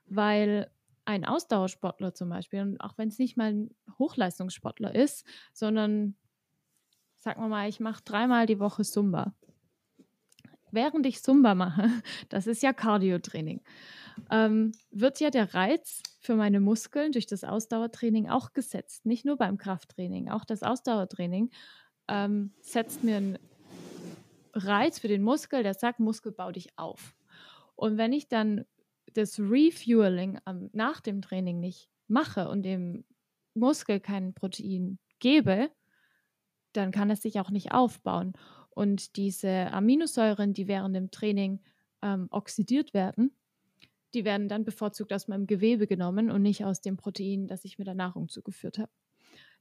weil 0.07 0.71
ein 1.07 1.25
Ausdauersportler 1.25 2.15
zum 2.15 2.29
Beispiel, 2.29 2.61
und 2.61 2.81
auch 2.81 2.99
wenn 2.99 3.09
es 3.09 3.19
nicht 3.19 3.37
mal 3.37 3.53
ein 3.53 3.71
Hochleistungssportler 3.99 4.95
ist, 4.95 5.25
sondern 5.53 6.17
sagen 7.17 7.41
wir 7.41 7.49
mal, 7.49 7.69
ich 7.69 7.81
mache 7.81 8.03
dreimal 8.05 8.47
die 8.47 8.61
Woche 8.61 8.85
Zumba. 8.85 9.35
Während 10.73 11.07
ich 11.07 11.23
Zumba 11.23 11.55
mache, 11.55 11.89
das 12.29 12.47
ist 12.47 12.63
ja 12.63 12.73
Cardio-Training, 12.73 13.63
ähm, 14.31 14.73
wird 14.91 15.21
ja 15.21 15.31
der 15.31 15.55
Reiz 15.55 16.03
für 16.21 16.35
meine 16.35 16.61
Muskeln 16.61 17.13
durch 17.13 17.27
das 17.27 17.45
Ausdauertraining 17.45 18.29
auch 18.29 18.53
gesetzt. 18.53 19.07
Nicht 19.07 19.25
nur 19.25 19.37
beim 19.37 19.59
Krafttraining, 19.59 20.29
auch 20.29 20.45
das 20.45 20.63
Ausdauertraining 20.63 21.51
ähm, 22.09 22.53
setzt 22.61 23.05
mir 23.05 23.17
einen 23.17 23.39
Reiz 24.55 24.99
für 24.99 25.09
den 25.09 25.23
Muskel, 25.23 25.63
der 25.63 25.75
sagt, 25.75 26.01
Muskel, 26.01 26.33
bau 26.33 26.51
dich 26.51 26.79
auf. 26.79 27.15
Und 27.75 27.99
wenn 27.99 28.13
ich 28.13 28.29
dann 28.29 28.65
das 29.17 29.39
Refueling 29.39 30.39
ähm, 30.47 30.71
nach 30.73 31.01
dem 31.01 31.23
Training 31.23 31.61
nicht 31.61 31.89
mache 32.09 32.49
und 32.49 32.63
dem 32.63 33.05
Muskel 33.55 34.01
kein 34.01 34.35
Protein 34.35 34.99
gebe, 35.19 35.71
dann 36.73 36.91
kann 36.91 37.11
es 37.11 37.23
sich 37.23 37.41
auch 37.41 37.51
nicht 37.51 37.73
aufbauen. 37.73 38.35
Und 38.71 39.17
diese 39.17 39.73
Aminosäuren, 39.73 40.53
die 40.53 40.69
während 40.69 40.95
dem 40.95 41.11
Training 41.11 41.61
ähm, 42.03 42.29
oxidiert 42.31 42.93
werden, 42.93 43.33
die 44.15 44.25
werden 44.25 44.49
dann 44.49 44.65
bevorzugt 44.65 45.13
aus 45.13 45.29
meinem 45.29 45.47
Gewebe 45.47 45.87
genommen 45.87 46.31
und 46.31 46.43
nicht 46.43 46.65
aus 46.65 46.81
dem 46.81 46.97
Protein, 46.97 47.47
das 47.47 47.65
ich 47.65 47.79
mit 47.79 47.87
der 47.87 47.95
Nahrung 47.95 48.29
zugeführt 48.29 48.79
habe. 48.79 48.93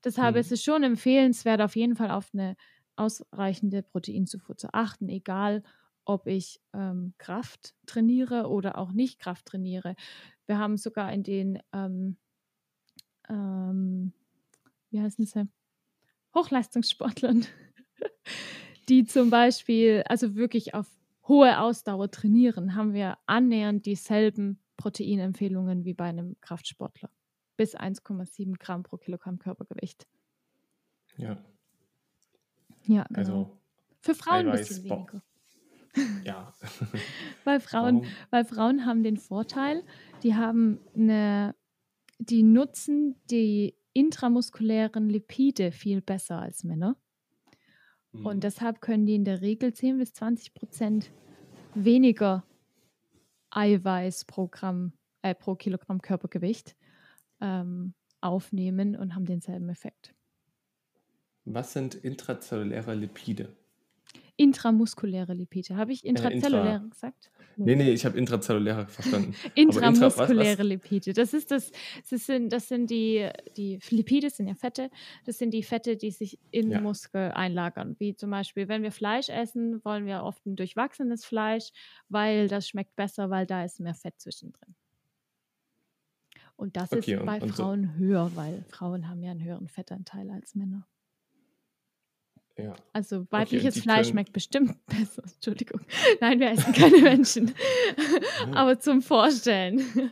Deshalb 0.04 0.36
mhm. 0.36 0.42
ist 0.42 0.52
es 0.52 0.64
schon 0.64 0.84
empfehlenswert, 0.84 1.62
auf 1.62 1.76
jeden 1.76 1.96
Fall 1.96 2.12
auf 2.12 2.30
eine 2.34 2.56
ausreichende 2.96 3.84
Proteinzufuhr 3.84 4.58
zu 4.58 4.74
achten, 4.74 5.10
egal 5.10 5.64
ob 6.06 6.28
ich 6.28 6.62
ähm, 6.74 7.14
Kraft 7.18 7.76
trainiere 7.86 8.48
oder 8.50 8.78
auch 8.78 8.92
nicht 8.92 9.20
Kraft 9.20 9.46
trainiere. 9.46 9.96
Wir 10.46 10.58
haben 10.58 10.78
sogar 10.78 11.12
in 11.12 11.24
den, 11.24 11.60
ähm, 11.74 12.18
ähm, 13.28 14.14
wie 14.92 15.02
heißen 15.02 15.26
sie, 15.26 15.50
Hochleistungssportlern, 16.34 17.46
die 18.90 19.06
zum 19.06 19.30
Beispiel, 19.30 20.04
also 20.08 20.36
wirklich 20.36 20.74
auf 20.74 20.88
hohe 21.28 21.60
Ausdauer 21.60 22.12
trainieren, 22.12 22.76
haben 22.76 22.94
wir 22.94 23.18
annähernd 23.26 23.86
dieselben 23.86 24.60
Proteinempfehlungen 24.78 25.86
wie 25.86 25.94
bei 25.94 26.06
einem 26.06 26.36
Kraftsportler. 26.42 27.10
Bis 27.58 27.76
1,7 27.76 28.60
Gramm 28.60 28.84
pro 28.84 28.98
Kilogramm 28.98 29.40
Körpergewicht. 29.40 30.06
Ja. 31.18 31.38
Ja, 32.84 33.04
genau. 33.04 33.18
Also 33.18 33.58
Für 34.02 34.14
Frauen 34.14 34.50
ein 34.50 34.58
bisschen 34.58 34.84
weniger. 34.84 35.22
Ja. 36.24 36.54
weil, 37.44 37.60
Frauen, 37.60 38.06
weil 38.30 38.46
Frauen 38.46 38.86
haben 38.86 39.04
den 39.04 39.18
Vorteil, 39.18 39.84
die 40.24 40.36
haben 40.36 40.80
eine, 40.96 41.56
die 42.20 42.44
nutzen 42.44 43.16
die 43.30 43.76
intramuskulären 43.94 45.10
Lipide 45.10 45.72
viel 45.72 46.02
besser 46.02 46.42
als 46.42 46.64
Männer. 46.64 46.98
Mhm. 48.12 48.26
Und 48.26 48.44
deshalb 48.44 48.82
können 48.82 49.06
die 49.06 49.16
in 49.16 49.26
der 49.26 49.42
Regel 49.42 49.74
10 49.74 49.98
bis 49.98 50.14
20 50.14 50.54
Prozent 50.54 51.12
weniger 51.74 52.44
Eiweiß 53.52 54.26
pro, 54.26 54.48
Gramm, 54.48 54.94
äh, 55.22 55.34
pro 55.34 55.56
Kilogramm 55.56 56.02
Körpergewicht 56.02 56.76
ähm, 57.40 57.94
aufnehmen 58.22 58.96
und 58.96 59.16
haben 59.16 59.26
denselben 59.26 59.70
Effekt. 59.70 60.14
Was 61.46 61.74
sind 61.74 61.96
intrazelluläre 61.96 62.96
Lipide? 62.96 63.56
Intramuskuläre 64.38 65.34
Lipide. 65.34 65.78
Habe 65.78 65.94
ich 65.94 66.06
intrazelluläre 66.06 66.68
äh, 66.68 66.76
intra 66.76 66.88
gesagt? 66.90 67.32
Nee, 67.58 67.76
nee, 67.76 67.92
ich 67.92 68.06
habe 68.06 68.18
intrazelluläre 68.18 68.88
verstanden. 68.88 69.34
Intramuskuläre 69.56 70.52
intra, 70.52 70.64
Lipide. 70.64 71.14
Das 71.14 71.34
ist 71.34 71.52
das, 71.52 71.72
das 72.10 72.26
sind, 72.26 72.52
das 72.52 72.68
sind 72.68 72.90
die, 72.90 73.30
die 73.56 73.80
Lipide 73.90 74.30
sind 74.30 74.48
ja 74.48 74.56
Fette. 74.56 74.90
Das 75.26 75.38
sind 75.38 75.52
die 75.52 75.64
Fette, 75.64 75.96
die 75.96 76.12
sich 76.12 76.38
in 76.52 76.72
ja. 76.72 76.82
Muskel 76.82 77.32
einlagern. 77.32 77.96
Wie 78.00 78.16
zum 78.16 78.30
Beispiel, 78.30 78.68
wenn 78.68 78.84
wir 78.84 78.92
Fleisch 78.92 79.30
essen, 79.30 79.84
wollen 79.86 80.06
wir 80.06 80.24
oft 80.24 80.46
ein 80.46 80.56
durchwachsenes 80.56 81.24
Fleisch, 81.24 81.72
weil 82.10 82.50
das 82.50 82.68
schmeckt 82.68 82.96
besser, 82.96 83.30
weil 83.30 83.46
da 83.46 83.64
ist 83.64 83.80
mehr 83.80 83.96
Fett 83.96 84.16
zwischendrin. 84.18 84.76
Und 86.58 86.78
das 86.78 86.92
okay, 86.92 87.16
ist 87.16 87.26
bei 87.26 87.40
Frauen 87.42 87.92
so. 87.94 88.00
höher, 88.00 88.32
weil 88.36 88.64
Frauen 88.70 89.10
haben 89.10 89.22
ja 89.22 89.32
einen 89.32 89.44
höheren 89.44 89.68
Fettanteil 89.68 90.30
als 90.30 90.56
Männer. 90.56 90.88
Ja. 92.58 92.74
Also 92.94 93.26
weibliches 93.32 93.76
okay, 93.76 93.84
Fleisch 93.84 94.10
schmeckt 94.10 94.32
bestimmt 94.32 94.76
besser. 94.88 95.24
Entschuldigung. 95.24 95.82
Nein, 96.22 96.40
wir 96.40 96.52
essen 96.52 96.74
keine 96.74 96.98
Menschen. 97.02 97.54
Mhm. 98.48 98.54
Aber 98.54 98.80
zum 98.80 99.02
Vorstellen. 99.02 100.12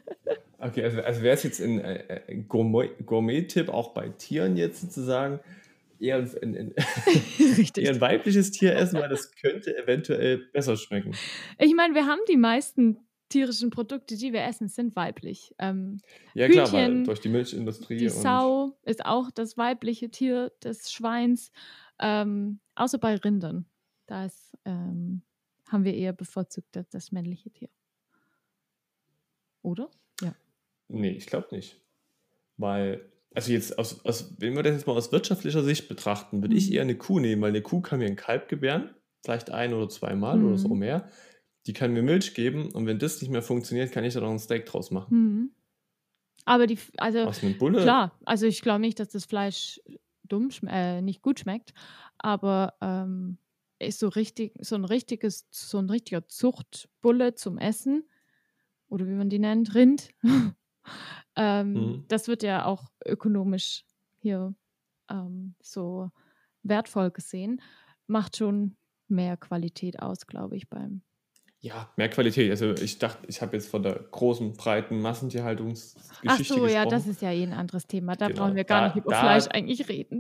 Okay, 0.60 0.84
also, 0.84 1.01
also 1.01 1.21
wäre 1.21 1.36
es 1.36 1.43
jetzt 1.43 1.62
ein, 1.62 1.79
äh, 1.79 2.21
ein 2.27 2.47
Gourmet-Tipp 2.47 3.69
auch 3.69 3.93
bei 3.93 4.10
Tieren 4.10 4.58
jetzt 4.58 4.82
sozusagen, 4.82 5.39
eher 5.99 6.17
ein, 6.17 6.29
ein, 6.41 6.56
ein 6.56 6.73
eher 7.77 7.93
ein 7.93 8.01
weibliches 8.01 8.51
Tier 8.51 8.75
essen, 8.75 8.99
weil 8.99 9.10
das 9.10 9.32
könnte 9.36 9.75
eventuell 9.77 10.38
besser 10.38 10.75
schmecken. 10.75 11.15
Ich 11.58 11.73
meine, 11.73 11.95
wir 11.95 12.06
haben 12.06 12.19
die 12.27 12.38
meisten 12.38 12.97
tierischen 13.34 13.72
Produkte, 13.72 14.15
die 14.15 14.32
wir 14.32 14.43
essen, 14.43 14.67
sind 14.67 14.96
weiblich. 14.96 15.56
Ähm, 15.58 16.00
ja, 16.36 16.46
Hühnchen, 16.46 16.65
klar, 16.65 16.74
weil 16.74 17.04
durch 17.04 17.19
die 17.19 17.30
Milchindustrie. 17.30 17.98
Die 17.98 18.10
Sau 18.10 18.78
ist 18.84 19.06
auch 19.06 19.32
das 19.32 19.58
weibliche 19.58 20.10
Tier 20.10 20.52
des 20.63 20.91
Schweins. 20.91 21.52
Ähm, 22.00 22.60
außer 22.76 23.00
bei 23.00 23.15
Rindern. 23.15 23.65
Da 24.06 24.28
ähm, 24.65 25.24
haben 25.67 25.84
wir 25.84 25.96
eher 25.96 26.13
bevorzugt 26.13 26.67
das, 26.74 26.88
das 26.89 27.12
männliche 27.12 27.50
Tier. 27.50 27.69
Oder? 29.63 29.89
Ja. 30.22 30.36
Nee, 30.88 31.12
ich 31.12 31.26
glaube 31.26 31.48
nicht. 31.52 31.80
Weil, 32.58 33.12
also 33.34 33.52
jetzt 33.52 33.80
aus, 33.80 34.06
aus, 34.06 34.36
wenn 34.39 34.56
wir 34.56 34.62
das 34.62 34.74
jetzt 34.74 34.86
mal 34.86 34.93
aus 34.93 35.12
wirtschaftlicher 35.12 35.63
Sicht 35.63 35.88
betrachten, 35.88 36.43
würde 36.43 36.54
mhm. 36.54 36.60
ich 36.60 36.72
eher 36.72 36.84
eine 36.84 36.98
Kuh 36.98 37.19
nehmen, 37.19 37.41
weil 37.41 37.50
eine 37.50 37.63
Kuh 37.63 37.82
kann 37.82 37.98
mir 37.98 38.06
ein 38.06 38.15
Kalb 38.15 38.48
gebären, 38.48 38.93
vielleicht 39.24 39.50
ein 39.50 39.74
oder 39.74 39.89
zweimal 39.89 40.38
mhm. 40.38 40.46
oder 40.46 40.58
so 40.58 40.69
mhm. 40.69 40.80
mehr. 40.80 41.10
Die 41.65 41.73
kann 41.73 41.93
mir 41.93 42.04
Milch 42.04 42.34
geben 42.34 42.71
und 42.71 42.86
wenn 42.86 42.99
das 42.99 43.21
nicht 43.21 43.30
mehr 43.30 43.41
funktioniert, 43.41 43.91
kann 43.91 44.04
ich 44.04 44.13
da 44.13 44.19
noch 44.19 44.32
ein 44.32 44.39
Steak 44.39 44.65
draus 44.65 44.91
machen. 44.91 45.15
Mhm. 45.15 45.52
Aber 46.45 46.67
die, 46.67 46.78
also 46.97 47.19
Aus 47.19 47.41
einem 47.43 47.58
Bulle? 47.58 47.82
klar, 47.82 48.19
also 48.26 48.45
ich 48.45 48.62
glaube 48.62 48.82
nicht, 48.82 48.99
dass 48.99 49.10
das 49.10 49.26
Fleisch 49.26 49.80
dumm, 50.23 50.49
äh, 50.67 51.02
nicht 51.02 51.21
gut 51.21 51.39
schmeckt, 51.39 51.73
aber 52.17 52.73
ähm, 52.82 53.38
ist 53.80 53.99
so 53.99 54.10
richtig, 54.10 54.54
so 54.60 54.76
ein 54.76 54.86
richtiges, 54.86 55.47
so 55.52 55.78
ein 55.78 55.89
richtiger 55.89 56.28
Zuchtbulle 56.28 57.36
zum 57.36 57.58
Essen 57.58 58.04
oder 58.89 59.08
wie 59.08 59.13
man 59.13 59.30
die 59.30 59.39
nennt, 59.39 59.73
Rind. 59.76 60.10
ähm, 61.36 61.73
mhm. 61.73 62.06
Das 62.08 62.28
wird 62.28 62.43
ja 62.43 62.65
auch 62.65 62.91
ökonomisch 63.06 63.86
hier 64.19 64.54
ähm, 65.10 65.56
so 65.62 66.12
wertvoll 66.63 67.12
gesehen, 67.12 67.62
macht 68.08 68.38
schon 68.38 68.76
mehr 69.08 69.38
Qualität 69.38 70.02
aus, 70.02 70.28
glaube 70.28 70.56
ich, 70.56 70.69
beim 70.69 71.02
ja, 71.63 71.89
mehr 71.95 72.10
Qualität. 72.10 72.52
Also 72.52 72.73
ich 72.73 72.99
dachte, 72.99 73.26
ich 73.28 73.41
habe 73.41 73.56
jetzt 73.56 73.69
von 73.69 73.82
der 73.82 73.93
großen, 73.93 74.52
breiten 74.52 74.99
Massentierhaltungsgeschichte 74.99 76.19
Ach 76.26 76.36
so, 76.36 76.56
gesprochen. 76.56 76.73
ja, 76.73 76.86
das 76.86 77.08
ist 77.08 77.21
ja 77.21 77.32
eh 77.32 77.41
ein 77.41 77.54
anderes 77.54 77.88
Thema. 77.88 78.17
Da 78.17 78.28
genau. 78.28 78.41
brauchen 78.41 78.56
wir 78.58 78.65
gar 78.65 78.82
da, 78.82 78.88
nicht 78.88 78.97
über 78.97 79.12
da, 79.12 79.19
Fleisch 79.21 79.47
eigentlich 79.47 79.88
reden. 79.88 80.19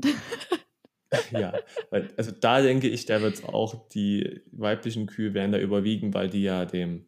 ja, 1.31 1.51
weil, 1.89 2.07
also 2.15 2.31
da 2.31 2.61
denke 2.61 2.87
ich, 2.87 3.05
da 3.07 3.21
wird 3.21 3.33
es 3.33 3.43
auch, 3.43 3.89
die 3.89 4.41
weiblichen 4.53 5.05
Kühe 5.05 5.33
werden 5.33 5.51
da 5.51 5.59
überwiegen, 5.59 6.13
weil 6.13 6.29
die 6.29 6.43
ja 6.43 6.63
dem 6.63 7.07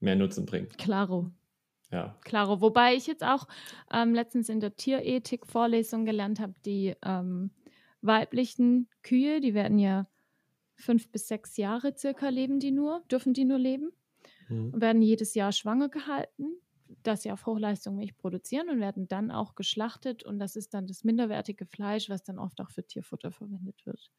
mehr 0.00 0.16
Nutzen 0.16 0.46
bringen. 0.46 0.68
Klaro. 0.76 1.30
Ja. 1.92 2.16
Klaro. 2.24 2.60
Wobei 2.60 2.94
ich 2.94 3.06
jetzt 3.06 3.22
auch 3.22 3.46
ähm, 3.92 4.14
letztens 4.14 4.48
in 4.48 4.58
der 4.58 4.74
Tierethik-Vorlesung 4.74 6.04
gelernt 6.04 6.40
habe, 6.40 6.54
die 6.64 6.96
ähm, 7.04 7.52
weiblichen 8.02 8.88
Kühe, 9.04 9.40
die 9.40 9.54
werden 9.54 9.78
ja 9.78 10.08
fünf 10.80 11.10
bis 11.10 11.28
sechs 11.28 11.56
Jahre 11.56 11.94
circa 11.96 12.28
leben 12.28 12.58
die 12.58 12.70
nur, 12.70 13.02
dürfen 13.10 13.34
die 13.34 13.44
nur 13.44 13.58
leben 13.58 13.92
mhm. 14.48 14.74
und 14.74 14.80
werden 14.80 15.02
jedes 15.02 15.34
Jahr 15.34 15.52
schwanger 15.52 15.88
gehalten, 15.88 16.56
dass 17.02 17.22
sie 17.22 17.32
auf 17.32 17.46
Hochleistung 17.46 17.96
Milch 17.96 18.16
produzieren 18.16 18.68
und 18.68 18.80
werden 18.80 19.08
dann 19.08 19.30
auch 19.30 19.54
geschlachtet 19.54 20.24
und 20.24 20.38
das 20.38 20.56
ist 20.56 20.74
dann 20.74 20.86
das 20.86 21.04
minderwertige 21.04 21.66
Fleisch, 21.66 22.08
was 22.08 22.22
dann 22.22 22.38
oft 22.38 22.60
auch 22.60 22.70
für 22.70 22.84
Tierfutter 22.84 23.30
verwendet 23.30 23.86
wird. 23.86 24.10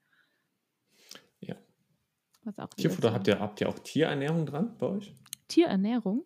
Ja. 1.39 1.56
Tierfutter 2.78 3.13
habt 3.13 3.28
ihr, 3.28 3.39
habt 3.39 3.62
ihr 3.62 3.69
auch 3.69 3.80
Tierernährung 3.80 4.45
dran 4.45 4.78
bei 4.78 4.88
euch? 4.88 5.13
Tierernährung? 5.47 6.26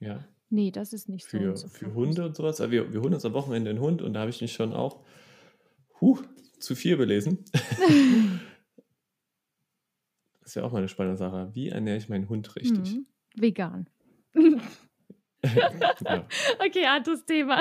Ja. 0.00 0.24
Nee, 0.50 0.70
das 0.70 0.92
ist 0.92 1.08
nicht 1.08 1.24
für, 1.24 1.56
so. 1.56 1.68
Für 1.68 1.94
Hunde 1.94 2.26
und 2.26 2.36
sowas. 2.36 2.60
Also 2.60 2.70
wir, 2.70 2.92
wir 2.92 3.00
holen 3.00 3.14
uns 3.14 3.24
am 3.24 3.32
Wochenende 3.32 3.70
einen 3.70 3.80
Hund 3.80 4.02
und 4.02 4.12
da 4.12 4.20
habe 4.20 4.30
ich 4.30 4.42
mich 4.42 4.52
schon 4.52 4.74
auch 4.74 5.02
huh, 6.00 6.18
zu 6.58 6.74
viel 6.74 6.96
belesen. 6.96 7.44
Das 10.42 10.50
ist 10.50 10.54
ja 10.56 10.64
auch 10.64 10.72
mal 10.72 10.78
eine 10.78 10.88
spannende 10.88 11.16
Sache. 11.16 11.50
Wie 11.54 11.68
ernähre 11.68 11.96
ich 11.96 12.08
meinen 12.08 12.28
Hund 12.28 12.56
richtig? 12.56 12.96
Mhm. 12.96 13.06
Vegan. 13.36 13.88
ja. 14.34 16.26
Okay, 16.58 16.84
anderes 16.86 17.24
Thema. 17.24 17.60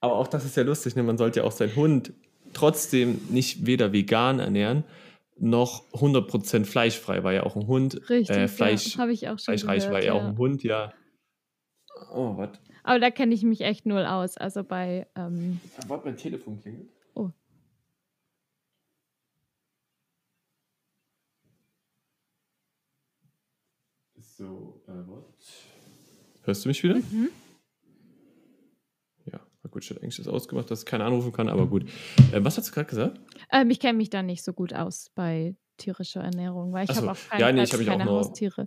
Aber 0.00 0.16
auch 0.16 0.26
das 0.26 0.44
ist 0.44 0.56
ja 0.56 0.64
lustig, 0.64 0.96
ne? 0.96 1.02
man 1.02 1.16
sollte 1.16 1.40
ja 1.40 1.46
auch 1.46 1.52
seinen 1.52 1.76
Hund 1.76 2.12
trotzdem 2.52 3.20
nicht 3.30 3.66
weder 3.66 3.92
vegan 3.92 4.40
ernähren, 4.40 4.84
noch 5.38 5.84
100% 5.92 6.64
fleischfrei, 6.64 7.22
weil 7.22 7.36
ja 7.36 7.44
auch 7.44 7.54
ein 7.54 7.66
Hund 7.66 8.10
Richtig, 8.10 8.36
äh, 8.36 8.48
Fleisch, 8.48 8.96
ja, 8.96 9.08
ich 9.08 9.28
auch 9.28 9.38
schon 9.38 9.56
fleischreich 9.58 9.84
gehört, 9.84 9.92
war 9.92 10.00
ja 10.00 10.06
ja 10.06 10.12
auch 10.14 10.24
ein 10.24 10.38
Hund, 10.38 10.62
ja. 10.64 10.92
Oh, 12.12 12.36
was? 12.36 12.50
Aber 12.82 12.98
da 12.98 13.10
kenne 13.10 13.34
ich 13.34 13.42
mich 13.42 13.60
echt 13.60 13.86
null 13.86 14.04
aus. 14.04 14.36
Also 14.36 14.64
bei. 14.64 15.06
Ähm, 15.14 15.60
Warte, 15.86 16.06
mein 16.06 16.16
Telefon 16.16 16.60
klingelt. 16.60 16.88
So, 24.40 24.80
äh, 24.88 24.92
was? 25.06 25.24
Hörst 26.44 26.64
du 26.64 26.70
mich 26.70 26.82
wieder? 26.82 26.94
mhm. 26.94 27.28
Ja, 29.26 29.38
gut, 29.70 29.84
ich 29.84 29.90
hatte 29.90 30.00
eigentlich 30.00 30.16
das 30.16 30.28
ausgemacht, 30.28 30.70
dass 30.70 30.78
ich 30.80 30.86
keinen 30.86 31.02
anrufen 31.02 31.30
kann, 31.30 31.50
aber 31.50 31.66
gut. 31.66 31.84
Äh, 32.32 32.42
was 32.42 32.56
hast 32.56 32.68
du 32.68 32.72
gerade 32.72 32.88
gesagt? 32.88 33.20
ähm, 33.52 33.68
ich 33.68 33.80
kenne 33.80 33.98
mich 33.98 34.08
da 34.08 34.22
nicht 34.22 34.42
so 34.42 34.54
gut 34.54 34.72
aus 34.72 35.10
bei 35.14 35.56
tierischer 35.76 36.22
Ernährung, 36.22 36.72
weil 36.72 36.88
ich 36.90 36.96
habe 36.96 37.10
auch 37.10 37.18
keine, 37.28 37.42
ja, 37.42 37.52
nee, 37.52 37.62
ich 37.64 37.72
hab 37.74 37.80
auch 37.80 37.84
keine 37.84 38.04
nur- 38.06 38.14
Haustiere. 38.20 38.66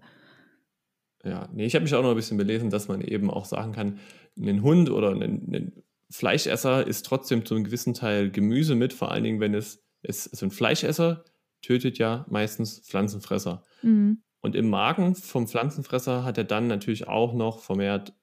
Ja, 1.23 1.49
nee, 1.51 1.65
ich 1.65 1.73
habe 1.73 1.81
mich 1.83 1.95
auch 1.95 2.03
noch 2.03 2.11
ein 2.11 2.15
bisschen 2.17 2.37
belesen, 2.37 2.69
dass 2.69 2.87
man 2.87 3.01
eben 3.01 3.31
auch 3.31 3.45
sagen 3.45 3.71
kann, 3.71 3.99
ein 4.37 4.61
Hund 4.61 4.91
oder 4.91 5.09
ein, 5.09 5.21
ein 5.23 5.83
Fleischesser 6.11 6.85
isst 6.85 7.07
trotzdem 7.07 7.47
zu 7.47 7.55
einem 7.55 7.63
gewissen 7.63 7.95
Teil 7.95 8.29
Gemüse 8.29 8.75
mit, 8.75 8.93
vor 8.93 9.11
allen 9.11 9.23
Dingen, 9.23 9.39
wenn 9.39 9.55
es, 9.55 9.83
es 10.03 10.27
also 10.27 10.45
ein 10.45 10.51
Fleischesser 10.51 11.23
tötet 11.63 11.97
ja 11.97 12.27
meistens 12.29 12.79
Pflanzenfresser. 12.81 13.63
Mhm. 13.81 14.21
Und 14.43 14.55
im 14.55 14.69
Magen 14.69 15.15
vom 15.15 15.47
Pflanzenfresser 15.47 16.25
hat 16.25 16.37
er 16.37 16.43
dann 16.43 16.67
natürlich 16.67 17.07
auch 17.07 17.33
noch 17.33 17.61
vermehrt 17.61 18.13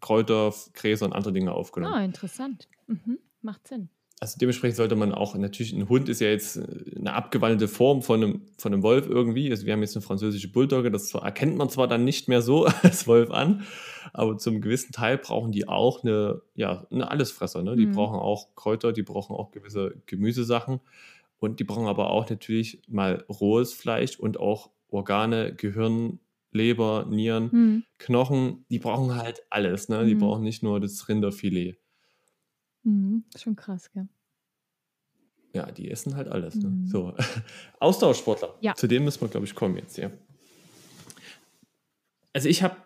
Kräuter, 0.00 0.52
Gräser 0.74 1.06
und 1.06 1.14
andere 1.14 1.32
Dinge 1.32 1.52
aufgenommen. 1.52 1.94
Ah, 1.94 2.04
interessant. 2.04 2.68
Mhm. 2.86 3.18
Macht 3.40 3.66
Sinn. 3.66 3.88
Also 4.20 4.36
dementsprechend 4.38 4.76
sollte 4.76 4.96
man 4.96 5.12
auch, 5.12 5.34
natürlich, 5.34 5.72
ein 5.72 5.88
Hund 5.88 6.10
ist 6.10 6.20
ja 6.20 6.28
jetzt 6.28 6.56
äh, 6.56 6.66
eine 6.98 7.14
abgewandelte 7.14 7.68
Form 7.68 8.02
von 8.02 8.22
einem, 8.22 8.42
von 8.58 8.74
einem 8.74 8.82
Wolf 8.82 9.06
irgendwie. 9.06 9.50
Also 9.50 9.64
wir 9.64 9.72
haben 9.72 9.80
jetzt 9.80 9.96
eine 9.96 10.02
französische 10.02 10.52
Bulldogge, 10.52 10.90
das 10.90 11.14
erkennt 11.14 11.56
man 11.56 11.70
zwar 11.70 11.88
dann 11.88 12.04
nicht 12.04 12.28
mehr 12.28 12.42
so 12.42 12.66
als 12.82 13.06
Wolf 13.06 13.30
an, 13.30 13.64
aber 14.12 14.36
zum 14.36 14.60
gewissen 14.60 14.92
Teil 14.92 15.16
brauchen 15.16 15.52
die 15.52 15.68
auch 15.68 16.04
eine, 16.04 16.42
ja, 16.54 16.86
eine 16.90 17.10
Allesfresser. 17.10 17.62
Ne? 17.62 17.76
Die 17.76 17.86
Mhm. 17.86 17.92
brauchen 17.92 18.18
auch 18.18 18.54
Kräuter, 18.54 18.92
die 18.92 19.02
brauchen 19.02 19.34
auch 19.34 19.52
gewisse 19.52 19.94
Gemüsesachen 20.04 20.80
und 21.38 21.60
die 21.60 21.64
brauchen 21.64 21.86
aber 21.86 22.10
auch 22.10 22.28
natürlich 22.28 22.82
mal 22.88 23.24
rohes 23.28 23.72
Fleisch 23.72 24.18
und 24.18 24.38
auch 24.38 24.70
Organe, 24.88 25.54
Gehirn, 25.54 26.20
Leber, 26.52 27.06
Nieren, 27.08 27.48
Mhm. 27.52 27.84
Knochen, 27.98 28.64
die 28.70 28.78
brauchen 28.78 29.14
halt 29.16 29.42
alles. 29.50 29.88
Ne? 29.88 30.04
Die 30.06 30.14
Mhm. 30.14 30.20
brauchen 30.20 30.42
nicht 30.42 30.62
nur 30.62 30.80
das 30.80 31.08
Rinderfilet. 31.08 31.76
Mhm. 32.82 33.24
Schon 33.36 33.56
krass, 33.56 33.90
gell? 33.92 34.08
Ja, 35.52 35.70
die 35.70 35.90
essen 35.90 36.16
halt 36.16 36.28
alles. 36.28 36.54
Ne? 36.56 36.68
Mhm. 36.68 36.86
So, 36.86 37.14
Ausdauersportler. 37.80 38.54
Ja. 38.60 38.74
Zu 38.74 38.86
dem 38.86 39.04
müssen 39.04 39.20
wir, 39.22 39.28
glaube 39.28 39.46
ich, 39.46 39.54
kommen 39.54 39.76
jetzt, 39.76 39.96
ja. 39.98 40.10
Also 42.32 42.48
ich 42.48 42.62
habe, 42.62 42.76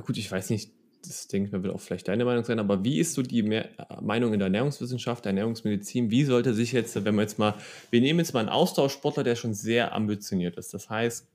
gut, 0.00 0.16
ich 0.18 0.30
weiß 0.30 0.50
nicht, 0.50 0.72
das 1.04 1.28
denke 1.28 1.46
ich 1.46 1.52
mir, 1.52 1.62
wird 1.62 1.72
auch 1.74 1.80
vielleicht 1.80 2.08
deine 2.08 2.24
Meinung 2.24 2.44
sein, 2.44 2.58
aber 2.58 2.82
wie 2.82 2.98
ist 2.98 3.14
so 3.14 3.22
die 3.22 3.42
Mehr 3.44 3.68
äh, 3.78 4.00
Meinung 4.02 4.32
in 4.32 4.40
der 4.40 4.46
Ernährungswissenschaft, 4.46 5.24
der 5.24 5.30
Ernährungsmedizin? 5.30 6.10
Wie 6.10 6.24
sollte 6.24 6.54
sich 6.54 6.72
jetzt, 6.72 7.02
wenn 7.04 7.14
wir 7.14 7.22
jetzt 7.22 7.38
mal, 7.38 7.54
wir 7.90 8.00
nehmen 8.00 8.18
jetzt 8.18 8.34
mal 8.34 8.40
einen 8.40 8.48
Ausdauersportler, 8.48 9.22
der 9.22 9.36
schon 9.36 9.54
sehr 9.54 9.94
ambitioniert 9.94 10.56
ist. 10.56 10.74
Das 10.74 10.90
heißt, 10.90 11.28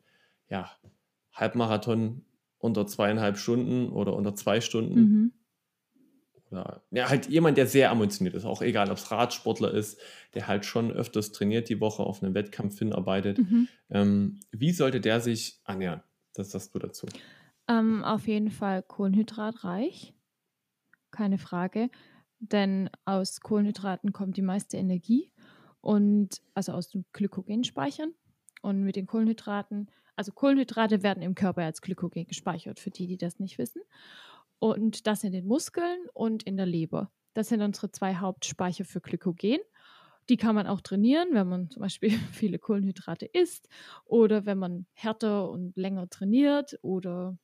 ja, 0.50 0.72
Halbmarathon 1.34 2.26
unter 2.58 2.88
zweieinhalb 2.88 3.38
Stunden 3.38 3.90
oder 3.90 4.14
unter 4.16 4.36
zwei 4.36 4.62
Stunden. 4.62 5.00
Mhm. 5.00 5.34
Oder 6.50 6.84
ja, 6.92 7.10
halt 7.10 7.28
jemand, 7.28 7.58
der 7.58 7.68
sehr 7.68 7.92
ambitioniert 7.92 8.36
ist, 8.36 8.46
auch 8.46 8.62
egal, 8.62 8.90
ob 8.92 8.98
es 8.98 9.12
Radsportler 9.12 9.74
ist, 9.74 10.00
der 10.34 10.48
halt 10.48 10.66
schon 10.66 10.92
öfters 10.92 11.32
trainiert 11.32 11.68
die 11.68 11.80
Woche, 11.80 12.04
auf 12.04 12.22
einen 12.22 12.36
Wettkampf 12.36 12.78
hinarbeitet. 12.78 13.40
Mhm. 13.40 13.68
Ähm, 13.90 14.40
wie 14.52 14.72
sollte 14.72 15.02
der 15.02 15.20
sich 15.20 15.60
ernähren? 15.66 16.04
Das 16.34 16.52
sagst 16.52 16.74
du 16.74 16.80
dazu. 16.80 17.08
Ähm, 17.68 18.04
auf 18.04 18.28
jeden 18.28 18.52
Fall 18.52 18.84
kohlenhydratreich. 18.84 20.14
Keine 21.12 21.38
Frage. 21.38 21.90
Denn 22.40 22.90
aus 23.06 23.40
Kohlenhydraten 23.40 24.12
kommt 24.12 24.38
die 24.38 24.42
meiste 24.42 24.78
Energie 24.78 25.32
und 25.82 26.42
also 26.54 26.74
aus 26.74 26.90
den 26.90 27.06
Glykogenspeichern. 27.14 28.14
Und 28.62 28.84
mit 28.84 28.96
den 28.96 29.08
Kohlenhydraten, 29.08 29.90
also 30.16 30.32
Kohlenhydrate 30.32 31.04
werden 31.04 31.24
im 31.24 31.36
Körper 31.36 31.64
als 31.64 31.82
Glykogen 31.82 32.28
gespeichert, 32.28 32.80
für 32.80 32.92
die, 32.92 33.08
die 33.08 33.18
das 33.18 33.40
nicht 33.40 33.58
wissen. 33.58 33.82
Und 34.60 35.08
das 35.08 35.24
in 35.24 35.34
den 35.34 35.46
Muskeln 35.46 36.08
und 36.14 36.44
in 36.44 36.58
der 36.58 36.66
Leber. 36.66 37.12
Das 37.34 37.50
sind 37.50 37.62
unsere 37.62 37.92
zwei 37.92 38.16
Hauptspeicher 38.16 38.86
für 38.86 39.02
Glykogen. 39.02 39.60
Die 40.30 40.38
kann 40.38 40.56
man 40.56 40.68
auch 40.68 40.82
trainieren, 40.82 41.30
wenn 41.32 41.48
man 41.48 41.70
zum 41.70 41.82
Beispiel 41.82 42.12
viele 42.32 42.60
Kohlenhydrate 42.60 43.26
isst 43.26 43.68
oder 44.06 44.46
wenn 44.46 44.58
man 44.58 44.86
härter 44.94 45.50
und 45.50 45.76
länger 45.76 46.10
trainiert 46.10 46.78
oder 46.82 47.38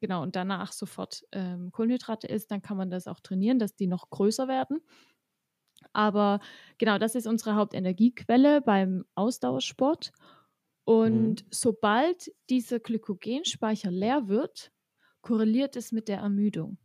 genau 0.00 0.22
und 0.22 0.36
danach 0.36 0.72
sofort 0.72 1.24
ähm, 1.32 1.70
Kohlenhydrate 1.70 2.26
isst, 2.26 2.50
dann 2.50 2.62
kann 2.62 2.76
man 2.76 2.90
das 2.90 3.06
auch 3.06 3.20
trainieren, 3.20 3.58
dass 3.58 3.76
die 3.76 3.86
noch 3.86 4.10
größer 4.10 4.48
werden. 4.48 4.80
Aber 5.92 6.40
genau, 6.78 6.98
das 6.98 7.14
ist 7.14 7.26
unsere 7.26 7.54
Hauptenergiequelle 7.54 8.60
beim 8.60 9.04
Ausdauersport. 9.14 10.12
Und 10.86 11.44
sobald 11.50 12.32
dieser 12.48 12.78
Glykogenspeicher 12.78 13.90
leer 13.90 14.28
wird, 14.28 14.70
korreliert 15.20 15.74
es 15.74 15.90
mit 15.90 16.06
der 16.06 16.18
Ermüdung. 16.18 16.78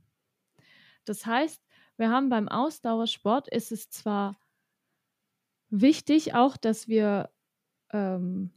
Das 1.05 1.27
heißt, 1.27 1.63
wir 1.97 2.09
haben 2.09 2.29
beim 2.29 2.47
Ausdauersport 2.47 3.47
ist 3.49 3.71
es 3.71 3.91
zwar 3.91 4.39
wichtig 5.69 6.33
auch, 6.33 6.57
dass 6.57 6.87
wir 6.87 7.29
ähm, 7.91 8.49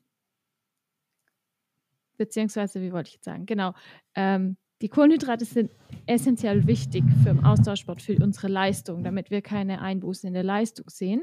beziehungsweise, 2.17 2.81
wie 2.81 2.93
wollte 2.93 3.09
ich 3.09 3.17
jetzt 3.17 3.27
sagen, 3.27 3.45
genau, 3.45 3.75
ähm, 4.15 4.57
die 4.83 4.89
Kohlenhydrate 4.89 5.45
sind 5.45 5.71
essentiell 6.07 6.67
wichtig 6.67 7.05
für 7.23 7.33
den 7.33 7.45
Ausdauersport, 7.45 8.03
für 8.03 8.17
unsere 8.23 8.49
Leistung, 8.49 9.05
damit 9.05 9.31
wir 9.31 9.41
keine 9.41 9.81
Einbußen 9.81 10.27
in 10.27 10.35
der 10.35 10.43
Leistung 10.43 10.91
sehen. 10.91 11.23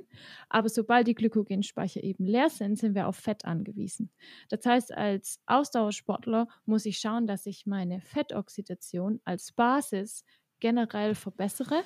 Aber 0.50 0.70
sobald 0.70 1.08
die 1.08 1.14
Glykogenspeicher 1.14 2.02
eben 2.04 2.26
leer 2.26 2.50
sind, 2.50 2.80
sind 2.80 2.96
wir 2.96 3.08
auf 3.08 3.18
Fett 3.18 3.46
angewiesen. 3.46 4.10
Das 4.50 4.66
heißt, 4.66 4.94
als 4.94 5.40
Ausdauersportler 5.46 6.48
muss 6.66 6.86
ich 6.86 6.98
schauen, 6.98 7.28
dass 7.28 7.46
ich 7.46 7.66
meine 7.68 8.02
Fettoxidation 8.02 9.20
als 9.26 9.52
Basis 9.52 10.24
generell 10.60 11.14
verbessere 11.14 11.84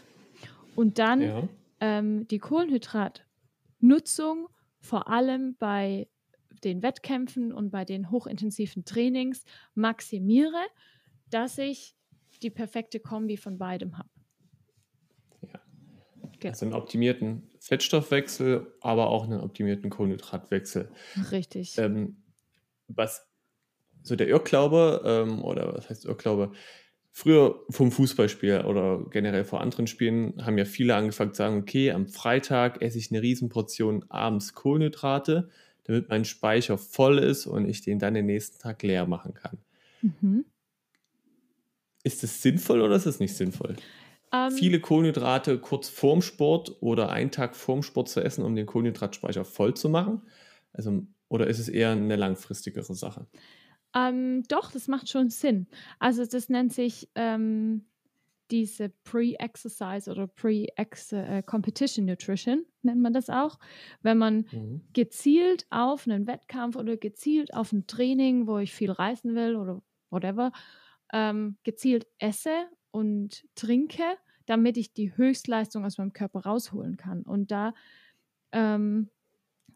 und 0.75 0.99
dann 0.99 1.21
Ja. 1.21 1.49
ähm, 1.81 2.27
die 2.27 2.39
Kohlenhydratnutzung 2.39 4.47
vor 4.79 5.09
allem 5.09 5.55
bei 5.57 6.07
den 6.63 6.83
Wettkämpfen 6.83 7.51
und 7.51 7.71
bei 7.71 7.83
den 7.85 8.11
hochintensiven 8.11 8.85
Trainings 8.85 9.43
maximiere, 9.73 10.61
dass 11.29 11.57
ich 11.57 11.95
die 12.41 12.49
perfekte 12.49 12.99
Kombi 12.99 13.37
von 13.37 13.57
beidem 13.57 13.97
habe. 13.97 14.09
Ja. 15.41 15.59
Genau. 16.39 16.51
Also 16.51 16.65
einen 16.65 16.75
optimierten 16.75 17.49
Fettstoffwechsel, 17.59 18.75
aber 18.81 19.07
auch 19.09 19.23
einen 19.25 19.39
optimierten 19.39 19.89
Kohlenhydratwechsel. 19.89 20.91
Richtig. 21.31 21.77
Ähm, 21.77 22.23
was 22.87 23.27
so 24.03 24.15
der 24.15 24.27
Irrglaube, 24.27 25.01
ähm, 25.03 25.43
oder 25.43 25.73
was 25.73 25.89
heißt 25.89 26.05
Irrglaube? 26.05 26.51
Früher 27.11 27.63
vom 27.69 27.91
Fußballspiel 27.91 28.61
oder 28.65 29.05
generell 29.09 29.45
vor 29.45 29.61
anderen 29.61 29.87
Spielen 29.87 30.45
haben 30.45 30.57
ja 30.57 30.65
viele 30.65 30.95
angefangen 30.95 31.33
zu 31.33 31.37
sagen, 31.37 31.57
okay, 31.57 31.91
am 31.91 32.07
Freitag 32.07 32.81
esse 32.81 32.97
ich 32.97 33.09
eine 33.09 33.21
Riesenportion 33.21 34.05
abends 34.09 34.53
Kohlenhydrate, 34.53 35.49
damit 35.85 36.09
mein 36.09 36.25
Speicher 36.25 36.77
voll 36.77 37.19
ist 37.19 37.47
und 37.47 37.67
ich 37.69 37.81
den 37.81 37.99
dann 37.99 38.15
den 38.15 38.25
nächsten 38.25 38.59
Tag 38.59 38.83
leer 38.83 39.07
machen 39.07 39.33
kann. 39.33 39.57
Mhm. 40.01 40.45
Ist 42.05 42.23
das 42.23 42.41
sinnvoll 42.41 42.81
oder 42.81 42.95
ist 42.95 43.05
es 43.07 43.19
nicht 43.19 43.35
sinnvoll? 43.35 43.75
Ähm, 44.31 44.61
Viele 44.61 44.79
Kohlenhydrate 44.81 45.59
kurz 45.59 45.89
vorm 45.89 46.21
Sport 46.21 46.77
oder 46.81 47.09
einen 47.11 47.31
Tag 47.31 47.55
vorm 47.55 47.83
Sport 47.83 48.09
zu 48.09 48.21
essen, 48.23 48.45
um 48.45 48.55
den 48.55 48.67
Kohlenhydratspeicher 48.67 49.45
voll 49.45 49.75
zu 49.75 49.89
machen? 49.89 50.23
Also, 50.73 51.07
oder 51.29 51.47
ist 51.47 51.59
es 51.59 51.69
eher 51.69 51.91
eine 51.91 52.15
langfristigere 52.17 52.95
Sache? 52.95 53.27
Ähm, 53.93 54.43
doch, 54.49 54.71
das 54.71 54.87
macht 54.87 55.09
schon 55.09 55.29
Sinn. 55.29 55.67
Also 55.99 56.25
das 56.25 56.49
nennt 56.49 56.73
sich 56.73 57.09
ähm, 57.15 57.85
diese 58.51 58.89
Pre-Exercise 58.89 60.11
oder 60.11 60.27
Pre-Competition 60.27 62.05
Nutrition, 62.05 62.65
nennt 62.81 63.01
man 63.01 63.13
das 63.13 63.29
auch. 63.29 63.59
Wenn 64.01 64.17
man 64.17 64.45
Mhm. 64.51 64.81
gezielt 64.93 65.65
auf 65.71 66.07
einen 66.07 66.27
Wettkampf 66.27 66.75
oder 66.75 66.97
gezielt 66.97 67.53
auf 67.53 67.71
ein 67.71 67.87
Training, 67.87 68.47
wo 68.47 68.57
ich 68.59 68.73
viel 68.73 68.91
reisen 68.91 69.35
will 69.35 69.55
oder 69.55 69.81
whatever, 70.09 70.51
ähm, 71.13 71.57
gezielt 71.63 72.07
esse 72.19 72.67
und 72.91 73.47
trinke, 73.55 74.03
damit 74.45 74.77
ich 74.77 74.93
die 74.93 75.17
Höchstleistung 75.17 75.83
aus 75.85 75.97
meinem 75.97 76.13
Körper 76.13 76.41
rausholen 76.41 76.97
kann. 76.97 77.23
Und 77.23 77.49
da 77.51 77.73
ähm, 78.51 79.09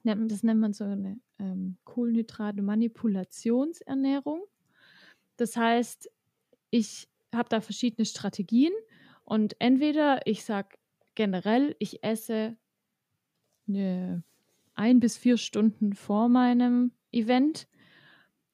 nennt 0.04 0.20
man, 0.22 0.30
das 0.30 0.44
nennt 0.44 0.60
man 0.60 0.74
so 0.74 0.84
eine 0.84 1.20
ähm, 1.40 1.78
Kohlenhydrate-Manipulationsernährung. 1.86 4.44
Das 5.38 5.56
heißt, 5.56 6.12
ich 6.70 7.08
habe 7.34 7.50
da 7.50 7.62
verschiedene 7.62 8.06
Strategien 8.06 8.74
und 9.24 9.56
entweder 9.60 10.28
ich 10.28 10.44
sage 10.44 10.78
generell, 11.16 11.76
ich 11.80 12.04
esse 12.04 12.58
eine 13.68 14.24
ein 14.80 15.02
bis 15.02 15.18
vier 15.18 15.36
Stunden 15.36 15.94
vor 15.94 16.30
meinem 16.30 16.94
Event, 17.12 17.68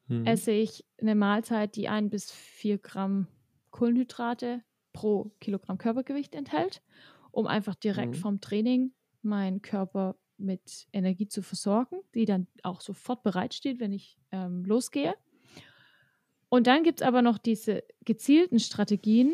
mhm. 0.07 0.25
esse 0.25 0.51
ich 0.51 0.85
eine 0.99 1.15
Mahlzeit, 1.15 1.75
die 1.75 1.87
ein 1.87 2.09
bis 2.09 2.31
vier 2.31 2.77
Gramm 2.77 3.27
Kohlenhydrate 3.71 4.61
pro 4.93 5.31
Kilogramm 5.39 5.77
Körpergewicht 5.77 6.35
enthält, 6.35 6.81
um 7.31 7.47
einfach 7.47 7.75
direkt 7.75 8.15
mhm. 8.15 8.19
vom 8.19 8.41
Training 8.41 8.93
meinen 9.21 9.61
Körper 9.61 10.15
mit 10.37 10.87
Energie 10.93 11.27
zu 11.27 11.41
versorgen, 11.41 11.97
die 12.13 12.25
dann 12.25 12.47
auch 12.63 12.81
sofort 12.81 13.23
bereitsteht, 13.23 13.79
wenn 13.79 13.93
ich 13.93 14.17
ähm, 14.31 14.63
losgehe. 14.65 15.15
Und 16.49 16.67
dann 16.67 16.83
gibt 16.83 17.01
es 17.01 17.07
aber 17.07 17.21
noch 17.21 17.37
diese 17.37 17.83
gezielten 18.05 18.59
Strategien, 18.59 19.33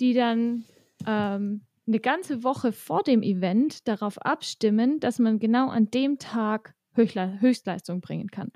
die 0.00 0.14
dann 0.14 0.64
ähm, 1.06 1.62
eine 1.86 2.00
ganze 2.00 2.44
Woche 2.44 2.72
vor 2.72 3.02
dem 3.02 3.22
Event 3.22 3.88
darauf 3.88 4.18
abstimmen, 4.18 5.00
dass 5.00 5.18
man 5.18 5.38
genau 5.38 5.68
an 5.70 5.90
dem 5.90 6.18
Tag 6.18 6.74
Höchstleistung 6.94 8.00
bringen 8.00 8.28
kann. 8.28 8.50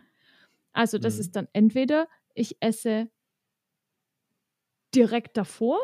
Also 0.72 0.98
das 0.98 1.14
mhm. 1.14 1.20
ist 1.20 1.36
dann 1.36 1.48
entweder 1.52 2.08
ich 2.34 2.56
esse 2.60 3.10
direkt 4.94 5.36
davor, 5.36 5.78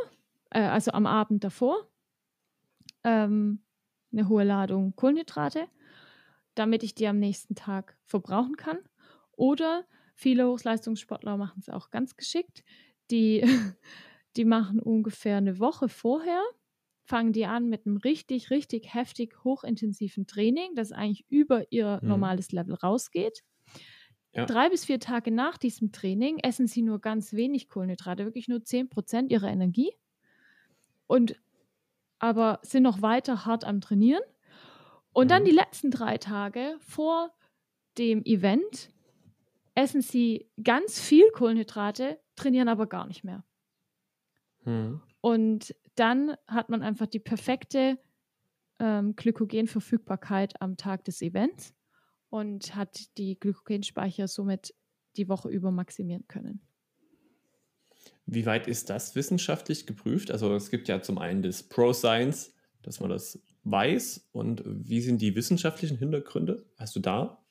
äh, 0.51 0.61
also 0.61 0.93
am 0.93 1.07
Abend 1.07 1.45
davor, 1.45 1.89
ähm, 3.05 3.63
eine 4.13 4.29
hohe 4.29 4.45
Ladung 4.45 4.95
Kohlenhydrate, 4.97 5.69
damit 6.55 6.83
ich 6.83 6.95
die 6.95 7.07
am 7.07 7.19
nächsten 7.19 7.55
Tag 7.55 7.97
verbrauchen 8.05 8.57
kann. 8.57 8.79
Oder 9.33 9.85
viele 10.15 10.49
Hochleistungssportler 10.49 11.37
machen 11.37 11.61
es 11.61 11.69
auch 11.69 11.91
ganz 11.91 12.17
geschickt. 12.17 12.65
Die, 13.11 13.43
die 14.37 14.45
machen 14.45 14.81
ungefähr 14.81 15.37
eine 15.37 15.59
Woche 15.59 15.89
vorher, 15.89 16.43
fangen 17.05 17.33
die 17.33 17.47
an 17.47 17.69
mit 17.69 17.87
einem 17.87 17.97
richtig, 17.97 18.51
richtig 18.51 18.93
heftig 18.93 19.45
hochintensiven 19.45 20.27
Training, 20.27 20.75
das 20.75 20.93
eigentlich 20.93 21.25
über 21.29 21.71
ihr 21.71 22.01
mhm. 22.03 22.09
normales 22.09 22.53
Level 22.53 22.75
rausgeht. 22.75 23.43
Ja. 24.33 24.47
Drei 24.47 24.69
bis 24.69 24.85
vier 24.85 25.01
Tage 25.01 25.31
nach 25.31 25.57
diesem 25.57 25.91
Training 25.91 26.39
essen 26.39 26.67
sie 26.67 26.83
nur 26.83 27.01
ganz 27.01 27.33
wenig 27.33 27.69
Kohlenhydrate, 27.69 28.25
wirklich 28.25 28.49
nur 28.49 28.63
10 28.63 28.89
Prozent 28.89 29.33
ihrer 29.33 29.49
Energie. 29.49 29.93
Und 31.07 31.37
aber 32.19 32.59
sind 32.63 32.83
noch 32.83 33.01
weiter 33.01 33.47
hart 33.47 33.65
am 33.65 33.81
Trainieren. 33.81 34.23
Und 35.13 35.27
mhm. 35.27 35.29
dann 35.29 35.45
die 35.45 35.53
letzten 35.53 35.91
drei 35.91 36.19
Tage 36.19 36.77
vor 36.81 37.33
dem 37.97 38.23
Event 38.25 38.91
essen 39.75 40.03
sie 40.03 40.51
ganz 40.63 41.01
viel 41.01 41.31
Kohlenhydrate, 41.31 42.19
trainieren 42.37 42.69
aber 42.69 42.87
gar 42.87 43.07
nicht 43.07 43.25
mehr. 43.25 43.45
Mhm. 44.65 45.01
Und 45.21 45.75
dann 45.95 46.37
hat 46.47 46.69
man 46.69 46.83
einfach 46.83 47.07
die 47.07 47.21
perfekte 47.21 47.99
ähm, 48.79 49.17
Glykogenverfügbarkeit 49.17 50.61
am 50.61 50.77
Tag 50.77 51.05
des 51.05 51.23
Events 51.23 51.75
und 52.31 52.75
hat 52.75 53.17
die 53.19 53.39
Glykogenspeicher 53.39 54.29
somit 54.29 54.75
die 55.17 55.29
Woche 55.29 55.49
über 55.49 55.71
maximieren 55.71 56.27
können. 56.29 56.61
Wie 58.27 58.47
weit 58.47 58.67
ist 58.67 58.91
das 58.91 59.15
wissenschaftlich 59.15 59.87
geprüft? 59.87 60.31
Also 60.31 60.55
es 60.55 60.71
gibt 60.71 60.89
ja 60.89 61.01
zum 61.01 61.19
einen 61.19 61.43
das 61.43 61.63
Pro-Science, 61.63 62.55
dass 62.83 63.01
man 63.01 63.11
das 63.11 63.43
weiß. 63.65 64.29
Und 64.33 64.63
wie 64.67 65.01
sind 65.01 65.23
die 65.23 65.35
wissenschaftlichen 65.35 65.97
Hintergründe? 65.99 66.67
Hast 66.77 66.95
du 66.95 67.01
da? 67.01 67.45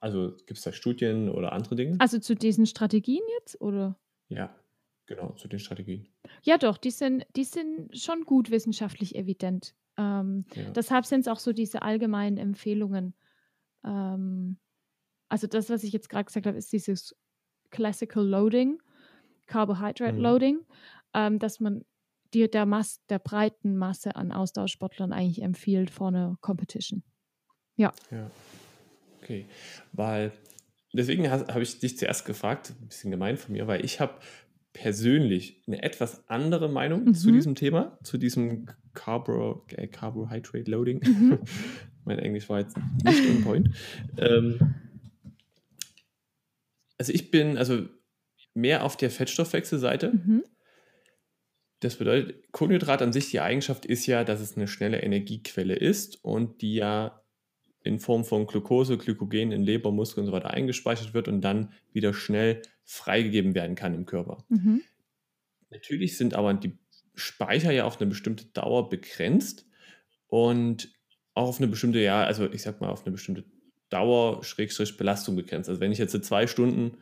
Also 0.00 0.36
gibt 0.46 0.58
es 0.58 0.62
da 0.62 0.72
Studien 0.72 1.28
oder 1.28 1.52
andere 1.52 1.76
Dinge? 1.76 1.96
Also 2.00 2.18
zu 2.18 2.34
diesen 2.34 2.66
Strategien 2.66 3.22
jetzt, 3.38 3.60
oder? 3.60 3.98
Ja, 4.28 4.54
genau, 5.06 5.32
zu 5.32 5.48
den 5.48 5.58
Strategien. 5.58 6.08
Ja, 6.42 6.58
doch, 6.58 6.78
die 6.78 6.90
sind, 6.90 7.26
die 7.36 7.44
sind 7.44 7.96
schon 7.96 8.24
gut 8.24 8.50
wissenschaftlich 8.50 9.14
evident. 9.14 9.74
Ähm, 9.96 10.44
ja. 10.54 10.70
Deshalb 10.70 11.06
sind 11.06 11.20
es 11.20 11.28
auch 11.28 11.38
so 11.38 11.52
diese 11.52 11.82
allgemeinen 11.82 12.36
Empfehlungen. 12.36 13.14
Ähm, 13.84 14.58
also 15.28 15.46
das, 15.46 15.70
was 15.70 15.84
ich 15.84 15.92
jetzt 15.92 16.08
gerade 16.08 16.24
gesagt 16.24 16.46
habe, 16.46 16.56
ist 16.56 16.72
dieses 16.72 17.14
Classical 17.70 18.26
Loading, 18.26 18.80
Carbohydrate 19.46 20.14
mhm. 20.14 20.20
Loading, 20.20 20.60
ähm, 21.14 21.38
dass 21.38 21.60
man 21.60 21.84
die, 22.34 22.50
der, 22.50 22.66
Mass, 22.66 23.00
der 23.08 23.18
breiten 23.18 23.76
Masse 23.76 24.16
an 24.16 24.32
Austauschsportlern 24.32 25.12
eigentlich 25.12 25.42
empfiehlt 25.42 25.90
vor 25.90 26.08
einer 26.08 26.36
Competition. 26.40 27.02
Ja. 27.76 27.92
Ja. 28.10 28.30
Okay. 29.22 29.46
Weil 29.92 30.32
deswegen 30.92 31.30
habe 31.30 31.62
ich 31.62 31.78
dich 31.78 31.98
zuerst 31.98 32.24
gefragt, 32.26 32.74
ein 32.80 32.88
bisschen 32.88 33.10
gemein 33.10 33.36
von 33.36 33.52
mir, 33.52 33.66
weil 33.66 33.84
ich 33.84 34.00
habe 34.00 34.14
persönlich 34.72 35.62
eine 35.66 35.82
etwas 35.82 36.28
andere 36.28 36.68
Meinung 36.68 37.06
mhm. 37.06 37.14
zu 37.14 37.32
diesem 37.32 37.54
Thema, 37.54 37.98
zu 38.02 38.18
diesem 38.18 38.66
Carbo, 38.94 39.64
äh, 39.70 39.86
Carbohydrate 39.88 40.70
Loading. 40.70 41.00
Mhm. 41.04 41.38
mein 42.08 42.18
Englisch 42.18 42.48
war 42.48 42.58
jetzt 42.58 42.76
nicht 43.04 43.28
on 43.28 43.44
point. 43.44 43.68
Ähm, 44.18 44.74
also 46.98 47.12
ich 47.12 47.30
bin 47.30 47.56
also 47.56 47.86
mehr 48.54 48.84
auf 48.84 48.96
der 48.96 49.10
Fettstoffwechselseite. 49.10 50.10
Mhm. 50.10 50.42
Das 51.78 51.96
bedeutet, 51.96 52.50
Kohlenhydrat 52.50 53.02
an 53.02 53.12
sich, 53.12 53.30
die 53.30 53.38
Eigenschaft 53.38 53.86
ist 53.86 54.06
ja, 54.06 54.24
dass 54.24 54.40
es 54.40 54.56
eine 54.56 54.66
schnelle 54.66 55.00
Energiequelle 55.00 55.76
ist 55.76 56.24
und 56.24 56.60
die 56.60 56.74
ja 56.74 57.22
in 57.84 58.00
Form 58.00 58.24
von 58.24 58.48
Glucose, 58.48 58.98
Glykogen 58.98 59.52
in 59.52 59.62
Leber, 59.62 59.92
Muskeln 59.92 60.24
und 60.24 60.32
so 60.32 60.36
weiter 60.36 60.50
eingespeichert 60.50 61.14
wird 61.14 61.28
und 61.28 61.40
dann 61.42 61.72
wieder 61.92 62.12
schnell 62.12 62.62
freigegeben 62.84 63.54
werden 63.54 63.76
kann 63.76 63.94
im 63.94 64.06
Körper. 64.06 64.44
Mhm. 64.48 64.82
Natürlich 65.70 66.16
sind 66.16 66.34
aber 66.34 66.52
die 66.54 66.76
Speicher 67.14 67.70
ja 67.70 67.84
auf 67.84 68.00
eine 68.00 68.08
bestimmte 68.08 68.46
Dauer 68.46 68.88
begrenzt 68.88 69.66
und 70.26 70.92
auch 71.38 71.48
auf 71.48 71.58
eine 71.58 71.68
bestimmte, 71.68 72.00
ja, 72.00 72.24
also 72.24 72.50
ich 72.50 72.62
sag 72.62 72.80
mal, 72.80 72.90
auf 72.90 73.04
eine 73.04 73.12
bestimmte 73.12 73.44
Dauer, 73.88 74.44
Schrägstrich, 74.44 74.96
Belastung 74.96 75.36
begrenzt. 75.36 75.68
Also 75.68 75.80
wenn 75.80 75.92
ich 75.92 75.98
jetzt 75.98 76.24
zwei 76.24 76.46
Stunden 76.46 76.98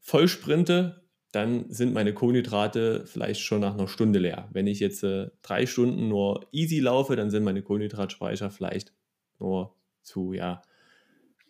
voll 0.00 0.28
sprinte, 0.28 1.04
dann 1.32 1.70
sind 1.70 1.94
meine 1.94 2.12
Kohlenhydrate 2.12 3.06
vielleicht 3.06 3.40
schon 3.40 3.60
nach 3.60 3.74
einer 3.74 3.86
Stunde 3.86 4.18
leer. 4.18 4.48
Wenn 4.52 4.66
ich 4.66 4.80
jetzt 4.80 5.04
äh, 5.04 5.28
drei 5.42 5.66
Stunden 5.66 6.08
nur 6.08 6.48
easy 6.50 6.80
laufe, 6.80 7.14
dann 7.14 7.30
sind 7.30 7.44
meine 7.44 7.62
Kohlenhydratspeicher 7.62 8.50
vielleicht 8.50 8.92
nur 9.38 9.76
zu, 10.02 10.32
ja, 10.32 10.62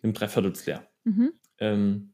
einem 0.03 0.13
Dreiviertel 0.13 0.53
leer. 0.65 0.87
Mhm. 1.03 1.33
Ähm, 1.57 2.13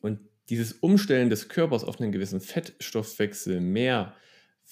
und 0.00 0.20
dieses 0.48 0.72
Umstellen 0.72 1.28
des 1.28 1.48
Körpers 1.48 1.84
auf 1.84 2.00
einen 2.00 2.10
gewissen 2.10 2.40
Fettstoffwechsel 2.40 3.60
mehr, 3.60 4.14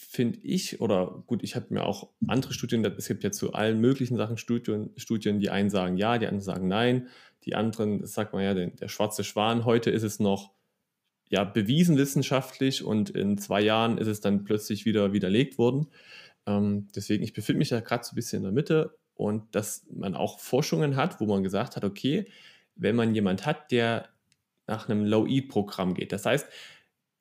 finde 0.00 0.38
ich, 0.44 0.80
oder 0.80 1.24
gut, 1.26 1.42
ich 1.42 1.56
habe 1.56 1.66
mir 1.70 1.84
auch 1.84 2.08
andere 2.28 2.52
Studien, 2.52 2.84
es 2.84 3.08
gibt 3.08 3.24
ja 3.24 3.32
zu 3.32 3.52
allen 3.52 3.80
möglichen 3.80 4.16
Sachen 4.16 4.38
Studien, 4.38 4.90
Studien, 4.96 5.40
die 5.40 5.50
einen 5.50 5.70
sagen 5.70 5.96
ja, 5.96 6.18
die 6.18 6.26
anderen 6.26 6.44
sagen 6.44 6.68
nein, 6.68 7.08
die 7.44 7.56
anderen, 7.56 8.00
das 8.00 8.12
sagt 8.12 8.32
man 8.32 8.44
ja, 8.44 8.54
der, 8.54 8.68
der 8.68 8.86
schwarze 8.86 9.24
Schwan, 9.24 9.64
heute 9.64 9.90
ist 9.90 10.04
es 10.04 10.20
noch 10.20 10.52
ja, 11.30 11.42
bewiesen 11.42 11.98
wissenschaftlich 11.98 12.84
und 12.84 13.10
in 13.10 13.38
zwei 13.38 13.60
Jahren 13.60 13.98
ist 13.98 14.06
es 14.06 14.20
dann 14.20 14.44
plötzlich 14.44 14.86
wieder 14.86 15.12
widerlegt 15.12 15.58
worden. 15.58 15.88
Ähm, 16.46 16.86
deswegen, 16.94 17.24
ich 17.24 17.32
befinde 17.32 17.58
mich 17.58 17.68
da 17.68 17.80
gerade 17.80 18.04
so 18.04 18.12
ein 18.12 18.14
bisschen 18.14 18.38
in 18.38 18.44
der 18.44 18.52
Mitte 18.52 18.96
und 19.14 19.52
dass 19.56 19.84
man 19.90 20.14
auch 20.14 20.38
Forschungen 20.38 20.94
hat, 20.94 21.18
wo 21.20 21.26
man 21.26 21.42
gesagt 21.42 21.74
hat, 21.74 21.82
okay, 21.82 22.28
wenn 22.76 22.94
man 22.94 23.16
jemand 23.16 23.46
hat, 23.46 23.72
der 23.72 24.08
nach 24.68 24.88
einem 24.88 25.04
Low-Eat-Programm 25.04 25.94
geht, 25.94 26.12
das 26.12 26.24
heißt, 26.24 26.46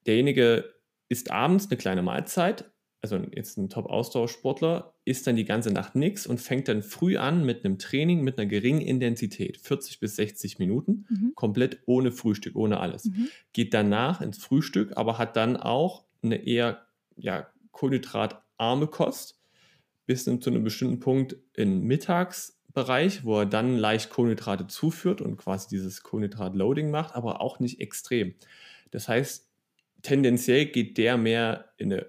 derjenige 0.05 0.76
isst 1.09 1.31
abends 1.31 1.67
eine 1.69 1.77
kleine 1.77 2.01
Mahlzeit, 2.01 2.71
also 3.01 3.17
jetzt 3.35 3.57
ein 3.57 3.69
Top-Ausdauersportler, 3.69 4.95
isst 5.05 5.27
dann 5.27 5.35
die 5.35 5.45
ganze 5.45 5.71
Nacht 5.71 5.95
nichts 5.95 6.25
und 6.25 6.41
fängt 6.41 6.67
dann 6.67 6.81
früh 6.81 7.17
an 7.17 7.45
mit 7.45 7.63
einem 7.63 7.77
Training 7.77 8.23
mit 8.23 8.37
einer 8.37 8.47
geringen 8.47 8.81
Intensität, 8.81 9.58
40 9.58 9.99
bis 9.99 10.15
60 10.15 10.60
Minuten, 10.60 11.05
mhm. 11.10 11.31
komplett 11.35 11.81
ohne 11.85 12.12
Frühstück, 12.12 12.55
ohne 12.55 12.79
alles. 12.79 13.05
Mhm. 13.05 13.29
Geht 13.53 13.73
danach 13.73 14.21
ins 14.21 14.39
Frühstück, 14.39 14.97
aber 14.97 15.17
hat 15.17 15.35
dann 15.35 15.58
auch 15.58 16.05
eine 16.23 16.45
eher 16.45 16.87
ja, 17.15 17.47
kohlenhydratarme 17.71 18.87
Kost 18.87 19.39
bis 20.05 20.23
zu 20.23 20.39
einem 20.47 20.63
bestimmten 20.63 20.99
Punkt 20.99 21.35
im 21.53 21.83
Mittagsbereich, 21.83 23.25
wo 23.25 23.39
er 23.39 23.45
dann 23.45 23.77
leicht 23.77 24.10
Kohlenhydrate 24.10 24.67
zuführt 24.67 25.21
und 25.21 25.37
quasi 25.37 25.67
dieses 25.69 26.01
Kohlenhydrat-Loading 26.01 26.89
macht, 26.89 27.13
aber 27.13 27.41
auch 27.41 27.60
nicht 27.60 27.79
extrem. 27.81 28.33
Das 28.91 29.08
heißt, 29.08 29.46
tendenziell 30.08 30.67
geht 30.67 30.97
der 30.97 31.17
mehr 31.17 31.73
in 31.77 31.91
eine 31.91 32.05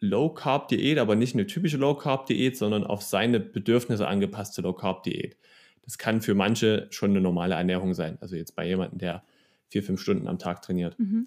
Low-Carb-Diät, 0.00 0.98
aber 0.98 1.14
nicht 1.14 1.34
eine 1.34 1.46
typische 1.46 1.76
Low-Carb-Diät, 1.76 2.56
sondern 2.56 2.84
auf 2.84 3.02
seine 3.02 3.38
Bedürfnisse 3.38 4.08
angepasste 4.08 4.62
Low-Carb-Diät. 4.62 5.36
Das 5.82 5.96
kann 5.96 6.22
für 6.22 6.34
manche 6.34 6.88
schon 6.90 7.10
eine 7.10 7.20
normale 7.20 7.54
Ernährung 7.54 7.94
sein. 7.94 8.18
Also 8.20 8.34
jetzt 8.34 8.56
bei 8.56 8.66
jemandem, 8.66 8.98
der 8.98 9.24
vier, 9.68 9.84
fünf 9.84 10.00
Stunden 10.00 10.26
am 10.26 10.40
Tag 10.40 10.62
trainiert. 10.62 10.98
Mhm. 10.98 11.26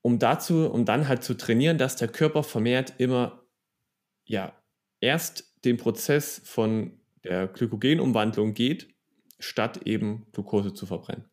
Um 0.00 0.18
dazu, 0.18 0.66
um 0.70 0.86
dann 0.86 1.08
halt 1.08 1.22
zu 1.22 1.34
trainieren, 1.34 1.76
dass 1.76 1.96
der 1.96 2.08
Körper 2.08 2.42
vermehrt 2.42 2.94
immer, 2.96 3.44
ja, 4.24 4.54
erst 5.00 5.54
den 5.66 5.76
Prozess 5.76 6.40
von 6.42 6.98
der 7.22 7.48
Glykogenumwandlung 7.48 8.54
geht, 8.54 8.88
statt 9.38 9.82
eben 9.84 10.26
Glucose 10.32 10.72
zu 10.72 10.86
verbrennen. 10.86 11.26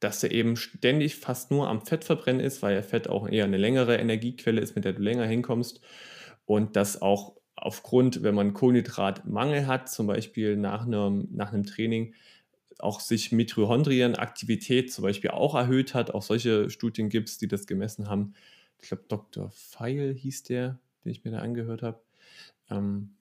Dass 0.00 0.22
er 0.22 0.32
eben 0.32 0.56
ständig 0.56 1.16
fast 1.16 1.50
nur 1.50 1.68
am 1.68 1.84
Fettverbrennen 1.84 2.40
ist, 2.40 2.62
weil 2.62 2.82
Fett 2.82 3.08
auch 3.08 3.28
eher 3.28 3.44
eine 3.44 3.58
längere 3.58 3.96
Energiequelle 3.96 4.60
ist, 4.60 4.74
mit 4.74 4.84
der 4.84 4.94
du 4.94 5.02
länger 5.02 5.26
hinkommst. 5.26 5.80
Und 6.46 6.74
dass 6.74 7.00
auch 7.00 7.36
aufgrund, 7.54 8.22
wenn 8.22 8.34
man 8.34 8.54
Kohlenhydratmangel 8.54 9.66
hat, 9.66 9.90
zum 9.90 10.06
Beispiel 10.06 10.56
nach 10.56 10.86
einem, 10.86 11.28
nach 11.30 11.52
einem 11.52 11.64
Training, 11.64 12.14
auch 12.78 13.00
sich 13.00 13.30
Mitochondrienaktivität 13.30 14.90
zum 14.90 15.02
Beispiel 15.02 15.30
auch 15.30 15.54
erhöht 15.54 15.94
hat. 15.94 16.14
Auch 16.14 16.22
solche 16.22 16.70
Studien 16.70 17.10
gibt 17.10 17.28
es, 17.28 17.36
die 17.36 17.46
das 17.46 17.66
gemessen 17.66 18.08
haben. 18.08 18.32
Ich 18.80 18.88
glaube, 18.88 19.04
Dr. 19.08 19.50
Feil 19.50 20.14
hieß 20.14 20.44
der, 20.44 20.78
den 21.04 21.12
ich 21.12 21.22
mir 21.24 21.32
da 21.32 21.40
angehört 21.40 21.82
habe. 21.82 22.00
Ähm, 22.70 23.16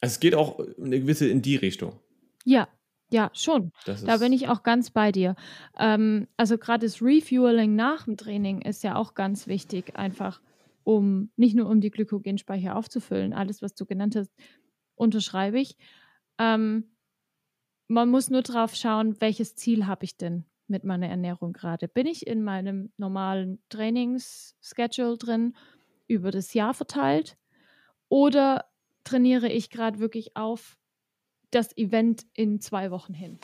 also 0.00 0.14
es 0.14 0.20
geht 0.20 0.34
auch 0.34 0.58
eine 0.78 0.98
gewisse 0.98 1.28
in 1.28 1.42
die 1.42 1.56
Richtung. 1.56 2.00
Ja, 2.44 2.68
ja, 3.12 3.30
schon. 3.34 3.72
Da 4.06 4.16
bin 4.18 4.32
ich 4.32 4.48
auch 4.48 4.62
ganz 4.62 4.90
bei 4.90 5.12
dir. 5.12 5.36
Ähm, 5.78 6.28
also 6.36 6.58
gerade 6.58 6.86
das 6.86 7.02
Refueling 7.02 7.74
nach 7.76 8.04
dem 8.04 8.16
Training 8.16 8.62
ist 8.62 8.82
ja 8.82 8.96
auch 8.96 9.14
ganz 9.14 9.46
wichtig, 9.46 9.96
einfach 9.96 10.40
um 10.84 11.30
nicht 11.36 11.54
nur 11.54 11.68
um 11.68 11.80
die 11.80 11.90
Glykogenspeicher 11.90 12.76
aufzufüllen, 12.76 13.32
alles, 13.32 13.62
was 13.62 13.74
du 13.74 13.86
genannt 13.86 14.16
hast, 14.16 14.32
unterschreibe 14.96 15.60
ich. 15.60 15.76
Ähm, 16.38 16.96
man 17.88 18.08
muss 18.08 18.30
nur 18.30 18.42
drauf 18.42 18.74
schauen, 18.74 19.20
welches 19.20 19.54
Ziel 19.54 19.86
habe 19.86 20.04
ich 20.04 20.16
denn 20.16 20.44
mit 20.66 20.84
meiner 20.84 21.08
Ernährung 21.08 21.52
gerade. 21.52 21.88
Bin 21.88 22.06
ich 22.06 22.26
in 22.26 22.42
meinem 22.42 22.92
normalen 22.96 23.62
Trainingsschedule 23.68 25.18
drin, 25.18 25.54
über 26.08 26.30
das 26.30 26.54
Jahr 26.54 26.74
verteilt, 26.74 27.36
oder 28.08 28.66
trainiere 29.04 29.48
ich 29.48 29.70
gerade 29.70 29.98
wirklich 29.98 30.36
auf 30.36 30.78
das 31.52 31.76
Event 31.76 32.26
in 32.34 32.60
zwei 32.60 32.90
Wochen 32.90 33.14
hin. 33.14 33.38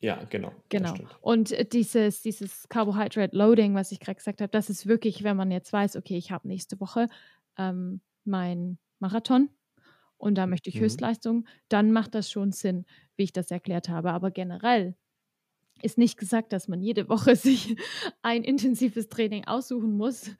Ja, 0.00 0.24
genau. 0.24 0.52
Genau. 0.68 0.94
Und 1.20 1.52
äh, 1.52 1.64
dieses, 1.64 2.22
dieses 2.22 2.68
Carbohydrate 2.68 3.36
Loading, 3.36 3.74
was 3.74 3.92
ich 3.92 4.00
gerade 4.00 4.16
gesagt 4.16 4.40
habe, 4.40 4.50
das 4.50 4.68
ist 4.68 4.86
wirklich, 4.86 5.22
wenn 5.22 5.36
man 5.36 5.52
jetzt 5.52 5.72
weiß, 5.72 5.96
okay, 5.96 6.16
ich 6.16 6.32
habe 6.32 6.48
nächste 6.48 6.80
Woche 6.80 7.08
ähm, 7.56 8.00
mein 8.24 8.78
Marathon 8.98 9.48
und 10.16 10.36
da 10.36 10.46
möchte 10.46 10.70
ich 10.70 10.76
mhm. 10.76 10.80
Höchstleistung, 10.80 11.46
dann 11.68 11.92
macht 11.92 12.16
das 12.16 12.30
schon 12.30 12.50
Sinn, 12.50 12.84
wie 13.16 13.24
ich 13.24 13.32
das 13.32 13.52
erklärt 13.52 13.88
habe. 13.88 14.12
Aber 14.12 14.32
generell 14.32 14.96
ist 15.80 15.98
nicht 15.98 16.18
gesagt, 16.18 16.52
dass 16.52 16.68
man 16.68 16.80
jede 16.80 17.08
Woche 17.08 17.36
sich 17.36 17.76
ein 18.22 18.44
intensives 18.44 19.08
Training 19.08 19.44
aussuchen 19.46 19.96
muss, 19.96 20.30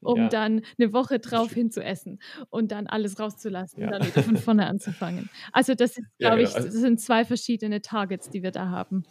um 0.00 0.18
ja. 0.18 0.28
dann 0.28 0.62
eine 0.78 0.92
Woche 0.92 1.18
drauf 1.18 1.52
hin 1.52 1.70
zu 1.70 1.82
essen 1.82 2.20
und 2.50 2.72
dann 2.72 2.86
alles 2.86 3.18
rauszulassen 3.18 3.80
ja. 3.80 3.86
und 3.86 3.92
dann 3.92 4.06
wieder 4.06 4.22
von 4.22 4.36
vorne 4.36 4.66
anzufangen. 4.68 5.30
Also 5.52 5.74
das 5.74 5.98
ist, 5.98 6.06
ja, 6.18 6.30
glaube 6.30 6.42
genau. 6.42 6.50
ich, 6.50 6.56
also 6.56 6.68
das 6.68 6.76
sind 6.76 7.00
zwei 7.00 7.24
verschiedene 7.24 7.82
Targets, 7.82 8.30
die 8.30 8.42
wir 8.42 8.50
da 8.50 8.68
haben. 8.68 9.04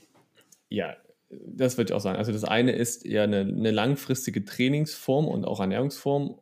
Ja, 0.70 0.96
das 1.30 1.78
würde 1.78 1.92
ich 1.92 1.94
auch 1.96 2.02
sagen. 2.02 2.18
Also 2.18 2.32
das 2.32 2.44
eine 2.44 2.74
ist 2.74 3.06
eher 3.06 3.24
eine, 3.24 3.40
eine 3.42 3.72
langfristige 3.72 4.44
Trainingsform 4.44 5.28
und 5.28 5.46
auch 5.46 5.60
Ernährungsform 5.60 6.36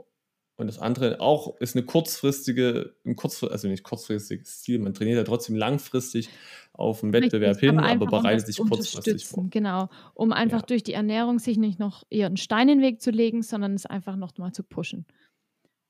und 0.60 0.68
das 0.68 0.80
andere 0.80 1.22
auch 1.22 1.56
ist 1.60 1.76
eine 1.76 1.86
kurzfristige, 1.86 2.96
ein 3.06 3.16
kurzfristig, 3.16 3.54
also 3.54 3.68
nicht 3.68 3.84
kurzfristiges 3.84 4.62
Ziel, 4.62 4.80
man 4.80 4.94
trainiert 4.94 5.18
ja 5.18 5.24
trotzdem 5.24 5.56
langfristig 5.56 6.30
auf 6.74 7.04
einen 7.04 7.14
Wettbewerb 7.14 7.56
Richtig, 7.56 7.70
hin, 7.70 7.80
aber, 7.80 8.06
aber 8.06 8.22
bereitet 8.22 8.48
sich 8.48 8.58
kurzfristig 8.58 9.26
vor. 9.26 9.48
Genau, 9.50 9.90
um 10.14 10.34
einfach 10.34 10.62
ja. 10.62 10.66
durch 10.66 10.84
die 10.84 10.94
Ernährung 10.94 11.40
sich 11.40 11.58
nicht 11.58 11.80
noch 11.80 12.04
eher 12.10 12.28
einen 12.28 12.38
Stein 12.38 12.68
in 12.70 12.80
den 12.80 12.84
Weg 12.84 13.02
zu 13.02 13.12
legen, 13.12 13.42
sondern 13.42 13.74
es 13.74 13.86
einfach 13.86 14.16
noch 14.16 14.38
mal 14.38 14.52
zu 14.52 14.64
pushen. 14.64 15.06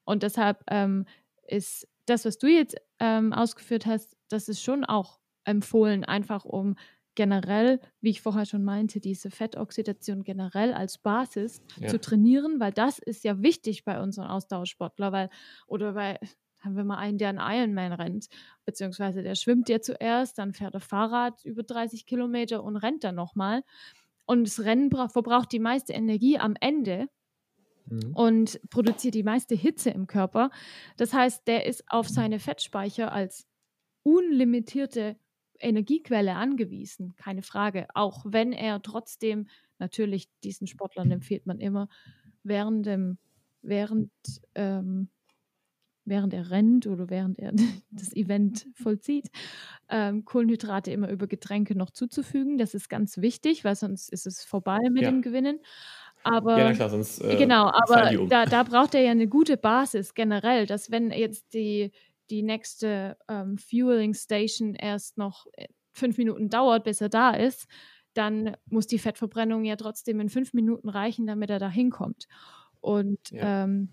Und 0.05 0.23
deshalb 0.23 0.63
ähm, 0.69 1.05
ist 1.47 1.87
das, 2.05 2.25
was 2.25 2.37
du 2.37 2.47
jetzt 2.47 2.75
ähm, 2.99 3.33
ausgeführt 3.33 3.85
hast, 3.85 4.17
das 4.29 4.49
ist 4.49 4.61
schon 4.61 4.85
auch 4.85 5.19
empfohlen, 5.45 6.03
einfach 6.03 6.45
um 6.45 6.75
generell, 7.19 7.81
wie 7.99 8.11
ich 8.11 8.21
vorher 8.21 8.45
schon 8.45 8.63
meinte, 8.63 9.01
diese 9.01 9.29
Fettoxidation 9.29 10.23
generell 10.23 10.73
als 10.73 10.97
Basis 10.97 11.61
ja. 11.77 11.89
zu 11.89 11.99
trainieren, 11.99 12.61
weil 12.61 12.71
das 12.71 12.97
ist 12.97 13.25
ja 13.25 13.41
wichtig 13.41 13.83
bei 13.83 14.01
unseren 14.01 14.27
Ausdauersportler, 14.27 15.11
weil, 15.11 15.29
oder 15.67 15.95
bei, 15.95 16.17
haben 16.59 16.77
wir 16.77 16.85
mal 16.85 16.95
einen, 16.95 17.17
der 17.17 17.27
einen 17.27 17.39
Ironman 17.41 17.91
rennt, 17.91 18.29
beziehungsweise 18.63 19.21
der 19.21 19.35
schwimmt 19.35 19.67
ja 19.67 19.81
zuerst, 19.81 20.37
dann 20.37 20.53
fährt 20.53 20.75
er 20.75 20.79
Fahrrad 20.79 21.43
über 21.43 21.63
30 21.63 22.05
Kilometer 22.05 22.63
und 22.63 22.77
rennt 22.77 23.03
dann 23.03 23.15
nochmal. 23.15 23.63
Und 24.25 24.47
das 24.47 24.61
Rennen 24.61 24.89
verbraucht 24.89 25.51
die 25.51 25.59
meiste 25.59 25.91
Energie 25.91 26.39
am 26.39 26.55
Ende 26.61 27.09
mhm. 27.87 28.13
und 28.13 28.61
produziert 28.69 29.13
die 29.13 29.23
meiste 29.23 29.55
Hitze 29.55 29.89
im 29.89 30.07
Körper. 30.07 30.51
Das 30.95 31.13
heißt, 31.13 31.45
der 31.49 31.65
ist 31.65 31.83
auf 31.89 32.07
seine 32.07 32.39
Fettspeicher 32.39 33.11
als 33.11 33.45
unlimitierte 34.03 35.17
Energiequelle 35.59 36.35
angewiesen, 36.35 37.15
keine 37.15 37.41
Frage. 37.41 37.87
Auch 37.93 38.25
wenn 38.27 38.53
er 38.53 38.81
trotzdem, 38.81 39.47
natürlich, 39.77 40.29
diesen 40.43 40.67
Sportlern 40.67 41.11
empfiehlt 41.11 41.45
man 41.45 41.59
immer, 41.59 41.87
während 42.43 42.85
dem, 42.85 43.17
während, 43.61 44.11
ähm, 44.55 45.09
während 46.05 46.33
er 46.33 46.49
rennt 46.49 46.87
oder 46.87 47.09
während 47.09 47.37
er 47.39 47.51
das 47.91 48.13
Event 48.13 48.67
vollzieht, 48.73 49.29
ähm, 49.89 50.25
Kohlenhydrate 50.25 50.91
immer 50.91 51.09
über 51.09 51.27
Getränke 51.27 51.75
noch 51.75 51.91
zuzufügen. 51.91 52.57
Das 52.57 52.73
ist 52.73 52.89
ganz 52.89 53.17
wichtig, 53.17 53.63
weil 53.63 53.75
sonst 53.75 54.09
ist 54.09 54.27
es 54.27 54.43
vorbei 54.43 54.79
mit 54.89 55.03
ja. 55.03 55.11
dem 55.11 55.21
Gewinnen. 55.21 55.59
Aber, 56.23 56.57
ja, 56.57 56.73
klar, 56.73 56.89
sonst, 56.89 57.21
äh, 57.21 57.37
genau, 57.37 57.67
aber 57.71 58.11
da, 58.27 58.45
da 58.45 58.63
braucht 58.63 58.93
er 58.93 59.01
ja 59.01 59.11
eine 59.11 59.27
gute 59.27 59.55
Basis 59.55 60.13
generell, 60.13 60.65
dass 60.65 60.91
wenn 60.91 61.11
jetzt 61.11 61.53
die, 61.53 61.91
die 62.29 62.43
nächste 62.43 63.17
ähm, 63.27 63.57
Fueling 63.57 64.13
Station 64.13 64.75
erst 64.75 65.17
noch 65.17 65.47
äh, 65.53 65.67
fünf 65.93 66.17
Minuten 66.17 66.49
dauert, 66.49 66.83
bis 66.83 67.01
er 67.01 67.09
da 67.09 67.31
ist, 67.31 67.67
dann 68.13 68.55
muss 68.65 68.87
die 68.87 68.99
Fettverbrennung 68.99 69.65
ja 69.65 69.75
trotzdem 69.75 70.19
in 70.19 70.29
fünf 70.29 70.53
Minuten 70.53 70.89
reichen, 70.89 71.27
damit 71.27 71.49
er 71.49 71.59
da 71.59 71.69
hinkommt. 71.69 72.27
Und 72.81 73.31
ja. 73.31 73.63
Ähm, 73.63 73.89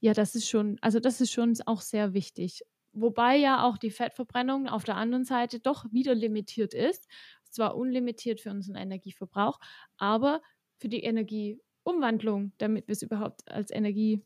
ja, 0.00 0.12
das 0.12 0.34
ist 0.34 0.48
schon, 0.48 0.78
also 0.82 1.00
das 1.00 1.20
ist 1.20 1.32
schon 1.32 1.54
auch 1.66 1.80
sehr 1.80 2.12
wichtig. 2.12 2.62
Wobei 2.92 3.36
ja 3.36 3.64
auch 3.64 3.76
die 3.78 3.90
Fettverbrennung 3.90 4.68
auf 4.68 4.84
der 4.84 4.96
anderen 4.96 5.24
Seite 5.24 5.58
doch 5.58 5.84
wieder 5.92 6.14
limitiert 6.14 6.74
ist. 6.74 7.08
Zwar 7.50 7.76
unlimitiert 7.76 8.40
für 8.40 8.50
unseren 8.50 8.76
Energieverbrauch, 8.76 9.58
aber 9.96 10.42
für 10.76 10.88
die 10.88 11.02
Energieumwandlung, 11.02 12.52
damit 12.58 12.88
wir 12.88 12.92
es 12.92 13.02
überhaupt 13.02 13.50
als 13.50 13.70
Energie 13.70 14.22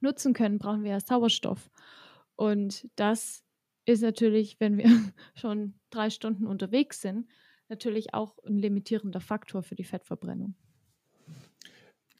nutzen 0.00 0.32
können, 0.32 0.58
brauchen 0.58 0.84
wir 0.84 0.92
ja 0.92 1.00
Sauerstoff. 1.00 1.70
Und 2.36 2.88
das 2.96 3.42
ist 3.86 4.02
natürlich, 4.02 4.60
wenn 4.60 4.78
wir 4.78 4.84
schon 5.34 5.74
drei 5.90 6.10
Stunden 6.10 6.46
unterwegs 6.46 7.00
sind, 7.00 7.26
natürlich 7.68 8.14
auch 8.14 8.38
ein 8.44 8.58
limitierender 8.58 9.20
Faktor 9.20 9.62
für 9.62 9.74
die 9.74 9.84
Fettverbrennung. 9.84 10.54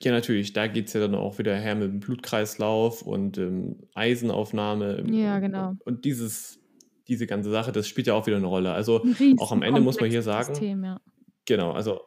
Ja, 0.02 0.12
natürlich. 0.12 0.52
Da 0.52 0.66
geht 0.66 0.88
es 0.88 0.92
ja 0.92 1.00
dann 1.00 1.14
auch 1.14 1.38
wieder 1.38 1.56
her 1.56 1.74
mit 1.74 1.88
dem 1.88 2.00
Blutkreislauf 2.00 3.02
und 3.02 3.38
ähm, 3.38 3.76
Eisenaufnahme. 3.94 5.04
Ja, 5.10 5.38
genau. 5.38 5.70
Und, 5.70 5.86
und, 5.86 6.04
dieses, 6.04 6.60
diese 7.08 7.26
ganze 7.26 7.50
Sache, 7.50 7.72
das 7.72 7.88
spielt 7.88 8.06
ja 8.06 8.14
auch 8.14 8.26
wieder 8.26 8.36
eine 8.36 8.46
Rolle. 8.46 8.72
Also 8.72 9.06
auch 9.38 9.52
am 9.52 9.62
Ende 9.62 9.80
muss 9.80 9.98
man 9.98 10.10
hier 10.10 10.22
sagen, 10.22 10.54
System, 10.54 10.84
ja. 10.84 11.00
genau, 11.46 11.72
also 11.72 12.00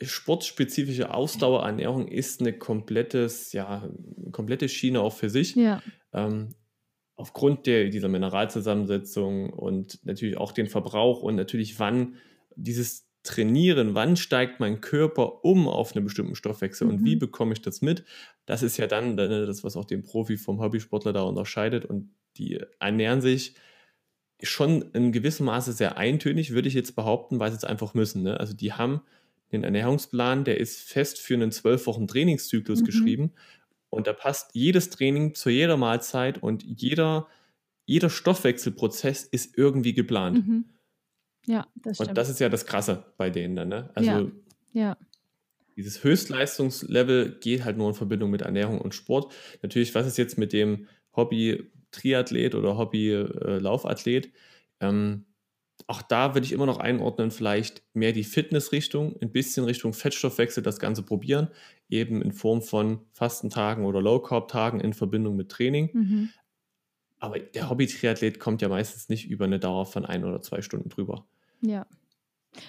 sportspezifische 0.00 1.12
Ausdauerernährung 1.12 2.08
ist 2.08 2.40
eine 2.40 2.56
komplettes, 2.56 3.52
ja, 3.52 3.88
komplette 4.32 4.68
Schiene 4.68 5.00
auch 5.00 5.12
für 5.12 5.30
sich. 5.30 5.56
Ja. 5.56 5.82
Ähm, 6.12 6.54
aufgrund 7.20 7.66
der, 7.66 7.90
dieser 7.90 8.08
Mineralzusammensetzung 8.08 9.50
und 9.50 10.04
natürlich 10.06 10.38
auch 10.38 10.52
den 10.52 10.68
Verbrauch 10.68 11.22
und 11.22 11.36
natürlich 11.36 11.78
wann 11.78 12.14
dieses 12.56 13.06
Trainieren, 13.22 13.94
wann 13.94 14.16
steigt 14.16 14.60
mein 14.60 14.80
Körper 14.80 15.44
um 15.44 15.68
auf 15.68 15.94
einen 15.94 16.06
bestimmten 16.06 16.34
Stoffwechsel 16.34 16.86
mhm. 16.86 16.94
und 16.94 17.04
wie 17.04 17.16
mhm. 17.16 17.18
bekomme 17.18 17.52
ich 17.52 17.60
das 17.60 17.82
mit? 17.82 18.04
Das 18.46 18.62
ist 18.62 18.78
ja 18.78 18.86
dann 18.86 19.18
das, 19.18 19.62
was 19.62 19.76
auch 19.76 19.84
den 19.84 20.02
Profi 20.02 20.38
vom 20.38 20.58
Hobbysportler 20.62 21.12
da 21.12 21.22
unterscheidet 21.22 21.84
und 21.84 22.14
die 22.38 22.58
ernähren 22.78 23.20
sich 23.20 23.54
schon 24.42 24.80
in 24.94 25.12
gewissem 25.12 25.44
Maße 25.44 25.74
sehr 25.74 25.98
eintönig, 25.98 26.52
würde 26.52 26.68
ich 26.68 26.74
jetzt 26.74 26.96
behaupten, 26.96 27.38
weil 27.38 27.50
sie 27.50 27.58
es 27.58 27.64
einfach 27.64 27.92
müssen. 27.92 28.22
Ne? 28.22 28.40
Also 28.40 28.54
die 28.54 28.72
haben 28.72 29.02
den 29.52 29.64
Ernährungsplan, 29.64 30.44
der 30.44 30.58
ist 30.58 30.80
fest 30.80 31.18
für 31.18 31.34
einen 31.34 31.52
zwölf 31.52 31.86
Wochen 31.86 32.08
Trainingszyklus 32.08 32.80
mhm. 32.80 32.84
geschrieben 32.86 33.32
und 33.90 34.06
da 34.06 34.12
passt 34.12 34.54
jedes 34.54 34.90
Training 34.90 35.34
zu 35.34 35.50
jeder 35.50 35.76
Mahlzeit 35.76 36.42
und 36.42 36.62
jeder, 36.62 37.26
jeder 37.84 38.08
Stoffwechselprozess 38.08 39.24
ist 39.24 39.58
irgendwie 39.58 39.92
geplant. 39.92 40.46
Mhm. 40.46 40.64
Ja, 41.46 41.66
das 41.74 41.96
stimmt. 41.96 42.10
Und 42.10 42.18
das 42.18 42.28
ist 42.28 42.40
ja 42.40 42.48
das 42.48 42.66
Krasse 42.66 43.04
bei 43.16 43.30
denen 43.30 43.56
dann. 43.56 43.68
Ne? 43.68 43.90
Also 43.94 44.10
ja. 44.10 44.30
ja. 44.72 44.96
dieses 45.76 46.04
Höchstleistungslevel 46.04 47.38
geht 47.40 47.64
halt 47.64 47.76
nur 47.76 47.88
in 47.88 47.94
Verbindung 47.94 48.30
mit 48.30 48.42
Ernährung 48.42 48.80
und 48.80 48.94
Sport. 48.94 49.32
Natürlich, 49.62 49.94
was 49.94 50.06
ist 50.06 50.18
jetzt 50.18 50.38
mit 50.38 50.52
dem 50.52 50.86
Hobby-Triathlet 51.16 52.54
oder 52.54 52.76
Hobby-Laufathlet? 52.78 54.30
Ähm, 54.80 55.24
auch 55.90 56.02
da 56.02 56.34
würde 56.34 56.46
ich 56.46 56.52
immer 56.52 56.66
noch 56.66 56.78
einordnen, 56.78 57.32
vielleicht 57.32 57.82
mehr 57.94 58.12
die 58.12 58.22
Fitnessrichtung, 58.22 59.16
ein 59.20 59.32
bisschen 59.32 59.64
Richtung 59.64 59.92
Fettstoffwechsel 59.92 60.62
das 60.62 60.78
Ganze 60.78 61.02
probieren, 61.02 61.48
eben 61.88 62.22
in 62.22 62.30
Form 62.30 62.62
von 62.62 63.00
Fastentagen 63.12 63.84
oder 63.84 64.00
Low-Carb-Tagen 64.00 64.78
in 64.78 64.92
Verbindung 64.92 65.34
mit 65.34 65.48
Training. 65.48 65.90
Mhm. 65.92 66.30
Aber 67.18 67.40
der 67.40 67.68
Hobby-Triathlet 67.68 68.38
kommt 68.38 68.62
ja 68.62 68.68
meistens 68.68 69.08
nicht 69.08 69.28
über 69.28 69.46
eine 69.46 69.58
Dauer 69.58 69.84
von 69.84 70.06
ein 70.06 70.24
oder 70.24 70.40
zwei 70.42 70.62
Stunden 70.62 70.90
drüber. 70.90 71.26
Ja. 71.60 71.84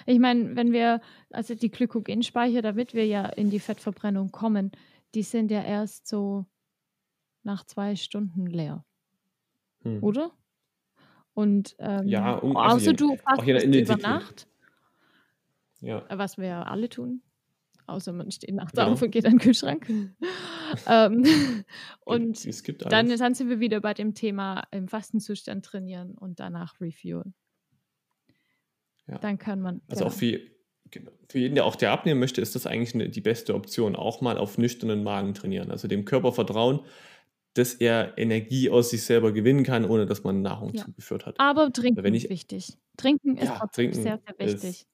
Ich 0.04 0.18
meine, 0.18 0.56
wenn 0.56 0.72
wir, 0.72 1.00
also 1.30 1.54
die 1.54 1.70
Glykogenspeicher, 1.70 2.60
damit 2.60 2.92
wir 2.92 3.06
ja 3.06 3.26
in 3.26 3.50
die 3.50 3.60
Fettverbrennung 3.60 4.32
kommen, 4.32 4.72
die 5.14 5.22
sind 5.22 5.52
ja 5.52 5.62
erst 5.62 6.08
so 6.08 6.46
nach 7.44 7.64
zwei 7.66 7.94
Stunden 7.94 8.46
leer. 8.46 8.84
Hm. 9.84 10.02
Oder? 10.02 10.32
Und 11.34 11.74
ähm, 11.78 12.06
ja, 12.06 12.34
um, 12.34 12.56
also 12.56 12.76
außer 12.76 12.92
du 12.92 13.16
fastest 13.16 13.66
über 13.66 13.96
Nacht, 13.96 14.46
ja. 15.80 16.04
was 16.10 16.36
wir 16.36 16.46
ja 16.46 16.62
alle 16.64 16.88
tun, 16.88 17.22
außer 17.86 18.12
man 18.12 18.30
steht 18.30 18.54
nachts 18.54 18.72
genau. 18.72 18.92
auf 18.92 19.02
und 19.02 19.10
geht 19.10 19.24
an 19.24 19.32
den 19.32 19.38
Kühlschrank. 19.38 19.88
ähm, 20.86 21.24
und 22.04 22.92
dann, 22.92 23.08
dann 23.08 23.34
sind 23.34 23.48
wir 23.48 23.60
wieder 23.60 23.80
bei 23.80 23.94
dem 23.94 24.14
Thema 24.14 24.64
im 24.70 24.88
Fastenzustand 24.88 25.64
trainieren 25.64 26.14
und 26.18 26.38
danach 26.38 26.80
refuelen. 26.80 27.34
Ja. 29.06 29.18
Dann 29.18 29.38
kann 29.38 29.60
man. 29.60 29.80
Also 29.88 30.04
genau. 30.04 30.14
auch 30.14 30.18
für, 30.18 30.40
genau, 30.90 31.10
für 31.28 31.38
jeden, 31.38 31.54
der 31.54 31.64
auch 31.64 31.76
der 31.76 31.92
abnehmen 31.92 32.20
möchte, 32.20 32.40
ist 32.40 32.54
das 32.54 32.66
eigentlich 32.66 32.94
eine, 32.94 33.08
die 33.08 33.20
beste 33.20 33.54
Option. 33.54 33.96
Auch 33.96 34.20
mal 34.20 34.38
auf 34.38 34.58
nüchternen 34.58 35.02
Magen 35.02 35.34
trainieren. 35.34 35.70
Also 35.70 35.88
dem 35.88 36.04
Körper 36.04 36.32
vertrauen, 36.32 36.80
dass 37.54 37.74
er 37.74 38.16
Energie 38.16 38.70
aus 38.70 38.90
sich 38.90 39.04
selber 39.04 39.32
gewinnen 39.32 39.64
kann, 39.64 39.84
ohne 39.84 40.06
dass 40.06 40.24
man 40.24 40.42
Nahrung 40.42 40.72
ja. 40.74 40.84
zugeführt 40.84 41.26
hat. 41.26 41.38
Aber 41.38 41.72
trinken 41.72 42.14
ist 42.14 42.30
wichtig. 42.30 42.78
Trinken 42.96 43.36
ist 43.36 43.48
ja, 43.48 43.66
trinken 43.72 44.02
sehr, 44.02 44.20
sehr 44.26 44.38
wichtig. 44.38 44.86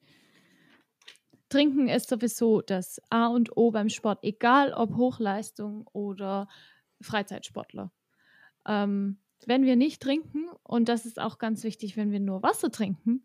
Trinken 1.48 1.88
ist 1.88 2.08
sowieso 2.08 2.60
das 2.60 3.00
A 3.10 3.28
und 3.28 3.56
O 3.56 3.70
beim 3.70 3.88
Sport, 3.88 4.18
egal 4.22 4.72
ob 4.72 4.96
Hochleistung 4.96 5.86
oder 5.92 6.48
Freizeitsportler. 7.00 7.90
Ähm, 8.66 9.18
wenn 9.46 9.64
wir 9.64 9.76
nicht 9.76 10.02
trinken, 10.02 10.48
und 10.62 10.88
das 10.88 11.06
ist 11.06 11.18
auch 11.20 11.38
ganz 11.38 11.62
wichtig, 11.64 11.96
wenn 11.96 12.10
wir 12.10 12.20
nur 12.20 12.42
Wasser 12.42 12.70
trinken, 12.70 13.24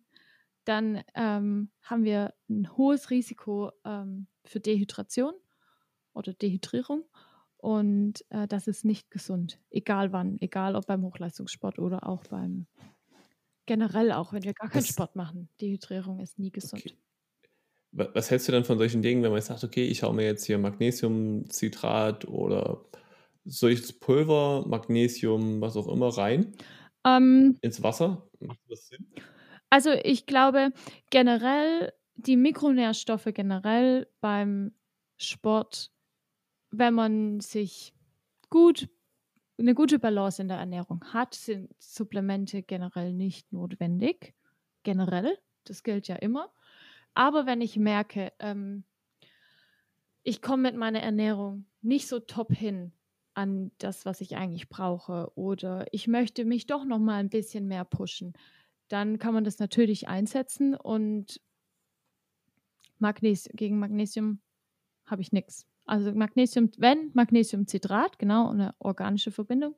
dann 0.64 1.04
ähm, 1.16 1.70
haben 1.82 2.04
wir 2.04 2.34
ein 2.50 2.78
hohes 2.78 3.10
Risiko 3.10 3.72
ähm, 3.84 4.28
für 4.46 4.60
Dehydration 4.60 5.34
oder 6.14 6.34
Dehydrierung. 6.34 7.04
Und 7.64 8.26
äh, 8.30 8.46
das 8.46 8.68
ist 8.68 8.84
nicht 8.84 9.10
gesund, 9.10 9.58
egal 9.70 10.12
wann, 10.12 10.38
egal 10.42 10.76
ob 10.76 10.86
beim 10.86 11.02
Hochleistungssport 11.02 11.80
oder 11.80 12.06
auch 12.06 12.26
beim 12.26 12.68
generell 13.66 14.12
auch, 14.12 14.34
wenn 14.34 14.44
wir 14.44 14.54
gar 14.54 14.70
keinen 14.70 14.84
Sport 14.84 15.16
machen. 15.16 15.48
Dehydrierung 15.62 16.20
ist 16.20 16.38
nie 16.38 16.52
gesund. 16.52 16.84
Okay. 16.86 16.98
Was 17.94 18.30
hältst 18.30 18.50
du 18.50 18.52
dann 18.52 18.66
von 18.66 18.78
solchen 18.78 19.02
Dingen, 19.02 19.24
wenn 19.24 19.32
man 19.32 19.42
sagt, 19.42 19.64
okay, 19.64 19.86
ich 19.86 20.04
haue 20.04 20.14
mir 20.14 20.26
jetzt 20.26 20.44
hier 20.44 20.58
Magnesiumcitrat 20.58 22.28
oder 22.28 22.84
solches 23.46 23.98
Pulver, 23.98 24.68
Magnesium, 24.68 25.62
was 25.62 25.78
auch 25.78 25.88
immer 25.88 26.10
rein 26.10 26.52
ähm, 27.06 27.58
ins 27.62 27.82
Wasser? 27.82 28.28
Macht 28.42 28.60
das 28.68 28.90
Sinn? 28.90 29.08
Also 29.70 29.92
ich 30.04 30.26
glaube 30.26 30.74
generell, 31.12 31.94
die 32.16 32.36
Mikronährstoffe 32.36 33.30
generell 33.34 34.10
beim 34.20 34.74
Sport, 35.16 35.93
wenn 36.74 36.94
man 36.96 37.40
sich 37.40 37.94
gut 38.50 38.90
eine 39.60 39.76
gute 39.76 40.00
Balance 40.00 40.42
in 40.42 40.48
der 40.48 40.58
Ernährung 40.58 41.04
hat, 41.14 41.36
sind 41.36 41.72
Supplemente 41.80 42.64
generell 42.64 43.14
nicht 43.14 43.54
notwendig. 43.54 44.34
Generell, 44.82 45.38
das 45.64 45.84
gilt 45.84 46.08
ja 46.08 46.16
immer. 46.16 46.52
Aber 47.14 47.46
wenn 47.46 47.62
ich 47.62 47.78
merke, 47.78 48.34
ähm, 48.40 48.84
ich 50.24 50.42
komme 50.42 50.64
mit 50.64 50.76
meiner 50.76 51.02
Ernährung 51.02 51.66
nicht 51.82 52.08
so 52.08 52.20
top 52.20 52.52
hin 52.52 52.94
an 53.36 53.72
das, 53.78 54.06
was 54.06 54.22
ich 54.22 54.36
eigentlich 54.36 54.70
brauche, 54.70 55.32
oder 55.36 55.86
ich 55.92 56.08
möchte 56.08 56.46
mich 56.46 56.66
doch 56.66 56.86
noch 56.86 57.00
mal 57.00 57.20
ein 57.20 57.30
bisschen 57.30 57.68
mehr 57.68 57.86
pushen, 57.86 58.34
dann 58.88 59.20
kann 59.20 59.34
man 59.34 59.44
das 59.44 59.60
natürlich 59.60 60.08
einsetzen 60.08 60.76
und 60.76 61.40
Magnes 62.98 63.50
gegen 63.54 63.80
Magnesium 63.80 64.42
habe 65.06 65.22
ich 65.22 65.32
nichts. 65.32 65.68
Also 65.86 66.14
Magnesium, 66.14 66.70
wenn 66.78 67.12
Magnesiumcitrat, 67.14 68.20
genau, 68.20 68.50
eine 68.52 68.74
organische 68.80 69.32
Verbindung, 69.32 69.76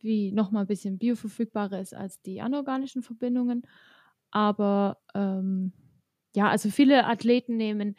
wie 0.00 0.32
nochmal 0.32 0.64
ein 0.64 0.68
bisschen 0.68 0.98
bioverfügbarer 0.98 1.80
ist 1.80 1.94
als 1.94 2.20
die 2.22 2.40
anorganischen 2.40 3.02
Verbindungen. 3.02 3.62
Aber 4.30 4.98
ähm, 5.14 5.72
ja, 6.34 6.48
also 6.48 6.70
viele 6.70 7.06
Athleten 7.06 7.56
nehmen 7.56 7.96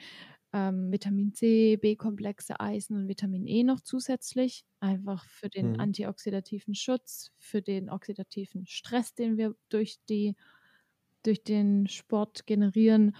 ähm, 0.54 0.92
Vitamin 0.92 1.34
C, 1.34 1.78
B-Komplexe, 1.78 2.60
Eisen 2.60 2.98
und 2.98 3.08
Vitamin 3.08 3.48
E 3.48 3.64
noch 3.64 3.80
zusätzlich, 3.80 4.66
einfach 4.80 5.24
für 5.26 5.50
den 5.50 5.74
mhm. 5.74 5.80
antioxidativen 5.80 6.76
Schutz, 6.76 7.32
für 7.38 7.62
den 7.62 7.90
oxidativen 7.90 8.66
Stress, 8.66 9.14
den 9.14 9.38
wir 9.38 9.56
durch, 9.70 10.00
die, 10.10 10.36
durch 11.24 11.44
den 11.44 11.88
Sport 11.88 12.46
generieren. 12.48 13.16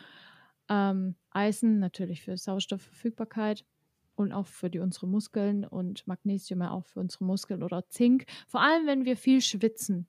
Ähm, 0.70 1.16
Eisen 1.30 1.80
natürlich 1.80 2.22
für 2.22 2.36
Sauerstoffverfügbarkeit 2.36 3.66
und 4.16 4.32
auch 4.34 4.48
für 4.48 4.70
die, 4.70 4.80
unsere 4.80 5.08
Muskeln 5.08 5.66
und 5.66 6.06
Magnesium 6.08 6.62
ja 6.62 6.72
auch 6.72 6.86
für 6.86 7.00
unsere 7.00 7.26
Muskeln 7.26 7.64
oder 7.64 7.88
Zink. 7.90 8.26
Vor 8.48 8.62
allem, 8.62 8.88
wenn 8.88 9.06
wir 9.06 9.18
viel 9.18 9.42
schwitzen 9.42 10.08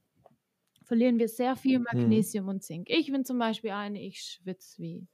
verlieren 0.93 1.19
wir 1.19 1.29
sehr 1.29 1.57
viel 1.57 1.79
mhm. 1.79 1.87
Magnesium 1.91 2.45
mhm. 2.45 2.51
und 2.51 2.63
Zink. 2.63 2.91
Ich 2.91 3.11
bin 3.11 3.25
zum 3.25 3.39
Beispiel 3.39 3.71
eine, 3.71 4.03
ich 4.03 4.21
schwitze 4.21 4.83
wie 4.83 5.09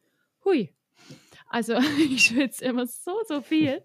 hui. 0.45 0.75
Also 1.47 1.75
ich 1.99 2.25
schwitze 2.25 2.65
immer 2.65 2.87
so, 2.87 3.13
so 3.29 3.41
viel. 3.41 3.83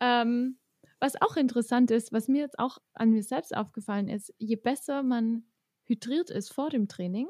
ähm, 0.00 0.58
was 0.98 1.20
auch 1.20 1.36
interessant 1.36 1.92
ist, 1.92 2.12
was 2.12 2.26
mir 2.26 2.40
jetzt 2.40 2.58
auch 2.58 2.78
an 2.92 3.10
mir 3.10 3.22
selbst 3.22 3.56
aufgefallen 3.56 4.08
ist, 4.08 4.34
je 4.38 4.56
besser 4.56 5.04
man 5.04 5.44
hydriert 5.84 6.30
ist 6.30 6.52
vor 6.52 6.70
dem 6.70 6.88
Training, 6.88 7.28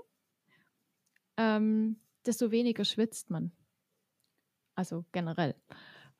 ähm, 1.37 2.01
desto 2.25 2.51
weniger 2.51 2.87
schwitzt 2.87 3.29
man. 3.29 3.53
Also 4.75 5.05
generell. 5.13 5.55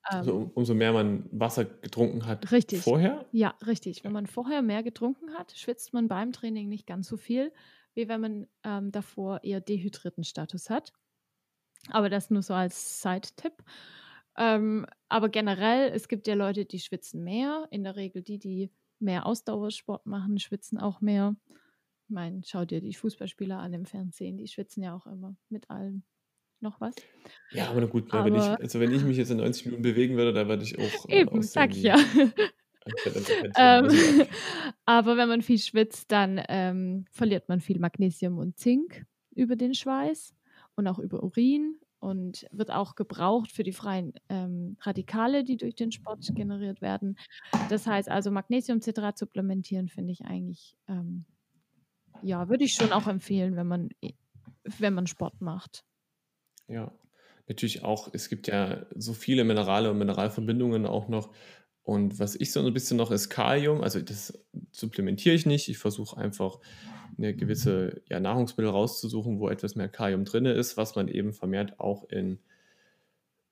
Also 0.09 0.35
um, 0.37 0.51
umso 0.55 0.75
mehr 0.75 0.93
man 0.93 1.29
Wasser 1.33 1.65
getrunken 1.65 2.27
hat 2.27 2.51
richtig. 2.53 2.83
vorher? 2.83 3.27
Ja, 3.33 3.57
richtig. 3.67 4.05
Wenn 4.05 4.13
man 4.13 4.27
vorher 4.27 4.63
mehr 4.63 4.83
getrunken 4.83 5.35
hat, 5.35 5.53
schwitzt 5.53 5.93
man 5.93 6.09
beim 6.09 6.33
Training 6.33 6.69
nicht 6.69 6.87
ganz 6.87 7.09
so 7.09 7.17
viel, 7.17 7.53
wie 7.95 8.09
wenn 8.09 8.21
man 8.21 8.47
ähm, 8.65 8.93
davor 8.93 9.43
eher 9.43 9.61
dehydrierten 9.61 10.25
Status 10.25 10.71
hat. 10.71 10.93
Aber 11.91 12.09
das 12.11 12.31
nur 12.31 12.43
so 12.43 12.55
als 12.55 13.03
Side-Tipp. 13.03 13.63
Ähm, 14.37 14.87
aber 15.09 15.29
generell, 15.29 15.91
es 15.93 16.09
gibt 16.09 16.27
ja 16.27 16.35
Leute, 16.35 16.65
die 16.65 16.81
schwitzen 16.81 17.25
mehr. 17.25 17.67
In 17.71 17.85
der 17.85 17.97
Regel 17.97 18.23
die, 18.23 18.39
die 18.39 18.73
mehr 18.99 19.27
Ausdauersport 19.27 20.07
machen, 20.07 20.39
schwitzen 20.39 20.79
auch 20.79 21.01
mehr. 21.01 21.37
Ich 22.09 22.11
meine, 22.11 22.43
schau 22.45 22.65
dir 22.65 22.81
die 22.81 22.95
Fußballspieler 22.95 23.59
an 23.59 23.73
im 23.73 23.87
Fernsehen, 23.87 24.37
die 24.37 24.49
schwitzen 24.49 24.83
ja 24.83 24.95
auch 24.95 25.07
immer 25.07 25.37
mit 25.49 25.71
allem 25.71 26.05
noch 26.61 26.81
was. 26.81 26.95
Ja, 27.51 27.69
aber 27.69 27.81
na 27.81 27.87
gut, 27.87 28.13
ne, 28.13 28.25
wenn 28.25 28.35
ich, 28.35 28.43
also 28.43 28.81
wenn 28.81 28.93
ich 28.93 29.03
mich 29.03 29.17
jetzt 29.17 29.31
in 29.31 29.39
90 29.39 29.67
Minuten 29.67 29.83
bewegen 29.83 30.17
würde, 30.17 30.33
dann 30.33 30.49
würde 30.49 30.65
ich 30.65 30.79
auch. 30.79 31.09
Äh, 31.09 31.21
Eben, 31.21 31.43
sag 31.43 31.71
ich 31.71 31.83
ja. 31.83 31.97
ähm, 33.57 33.89
aber 34.85 35.17
wenn 35.17 35.29
man 35.29 35.43
viel 35.43 35.59
schwitzt, 35.59 36.13
dann 36.13 36.41
ähm, 36.49 37.07
verliert 37.11 37.49
man 37.49 37.61
viel 37.61 37.79
Magnesium 37.79 38.39
und 38.39 38.59
Zink 38.59 39.05
über 39.35 39.57
den 39.57 39.75
Schweiß 39.75 40.35
und 40.77 40.87
auch 40.87 40.99
über 40.99 41.23
Urin 41.23 41.79
und 41.99 42.47
wird 42.53 42.71
auch 42.71 42.95
gebraucht 42.95 43.51
für 43.51 43.63
die 43.63 43.73
freien 43.73 44.13
ähm, 44.29 44.77
Radikale, 44.81 45.45
die 45.45 45.57
durch 45.57 45.75
den 45.75 45.93
Sport 45.93 46.31
generiert 46.35 46.81
werden. 46.81 47.19
Das 47.69 47.87
heißt 47.87 48.09
also 48.09 48.31
Magnesiumcitrat 48.31 49.19
supplementieren 49.19 49.89
finde 49.89 50.13
ich 50.13 50.25
eigentlich, 50.25 50.77
ähm, 50.89 51.25
ja, 52.23 52.49
würde 52.49 52.65
ich 52.65 52.75
schon 52.75 52.93
auch 52.93 53.07
empfehlen, 53.07 53.57
wenn 53.57 53.67
man, 53.67 53.89
wenn 54.79 54.95
man 54.95 55.07
Sport 55.07 55.41
macht. 55.41 55.85
Ja, 56.69 56.93
natürlich 57.49 57.85
auch, 57.85 58.09
es 58.13 58.29
gibt 58.29 58.49
ja 58.49 58.87
so 58.95 59.13
viele 59.13 59.45
Minerale 59.45 59.91
und 59.91 59.99
Mineralverbindungen 59.99 60.87
auch 60.87 61.09
noch. 61.09 61.33
Und 61.83 62.19
was 62.19 62.35
ich 62.35 62.51
so 62.51 62.61
ein 62.61 62.75
bisschen 62.75 62.97
noch 62.97 63.13
ist 63.13 63.29
Kalium, 63.29 63.83
also 63.83 64.01
das 64.01 64.37
supplementiere 64.73 65.37
ich 65.37 65.47
nicht. 65.47 65.69
Ich 65.69 65.79
versuche 65.79 66.17
einfach 66.17 66.59
eine 67.17 67.35
gewisse 67.35 68.03
ja, 68.09 68.19
Nahrungsmittel 68.19 68.71
rauszusuchen, 68.71 69.39
wo 69.39 69.49
etwas 69.49 69.77
mehr 69.77 69.89
Kalium 69.89 70.25
drin 70.25 70.47
ist, 70.47 70.77
was 70.77 70.97
man 70.97 71.07
eben 71.07 71.33
vermehrt 71.33 71.79
auch 71.79 72.09
in, 72.09 72.41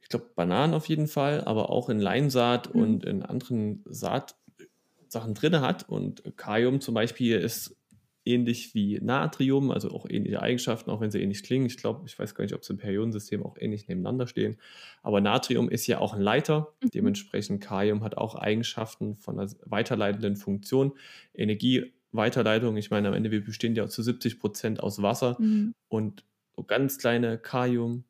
ich 0.02 0.08
glaube, 0.08 0.30
Bananen 0.34 0.74
auf 0.74 0.88
jeden 0.88 1.06
Fall, 1.06 1.44
aber 1.44 1.70
auch 1.70 1.88
in 1.88 2.00
Leinsaat 2.00 2.74
mhm. 2.74 2.82
und 2.82 3.04
in 3.04 3.22
anderen 3.22 3.84
Saatsachen 3.86 5.34
drin 5.34 5.60
hat. 5.60 5.88
Und 5.88 6.36
Kalium 6.36 6.80
zum 6.80 6.94
Beispiel 6.94 7.38
ist 7.38 7.76
ähnlich 8.24 8.74
wie 8.74 8.98
Natrium, 9.00 9.70
also 9.70 9.90
auch 9.90 10.06
ähnliche 10.08 10.40
Eigenschaften, 10.42 10.90
auch 10.90 11.00
wenn 11.00 11.10
sie 11.10 11.20
ähnlich 11.20 11.42
klingen. 11.42 11.66
Ich 11.66 11.76
glaube, 11.76 12.02
ich 12.06 12.18
weiß 12.18 12.34
gar 12.34 12.44
nicht, 12.44 12.54
ob 12.54 12.64
sie 12.64 12.72
im 12.72 12.78
Periodensystem 12.78 13.44
auch 13.44 13.56
ähnlich 13.58 13.88
nebeneinander 13.88 14.26
stehen. 14.26 14.56
Aber 15.02 15.20
Natrium 15.20 15.68
ist 15.68 15.86
ja 15.86 15.98
auch 15.98 16.14
ein 16.14 16.20
Leiter. 16.20 16.72
Mhm. 16.82 16.90
Dementsprechend 16.90 17.62
Kalium 17.62 18.02
hat 18.02 18.16
auch 18.16 18.34
Eigenschaften 18.34 19.16
von 19.16 19.38
einer 19.38 19.50
weiterleitenden 19.66 20.36
Funktion. 20.36 20.92
Energieweiterleitung, 21.34 22.76
ich 22.76 22.90
meine, 22.90 23.08
am 23.08 23.14
Ende, 23.14 23.30
wir 23.30 23.44
bestehen 23.44 23.74
ja 23.74 23.88
zu 23.88 24.02
70 24.02 24.40
Prozent 24.40 24.82
aus 24.82 25.02
Wasser 25.02 25.36
mhm. 25.38 25.74
und 25.88 26.24
so 26.56 26.62
ganz 26.62 26.98
kleine 26.98 27.38
Kalium, 27.38 28.04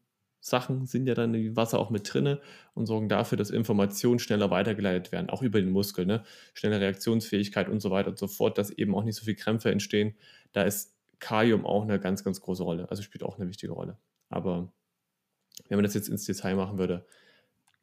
Sachen 0.44 0.84
sind 0.84 1.06
ja 1.06 1.14
dann 1.14 1.32
im 1.32 1.56
Wasser 1.56 1.78
auch 1.78 1.88
mit 1.88 2.12
drinne 2.12 2.38
und 2.74 2.84
sorgen 2.84 3.08
dafür, 3.08 3.38
dass 3.38 3.48
Informationen 3.48 4.18
schneller 4.18 4.50
weitergeleitet 4.50 5.10
werden, 5.10 5.30
auch 5.30 5.40
über 5.40 5.58
den 5.58 5.70
Muskel, 5.70 6.04
ne? 6.04 6.22
schnelle 6.52 6.82
Reaktionsfähigkeit 6.82 7.66
und 7.70 7.80
so 7.80 7.90
weiter 7.90 8.10
und 8.10 8.18
so 8.18 8.28
fort, 8.28 8.58
dass 8.58 8.68
eben 8.68 8.94
auch 8.94 9.04
nicht 9.04 9.16
so 9.16 9.24
viel 9.24 9.36
Krämpfe 9.36 9.70
entstehen. 9.70 10.14
Da 10.52 10.64
ist 10.64 10.94
Kalium 11.18 11.64
auch 11.64 11.84
eine 11.84 11.98
ganz, 11.98 12.24
ganz 12.24 12.42
große 12.42 12.62
Rolle, 12.62 12.90
also 12.90 13.02
spielt 13.02 13.22
auch 13.22 13.38
eine 13.38 13.48
wichtige 13.48 13.72
Rolle. 13.72 13.96
Aber 14.28 14.70
wenn 15.70 15.78
man 15.78 15.84
das 15.84 15.94
jetzt 15.94 16.10
ins 16.10 16.26
Detail 16.26 16.56
machen 16.56 16.76
würde, 16.76 17.06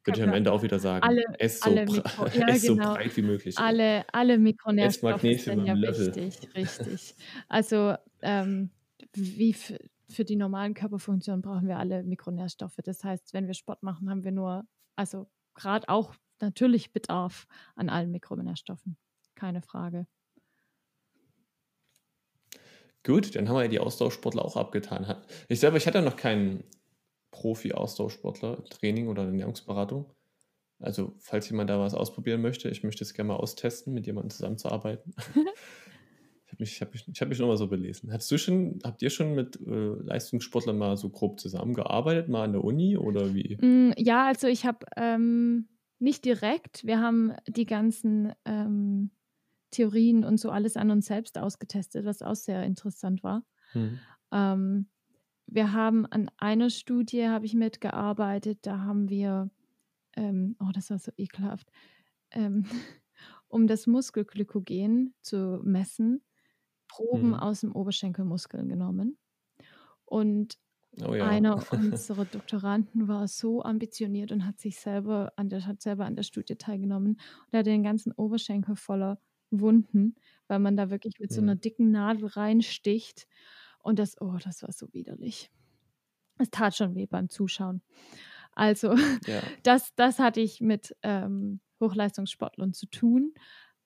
würde 0.04 0.20
ich 0.20 0.24
am 0.24 0.32
Ende 0.32 0.52
auch 0.52 0.62
wieder 0.62 0.78
sagen, 0.78 1.04
alle, 1.04 1.24
ess, 1.40 1.58
so, 1.58 1.70
Mikro, 1.70 2.26
ja, 2.32 2.46
ess 2.46 2.62
genau. 2.62 2.90
so 2.90 2.94
breit 2.94 3.16
wie 3.16 3.22
möglich. 3.22 3.58
Alle, 3.58 4.04
alle 4.12 4.38
Mikronährstoffe 4.38 5.20
sind 5.20 5.66
ja 5.66 5.74
Löffel. 5.74 6.14
wichtig, 6.14 6.54
richtig. 6.54 7.16
Also 7.48 7.96
ähm, 8.22 8.70
wie 9.14 9.52
für 10.12 10.24
die 10.24 10.36
normalen 10.36 10.74
Körperfunktionen 10.74 11.42
brauchen 11.42 11.68
wir 11.68 11.78
alle 11.78 12.02
Mikronährstoffe. 12.04 12.78
Das 12.84 13.02
heißt, 13.02 13.32
wenn 13.32 13.46
wir 13.46 13.54
Sport 13.54 13.82
machen, 13.82 14.08
haben 14.10 14.24
wir 14.24 14.32
nur, 14.32 14.64
also 14.96 15.28
gerade 15.54 15.88
auch 15.88 16.14
natürlich 16.40 16.92
Bedarf 16.92 17.46
an 17.74 17.88
allen 17.88 18.10
Mikronährstoffen. 18.10 18.96
Keine 19.34 19.62
Frage. 19.62 20.06
Gut, 23.04 23.34
dann 23.34 23.48
haben 23.48 23.56
wir 23.56 23.62
ja 23.62 23.68
die 23.68 23.80
Austauschsportler 23.80 24.44
auch 24.44 24.56
abgetan. 24.56 25.16
Ich 25.48 25.58
selber, 25.58 25.76
ich 25.76 25.86
hatte 25.86 26.02
noch 26.02 26.16
keinen 26.16 26.62
Profi-Austauschsportler, 27.32 28.64
Training 28.66 29.08
oder 29.08 29.24
Ernährungsberatung. 29.24 30.14
Also, 30.78 31.14
falls 31.18 31.48
jemand 31.48 31.70
da 31.70 31.80
was 31.80 31.94
ausprobieren 31.94 32.42
möchte, 32.42 32.68
ich 32.68 32.82
möchte 32.82 33.04
es 33.04 33.14
gerne 33.14 33.28
mal 33.28 33.36
austesten, 33.36 33.92
mit 33.94 34.06
jemandem 34.06 34.30
zusammenzuarbeiten. 34.30 35.14
ich 36.62 36.80
habe 36.80 36.90
mich, 36.92 37.02
hab 37.02 37.08
mich, 37.08 37.20
hab 37.20 37.28
mich 37.28 37.38
nur 37.38 37.48
mal 37.48 37.56
so 37.56 37.68
belesen. 37.68 38.12
Hast 38.12 38.30
du 38.30 38.38
schon, 38.38 38.80
habt 38.84 39.02
ihr 39.02 39.10
schon 39.10 39.34
mit 39.34 39.60
äh, 39.66 39.94
Leistungssportlern 40.02 40.78
mal 40.78 40.96
so 40.96 41.10
grob 41.10 41.40
zusammengearbeitet, 41.40 42.28
mal 42.28 42.44
an 42.44 42.52
der 42.52 42.64
Uni 42.64 42.96
oder 42.96 43.34
wie? 43.34 43.56
Mm, 43.60 43.92
ja, 43.96 44.26
also 44.26 44.46
ich 44.46 44.64
habe 44.64 44.86
ähm, 44.96 45.68
nicht 45.98 46.24
direkt, 46.24 46.84
wir 46.84 47.00
haben 47.00 47.32
die 47.46 47.66
ganzen 47.66 48.32
ähm, 48.44 49.10
Theorien 49.70 50.24
und 50.24 50.38
so 50.38 50.50
alles 50.50 50.76
an 50.76 50.90
uns 50.90 51.06
selbst 51.06 51.38
ausgetestet, 51.38 52.04
was 52.04 52.22
auch 52.22 52.34
sehr 52.34 52.64
interessant 52.64 53.22
war. 53.22 53.44
Hm. 53.72 53.98
Ähm, 54.32 54.86
wir 55.46 55.72
haben 55.72 56.06
an 56.06 56.30
einer 56.38 56.70
Studie, 56.70 57.28
habe 57.28 57.46
ich 57.46 57.54
mitgearbeitet, 57.54 58.60
da 58.62 58.80
haben 58.80 59.08
wir, 59.08 59.50
ähm, 60.16 60.56
oh, 60.60 60.70
das 60.72 60.90
war 60.90 60.98
so 60.98 61.12
ekelhaft, 61.16 61.70
ähm, 62.30 62.64
um 63.48 63.66
das 63.66 63.86
Muskelglykogen 63.86 65.14
zu 65.20 65.60
messen, 65.62 66.22
Proben 66.92 67.28
mhm. 67.28 67.34
aus 67.34 67.60
dem 67.60 67.72
Oberschenkelmuskel 67.72 68.66
genommen. 68.66 69.16
Und 70.04 70.58
oh 71.02 71.14
ja. 71.14 71.26
einer 71.26 71.54
unserer 71.72 72.26
Doktoranden 72.26 73.08
war 73.08 73.28
so 73.28 73.62
ambitioniert 73.62 74.30
und 74.30 74.46
hat 74.46 74.60
sich 74.60 74.78
selber 74.78 75.32
an 75.36 75.48
der, 75.48 75.66
hat 75.66 75.80
selber 75.80 76.04
an 76.04 76.16
der 76.16 76.22
Studie 76.22 76.56
teilgenommen 76.56 77.18
und 77.50 77.58
hat 77.58 77.66
den 77.66 77.82
ganzen 77.82 78.12
Oberschenkel 78.12 78.76
voller 78.76 79.18
Wunden, 79.50 80.16
weil 80.48 80.58
man 80.58 80.76
da 80.76 80.90
wirklich 80.90 81.18
mit 81.18 81.32
so 81.32 81.40
einer 81.40 81.56
dicken 81.56 81.90
Nadel 81.90 82.26
reinsticht 82.26 83.26
und 83.82 83.98
das, 83.98 84.20
oh, 84.20 84.36
das 84.42 84.62
war 84.62 84.72
so 84.72 84.92
widerlich. 84.92 85.50
Es 86.38 86.50
tat 86.50 86.74
schon 86.76 86.94
weh 86.94 87.06
beim 87.06 87.28
Zuschauen. 87.28 87.82
Also, 88.52 88.94
ja. 89.26 89.40
das, 89.62 89.94
das 89.94 90.18
hatte 90.18 90.40
ich 90.40 90.60
mit 90.60 90.94
ähm, 91.02 91.60
Hochleistungssportlern 91.80 92.74
zu 92.74 92.86
tun, 92.86 93.34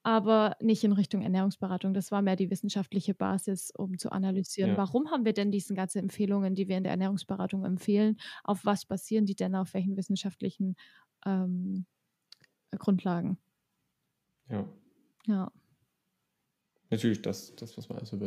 aber 0.07 0.57
nicht 0.61 0.85
in 0.85 0.93
Richtung 0.93 1.23
Ernährungsberatung. 1.23 1.93
Das 1.93 2.13
war 2.13 2.23
mehr 2.23 2.37
die 2.37 2.49
wissenschaftliche 2.49 3.13
Basis, 3.13 3.73
um 3.73 3.99
zu 3.99 4.13
analysieren, 4.13 4.71
ja. 4.71 4.77
warum 4.77 5.11
haben 5.11 5.25
wir 5.25 5.33
denn 5.33 5.51
diese 5.51 5.75
ganzen 5.75 5.99
Empfehlungen, 5.99 6.55
die 6.55 6.69
wir 6.69 6.77
in 6.77 6.85
der 6.85 6.93
Ernährungsberatung 6.93 7.65
empfehlen, 7.65 8.17
auf 8.45 8.65
was 8.65 8.87
basieren 8.87 9.27
die 9.27 9.35
denn, 9.35 9.57
auf 9.57 9.75
welchen 9.75 9.97
wissenschaftlichen 9.97 10.77
ähm, 11.27 11.87
Grundlagen? 12.79 13.37
Ja. 14.49 14.65
Ja. 15.27 15.51
Natürlich 16.91 17.21
das, 17.23 17.57
das 17.57 17.77
was 17.77 17.89
man 17.89 17.99
also 17.99 18.21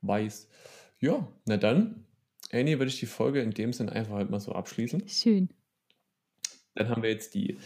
weiß. 0.00 0.48
Ja, 1.00 1.28
na 1.44 1.58
dann, 1.58 2.06
Annie, 2.50 2.78
würde 2.78 2.88
ich 2.88 2.98
die 2.98 3.04
Folge 3.04 3.42
in 3.42 3.50
dem 3.50 3.74
Sinn 3.74 3.90
einfach 3.90 4.14
halt 4.14 4.30
mal 4.30 4.40
so 4.40 4.52
abschließen. 4.52 5.06
Schön. 5.06 5.50
Dann 6.74 6.88
haben 6.88 7.02
wir 7.02 7.10
jetzt 7.10 7.34
die 7.34 7.58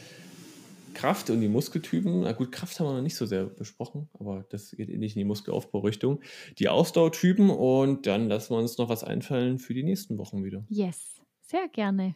Kraft 0.95 1.31
und 1.31 1.41
die 1.41 1.49
Muskeltypen. 1.49 2.21
Na 2.21 2.33
gut, 2.33 2.53
Kraft 2.53 2.79
haben 2.79 2.87
wir 2.87 2.95
noch 2.95 3.03
nicht 3.03 3.17
so 3.17 3.27
sehr 3.27 3.45
besprochen, 3.45 4.09
aber 4.19 4.45
das 4.51 4.73
geht 4.73 4.89
nicht 4.89 5.17
in 5.17 5.21
die 5.21 5.25
Muskelaufbaurichtung. 5.25 6.21
Die 6.59 6.69
Ausdauertypen 6.69 7.51
und 7.51 8.07
dann 8.07 8.29
lassen 8.29 8.55
wir 8.55 8.59
uns 8.59 8.79
noch 8.79 8.89
was 8.89 9.05
einfallen 9.05 9.59
für 9.59 9.75
die 9.75 9.83
nächsten 9.83 10.19
Wochen 10.19 10.45
wieder. 10.45 10.65
Yes, 10.69 11.21
sehr 11.41 11.69
gerne. 11.69 12.15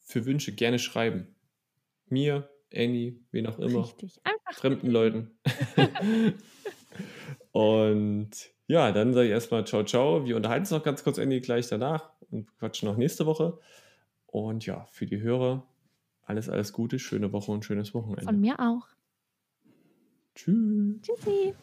Für 0.00 0.24
Wünsche 0.26 0.52
gerne 0.52 0.78
schreiben. 0.78 1.26
Mir, 2.08 2.48
Annie, 2.74 3.16
wen 3.30 3.46
auch 3.46 3.58
immer. 3.58 3.84
Richtig, 3.84 4.20
einfach. 4.24 4.58
Fremden 4.58 4.90
Leuten. 4.90 5.30
und 7.52 8.30
ja, 8.66 8.92
dann 8.92 9.14
sage 9.14 9.26
ich 9.26 9.32
erstmal 9.32 9.66
ciao, 9.66 9.84
ciao. 9.84 10.26
Wir 10.26 10.36
unterhalten 10.36 10.62
uns 10.62 10.70
noch 10.70 10.82
ganz 10.82 11.04
kurz, 11.04 11.18
Andy, 11.18 11.40
gleich 11.40 11.68
danach 11.68 12.10
und 12.30 12.54
quatschen 12.58 12.88
noch 12.88 12.96
nächste 12.96 13.26
Woche. 13.26 13.58
Und 14.26 14.66
ja, 14.66 14.86
für 14.92 15.06
die 15.06 15.20
Hörer 15.20 15.66
alles, 16.28 16.50
alles 16.50 16.74
Gute, 16.74 16.98
schöne 16.98 17.32
Woche 17.32 17.50
und 17.50 17.64
schönes 17.64 17.94
Wochenende. 17.94 18.24
Von 18.24 18.38
mir 18.38 18.60
auch. 18.60 18.86
Tschüss. 20.34 21.00
Tschüssi. 21.00 21.54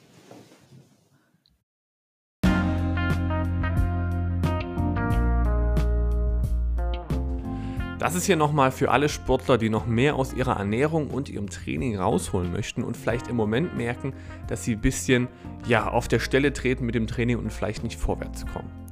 Das 8.00 8.16
ist 8.16 8.26
hier 8.26 8.36
nochmal 8.36 8.72
für 8.72 8.92
alle 8.92 9.08
Sportler, 9.08 9.58
die 9.58 9.70
noch 9.70 9.86
mehr 9.86 10.16
aus 10.16 10.34
ihrer 10.34 10.58
Ernährung 10.58 11.10
und 11.10 11.30
ihrem 11.30 11.50
Training 11.50 11.98
rausholen 11.98 12.52
möchten 12.52 12.84
und 12.84 12.98
vielleicht 12.98 13.28
im 13.28 13.36
Moment 13.36 13.76
merken, 13.78 14.14
dass 14.48 14.64
sie 14.64 14.74
ein 14.74 14.82
bisschen 14.82 15.28
ja, 15.68 15.88
auf 15.88 16.08
der 16.08 16.20
Stelle 16.20 16.54
treten 16.54 16.86
mit 16.86 16.96
dem 16.96 17.08
Training 17.08 17.38
und 17.38 17.54
vielleicht 17.54 17.84
nicht 17.84 18.00
vorwärts 18.00 18.46
kommen. 18.48 18.85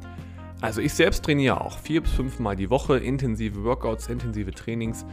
Also 0.64 0.80
ich 0.80 0.93
selbst 0.93 1.26
trainiere 1.26 1.59
auch 1.59 1.78
vier 1.78 1.99
bis 1.99 2.14
fünf 2.14 2.39
Mal 2.39 2.55
die 2.55 2.70
Woche, 2.70 2.97
intensive 2.97 3.66
Workouts, 3.66 4.07
intensive 4.07 4.51
Trainings 4.51 5.05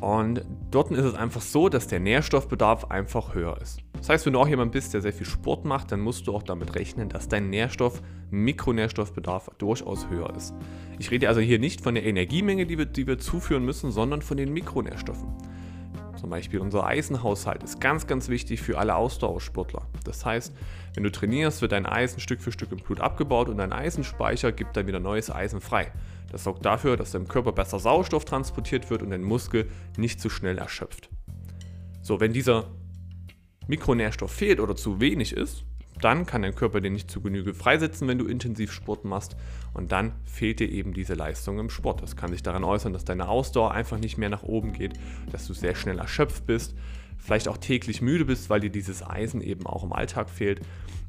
und 0.00 0.44
dort 0.72 0.90
ist 0.90 1.04
es 1.04 1.14
einfach 1.14 1.42
so, 1.42 1.68
dass 1.68 1.86
der 1.86 2.00
Nährstoffbedarf 2.00 2.90
einfach 2.90 3.32
höher 3.32 3.56
ist. 3.62 3.78
Das 3.98 4.08
heißt, 4.08 4.26
wenn 4.26 4.32
du 4.32 4.40
auch 4.40 4.48
jemand 4.48 4.72
bist, 4.72 4.94
der 4.94 5.02
sehr 5.02 5.12
viel 5.12 5.24
Sport 5.24 5.64
macht, 5.64 5.92
dann 5.92 6.00
musst 6.00 6.26
du 6.26 6.34
auch 6.34 6.42
damit 6.42 6.74
rechnen, 6.74 7.08
dass 7.08 7.28
dein 7.28 7.50
Nährstoff, 7.50 8.02
Mikronährstoffbedarf 8.32 9.48
durchaus 9.58 10.10
höher 10.10 10.34
ist. 10.36 10.54
Ich 10.98 11.12
rede 11.12 11.28
also 11.28 11.40
hier 11.40 11.60
nicht 11.60 11.82
von 11.82 11.94
der 11.94 12.04
Energiemenge, 12.04 12.66
die 12.66 12.76
wir, 12.76 12.86
die 12.86 13.06
wir 13.06 13.20
zuführen 13.20 13.64
müssen, 13.64 13.92
sondern 13.92 14.22
von 14.22 14.36
den 14.36 14.52
Mikronährstoffen. 14.52 15.28
Zum 16.26 16.32
Beispiel 16.32 16.58
unser 16.58 16.84
Eisenhaushalt 16.84 17.62
ist 17.62 17.80
ganz, 17.80 18.08
ganz 18.08 18.28
wichtig 18.28 18.60
für 18.60 18.78
alle 18.78 18.96
Ausdauersportler. 18.96 19.86
Das 20.02 20.26
heißt, 20.26 20.52
wenn 20.94 21.04
du 21.04 21.12
trainierst, 21.12 21.62
wird 21.62 21.70
dein 21.70 21.86
Eisen 21.86 22.18
Stück 22.18 22.40
für 22.40 22.50
Stück 22.50 22.72
im 22.72 22.78
Blut 22.78 22.98
abgebaut 23.00 23.48
und 23.48 23.58
dein 23.58 23.72
Eisenspeicher 23.72 24.50
gibt 24.50 24.76
dann 24.76 24.88
wieder 24.88 24.98
neues 24.98 25.30
Eisen 25.30 25.60
frei. 25.60 25.92
Das 26.32 26.42
sorgt 26.42 26.66
dafür, 26.66 26.96
dass 26.96 27.12
deinem 27.12 27.28
Körper 27.28 27.52
besser 27.52 27.78
Sauerstoff 27.78 28.24
transportiert 28.24 28.90
wird 28.90 29.02
und 29.02 29.10
dein 29.10 29.22
Muskel 29.22 29.70
nicht 29.98 30.20
zu 30.20 30.28
schnell 30.28 30.58
erschöpft. 30.58 31.10
So, 32.02 32.18
wenn 32.18 32.32
dieser 32.32 32.72
Mikronährstoff 33.68 34.32
fehlt 34.32 34.58
oder 34.58 34.74
zu 34.74 35.00
wenig 35.00 35.32
ist, 35.32 35.64
dann 36.00 36.26
kann 36.26 36.42
dein 36.42 36.54
Körper 36.54 36.80
den 36.80 36.92
nicht 36.92 37.10
zu 37.10 37.20
Genüge 37.20 37.54
freisetzen, 37.54 38.08
wenn 38.08 38.18
du 38.18 38.26
intensiv 38.26 38.72
Sport 38.72 39.04
machst. 39.04 39.36
Und 39.74 39.92
dann 39.92 40.12
fehlt 40.24 40.60
dir 40.60 40.70
eben 40.70 40.92
diese 40.92 41.14
Leistung 41.14 41.58
im 41.58 41.70
Sport. 41.70 42.02
Das 42.02 42.16
kann 42.16 42.32
sich 42.32 42.42
daran 42.42 42.64
äußern, 42.64 42.92
dass 42.92 43.04
deine 43.04 43.28
Ausdauer 43.28 43.72
einfach 43.72 43.98
nicht 43.98 44.18
mehr 44.18 44.28
nach 44.28 44.42
oben 44.42 44.72
geht, 44.72 44.94
dass 45.32 45.46
du 45.46 45.54
sehr 45.54 45.74
schnell 45.74 45.98
erschöpft 45.98 46.46
bist, 46.46 46.74
vielleicht 47.18 47.48
auch 47.48 47.58
täglich 47.58 48.02
müde 48.02 48.24
bist, 48.24 48.50
weil 48.50 48.60
dir 48.60 48.70
dieses 48.70 49.04
Eisen 49.06 49.40
eben 49.40 49.66
auch 49.66 49.84
im 49.84 49.92
Alltag 49.92 50.30
fehlt. 50.30 50.60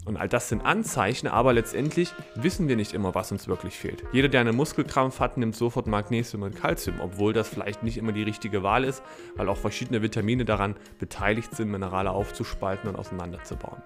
Und 0.06 0.16
all 0.16 0.30
das 0.30 0.48
sind 0.48 0.62
Anzeichen, 0.62 1.28
aber 1.28 1.52
letztendlich 1.52 2.14
wissen 2.36 2.70
wir 2.70 2.78
nicht 2.78 2.94
immer, 2.94 3.14
was 3.14 3.34
uns 3.34 3.50
wirklich 3.50 3.78
fehlt. 3.78 4.06
Jeder, 4.14 4.30
der 4.30 4.40
einen 4.40 4.56
Muskelkrampf 4.56 5.20
hat, 5.20 5.36
nimmt 5.36 5.54
sofort 5.54 5.86
Magnesium 5.86 6.44
und 6.44 6.56
Calcium, 6.56 7.02
obwohl 7.02 7.34
das 7.34 7.50
vielleicht 7.50 7.84
nicht 7.84 7.98
immer 7.98 8.14
die 8.14 8.24
richtige 8.24 8.64
Wahl 8.64 8.86
ist, 8.86 9.04
weil 9.36 9.50
auch 9.50 9.58
verschiedene 9.58 10.02
Vitamine 10.02 10.46
daran 10.46 10.76
beteiligt 10.98 11.54
sind, 11.54 11.72
Minerale 11.72 12.12
aufzuspalten 12.12 12.90
und 12.90 12.96
auseinanderzubauen. 12.96 13.82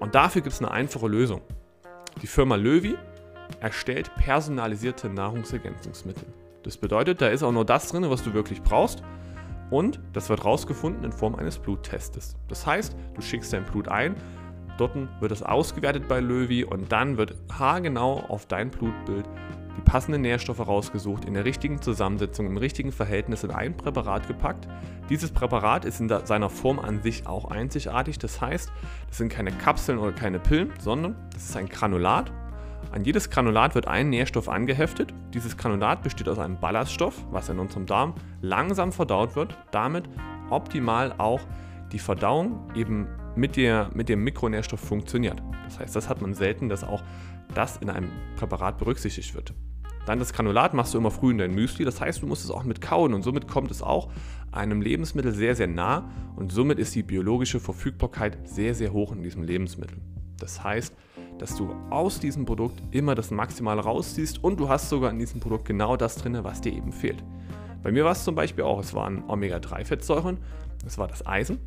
Und 0.00 0.14
dafür 0.14 0.42
gibt 0.42 0.54
es 0.54 0.60
eine 0.60 0.70
einfache 0.70 1.08
Lösung. 1.08 1.40
Die 2.22 2.26
Firma 2.26 2.56
Löwy 2.56 2.96
erstellt 3.60 4.10
personalisierte 4.16 5.08
Nahrungsergänzungsmittel. 5.08 6.26
Das 6.62 6.76
bedeutet, 6.76 7.20
da 7.20 7.28
ist 7.28 7.42
auch 7.42 7.52
nur 7.52 7.64
das 7.64 7.88
drin, 7.88 8.08
was 8.10 8.22
du 8.22 8.34
wirklich 8.34 8.62
brauchst. 8.62 9.02
Und 9.70 10.00
das 10.12 10.28
wird 10.28 10.44
rausgefunden 10.44 11.04
in 11.04 11.12
Form 11.12 11.34
eines 11.34 11.58
Bluttestes. 11.58 12.36
Das 12.48 12.66
heißt, 12.66 12.96
du 13.14 13.20
schickst 13.20 13.52
dein 13.52 13.64
Blut 13.64 13.88
ein, 13.88 14.16
dort 14.78 14.96
wird 15.20 15.32
es 15.32 15.42
ausgewertet 15.42 16.08
bei 16.08 16.20
Löwy 16.20 16.64
und 16.64 16.90
dann 16.90 17.18
wird 17.18 17.34
haargenau 17.52 18.24
auf 18.28 18.46
dein 18.46 18.70
Blutbild 18.70 19.26
die 19.78 19.82
passenden 19.82 20.22
Nährstoffe 20.22 20.66
rausgesucht, 20.66 21.24
in 21.24 21.34
der 21.34 21.44
richtigen 21.44 21.80
Zusammensetzung, 21.80 22.46
im 22.46 22.56
richtigen 22.56 22.90
Verhältnis 22.90 23.44
in 23.44 23.52
ein 23.52 23.76
Präparat 23.76 24.26
gepackt. 24.26 24.66
Dieses 25.08 25.30
Präparat 25.30 25.84
ist 25.84 26.00
in 26.00 26.08
seiner 26.08 26.50
Form 26.50 26.80
an 26.80 27.00
sich 27.00 27.28
auch 27.28 27.44
einzigartig. 27.44 28.18
Das 28.18 28.40
heißt, 28.40 28.72
das 29.06 29.18
sind 29.18 29.28
keine 29.28 29.52
Kapseln 29.52 29.98
oder 29.98 30.10
keine 30.10 30.40
Pillen, 30.40 30.72
sondern 30.80 31.14
das 31.32 31.44
ist 31.44 31.56
ein 31.56 31.68
Granulat. 31.68 32.32
An 32.90 33.04
jedes 33.04 33.30
Granulat 33.30 33.76
wird 33.76 33.86
ein 33.86 34.10
Nährstoff 34.10 34.48
angeheftet. 34.48 35.14
Dieses 35.32 35.56
Granulat 35.56 36.02
besteht 36.02 36.28
aus 36.28 36.40
einem 36.40 36.58
Ballaststoff, 36.58 37.14
was 37.30 37.48
in 37.48 37.60
unserem 37.60 37.86
Darm 37.86 38.14
langsam 38.40 38.90
verdaut 38.90 39.36
wird, 39.36 39.56
damit 39.70 40.08
optimal 40.50 41.14
auch 41.18 41.40
die 41.92 42.00
Verdauung 42.00 42.68
eben 42.74 43.06
mit, 43.36 43.56
der, 43.56 43.90
mit 43.94 44.08
dem 44.08 44.24
Mikronährstoff 44.24 44.80
funktioniert. 44.80 45.40
Das 45.66 45.78
heißt, 45.78 45.94
das 45.94 46.08
hat 46.08 46.20
man 46.20 46.34
selten, 46.34 46.68
dass 46.68 46.82
auch 46.82 47.02
das 47.54 47.76
in 47.76 47.90
einem 47.90 48.10
Präparat 48.36 48.78
berücksichtigt 48.78 49.34
wird. 49.34 49.54
Dann 50.08 50.20
das 50.20 50.32
Granulat 50.32 50.72
machst 50.72 50.94
du 50.94 50.98
immer 50.98 51.10
früh 51.10 51.32
in 51.32 51.36
dein 51.36 51.54
Müsli, 51.54 51.84
das 51.84 52.00
heißt, 52.00 52.22
du 52.22 52.26
musst 52.26 52.42
es 52.42 52.50
auch 52.50 52.64
mit 52.64 52.80
kauen 52.80 53.12
und 53.12 53.22
somit 53.22 53.46
kommt 53.46 53.70
es 53.70 53.82
auch 53.82 54.08
einem 54.50 54.80
Lebensmittel 54.80 55.32
sehr, 55.32 55.54
sehr 55.54 55.66
nah 55.66 56.10
und 56.34 56.50
somit 56.50 56.78
ist 56.78 56.94
die 56.94 57.02
biologische 57.02 57.60
Verfügbarkeit 57.60 58.38
sehr, 58.48 58.74
sehr 58.74 58.94
hoch 58.94 59.12
in 59.12 59.22
diesem 59.22 59.42
Lebensmittel. 59.42 59.98
Das 60.38 60.64
heißt, 60.64 60.94
dass 61.36 61.56
du 61.56 61.74
aus 61.90 62.20
diesem 62.20 62.46
Produkt 62.46 62.82
immer 62.90 63.14
das 63.14 63.30
Maximale 63.30 63.82
rausziehst 63.82 64.42
und 64.42 64.58
du 64.58 64.70
hast 64.70 64.88
sogar 64.88 65.10
in 65.10 65.18
diesem 65.18 65.40
Produkt 65.40 65.66
genau 65.66 65.94
das 65.98 66.16
drin, 66.16 66.38
was 66.40 66.62
dir 66.62 66.72
eben 66.72 66.90
fehlt. 66.90 67.22
Bei 67.82 67.92
mir 67.92 68.06
war 68.06 68.12
es 68.12 68.24
zum 68.24 68.34
Beispiel 68.34 68.64
auch, 68.64 68.80
es 68.80 68.94
waren 68.94 69.24
Omega-3-Fettsäuren, 69.28 70.38
es 70.86 70.96
war 70.96 71.08
das 71.08 71.26
Eisen, 71.26 71.58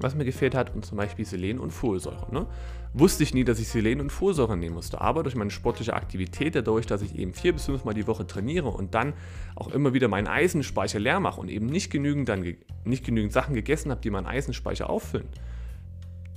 was 0.00 0.14
mir 0.14 0.24
gefehlt 0.24 0.54
hat, 0.54 0.74
und 0.74 0.86
zum 0.86 0.96
Beispiel 0.96 1.26
Selen 1.26 1.58
und 1.58 1.72
Folsäure. 1.72 2.26
Ne? 2.32 2.46
Wusste 2.92 3.22
ich 3.22 3.34
nie, 3.34 3.44
dass 3.44 3.60
ich 3.60 3.68
Selen 3.68 4.00
und 4.00 4.10
Folsäure 4.10 4.56
nehmen 4.56 4.74
musste, 4.74 5.00
aber 5.00 5.22
durch 5.22 5.36
meine 5.36 5.52
sportliche 5.52 5.94
Aktivität, 5.94 6.56
dadurch, 6.56 6.86
dass 6.86 7.02
ich 7.02 7.16
eben 7.16 7.32
vier 7.32 7.52
bis 7.52 7.66
fünf 7.66 7.84
Mal 7.84 7.94
die 7.94 8.08
Woche 8.08 8.26
trainiere 8.26 8.68
und 8.68 8.94
dann 8.94 9.12
auch 9.54 9.68
immer 9.68 9.94
wieder 9.94 10.08
meinen 10.08 10.26
Eisenspeicher 10.26 10.98
leer 10.98 11.20
mache 11.20 11.40
und 11.40 11.48
eben 11.48 11.66
nicht 11.66 11.90
genügend, 11.90 12.28
dann, 12.28 12.56
nicht 12.84 13.04
genügend 13.04 13.32
Sachen 13.32 13.54
gegessen 13.54 13.92
habe, 13.92 14.00
die 14.00 14.10
meinen 14.10 14.26
Eisenspeicher 14.26 14.90
auffüllen, 14.90 15.28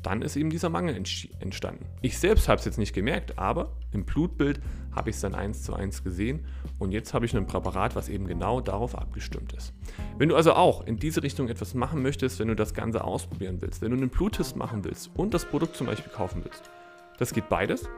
dann 0.03 0.21
ist 0.21 0.35
eben 0.35 0.49
dieser 0.49 0.69
Mangel 0.69 0.95
entstanden. 0.95 1.85
Ich 2.01 2.17
selbst 2.17 2.47
habe 2.47 2.59
es 2.59 2.65
jetzt 2.65 2.77
nicht 2.77 2.93
gemerkt, 2.93 3.39
aber 3.39 3.71
im 3.91 4.03
Blutbild 4.05 4.61
habe 4.91 5.09
ich 5.09 5.15
es 5.15 5.21
dann 5.21 5.33
eins 5.33 5.63
zu 5.63 5.73
eins 5.73 6.03
gesehen 6.03 6.45
und 6.77 6.91
jetzt 6.91 7.13
habe 7.13 7.25
ich 7.25 7.35
ein 7.35 7.47
Präparat, 7.47 7.95
was 7.95 8.09
eben 8.09 8.27
genau 8.27 8.61
darauf 8.61 8.95
abgestimmt 8.95 9.53
ist. 9.53 9.73
Wenn 10.17 10.29
du 10.29 10.35
also 10.35 10.53
auch 10.53 10.85
in 10.85 10.97
diese 10.97 11.23
Richtung 11.23 11.47
etwas 11.47 11.73
machen 11.73 12.01
möchtest, 12.01 12.39
wenn 12.39 12.49
du 12.49 12.55
das 12.55 12.73
Ganze 12.73 13.03
ausprobieren 13.03 13.57
willst, 13.61 13.81
wenn 13.81 13.91
du 13.91 13.97
einen 13.97 14.09
Bluttest 14.09 14.55
machen 14.55 14.83
willst 14.83 15.09
und 15.15 15.33
das 15.33 15.45
Produkt 15.45 15.75
zum 15.75 15.87
Beispiel 15.87 16.11
kaufen 16.11 16.43
willst, 16.43 16.69
das 17.17 17.33
geht 17.33 17.49
beides. 17.49 17.89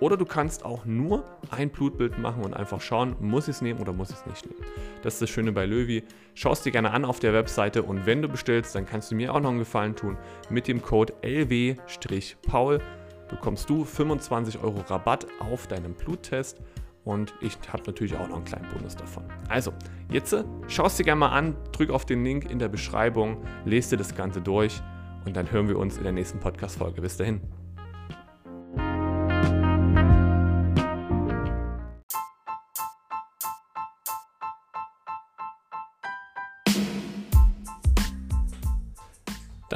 Oder 0.00 0.16
du 0.16 0.24
kannst 0.24 0.64
auch 0.64 0.84
nur 0.84 1.24
ein 1.50 1.70
Blutbild 1.70 2.18
machen 2.18 2.44
und 2.44 2.54
einfach 2.54 2.80
schauen, 2.80 3.16
muss 3.20 3.48
ich 3.48 3.56
es 3.56 3.62
nehmen 3.62 3.80
oder 3.80 3.92
muss 3.92 4.10
ich 4.10 4.16
es 4.16 4.26
nicht 4.26 4.46
nehmen. 4.46 4.62
Das 5.02 5.14
ist 5.14 5.22
das 5.22 5.30
Schöne 5.30 5.52
bei 5.52 5.66
Löwy. 5.66 6.04
Schau 6.34 6.52
es 6.52 6.62
dir 6.62 6.70
gerne 6.70 6.92
an 6.92 7.04
auf 7.04 7.18
der 7.18 7.32
Webseite 7.32 7.82
und 7.82 8.06
wenn 8.06 8.22
du 8.22 8.28
bestellst, 8.28 8.74
dann 8.74 8.86
kannst 8.86 9.10
du 9.10 9.16
mir 9.16 9.34
auch 9.34 9.40
noch 9.40 9.50
einen 9.50 9.58
Gefallen 9.58 9.96
tun. 9.96 10.16
Mit 10.50 10.68
dem 10.68 10.82
Code 10.82 11.14
LW-Paul 11.22 12.80
bekommst 13.28 13.68
du 13.68 13.84
25 13.84 14.62
Euro 14.62 14.80
Rabatt 14.86 15.26
auf 15.40 15.66
deinen 15.66 15.94
Bluttest 15.94 16.58
und 17.04 17.34
ich 17.40 17.58
habe 17.72 17.82
natürlich 17.86 18.14
auch 18.16 18.28
noch 18.28 18.36
einen 18.36 18.44
kleinen 18.44 18.68
Bonus 18.68 18.94
davon. 18.94 19.24
Also, 19.48 19.72
jetzt 20.10 20.36
schau 20.68 20.86
es 20.86 20.96
dir 20.96 21.04
gerne 21.04 21.20
mal 21.20 21.30
an, 21.30 21.56
drück 21.72 21.90
auf 21.90 22.04
den 22.04 22.22
Link 22.24 22.50
in 22.50 22.58
der 22.58 22.68
Beschreibung, 22.68 23.38
lese 23.64 23.90
dir 23.90 23.96
das 23.96 24.14
Ganze 24.14 24.40
durch 24.40 24.80
und 25.24 25.36
dann 25.36 25.50
hören 25.50 25.68
wir 25.68 25.78
uns 25.78 25.96
in 25.96 26.04
der 26.04 26.12
nächsten 26.12 26.38
Podcast-Folge. 26.38 27.00
Bis 27.00 27.16
dahin. 27.16 27.40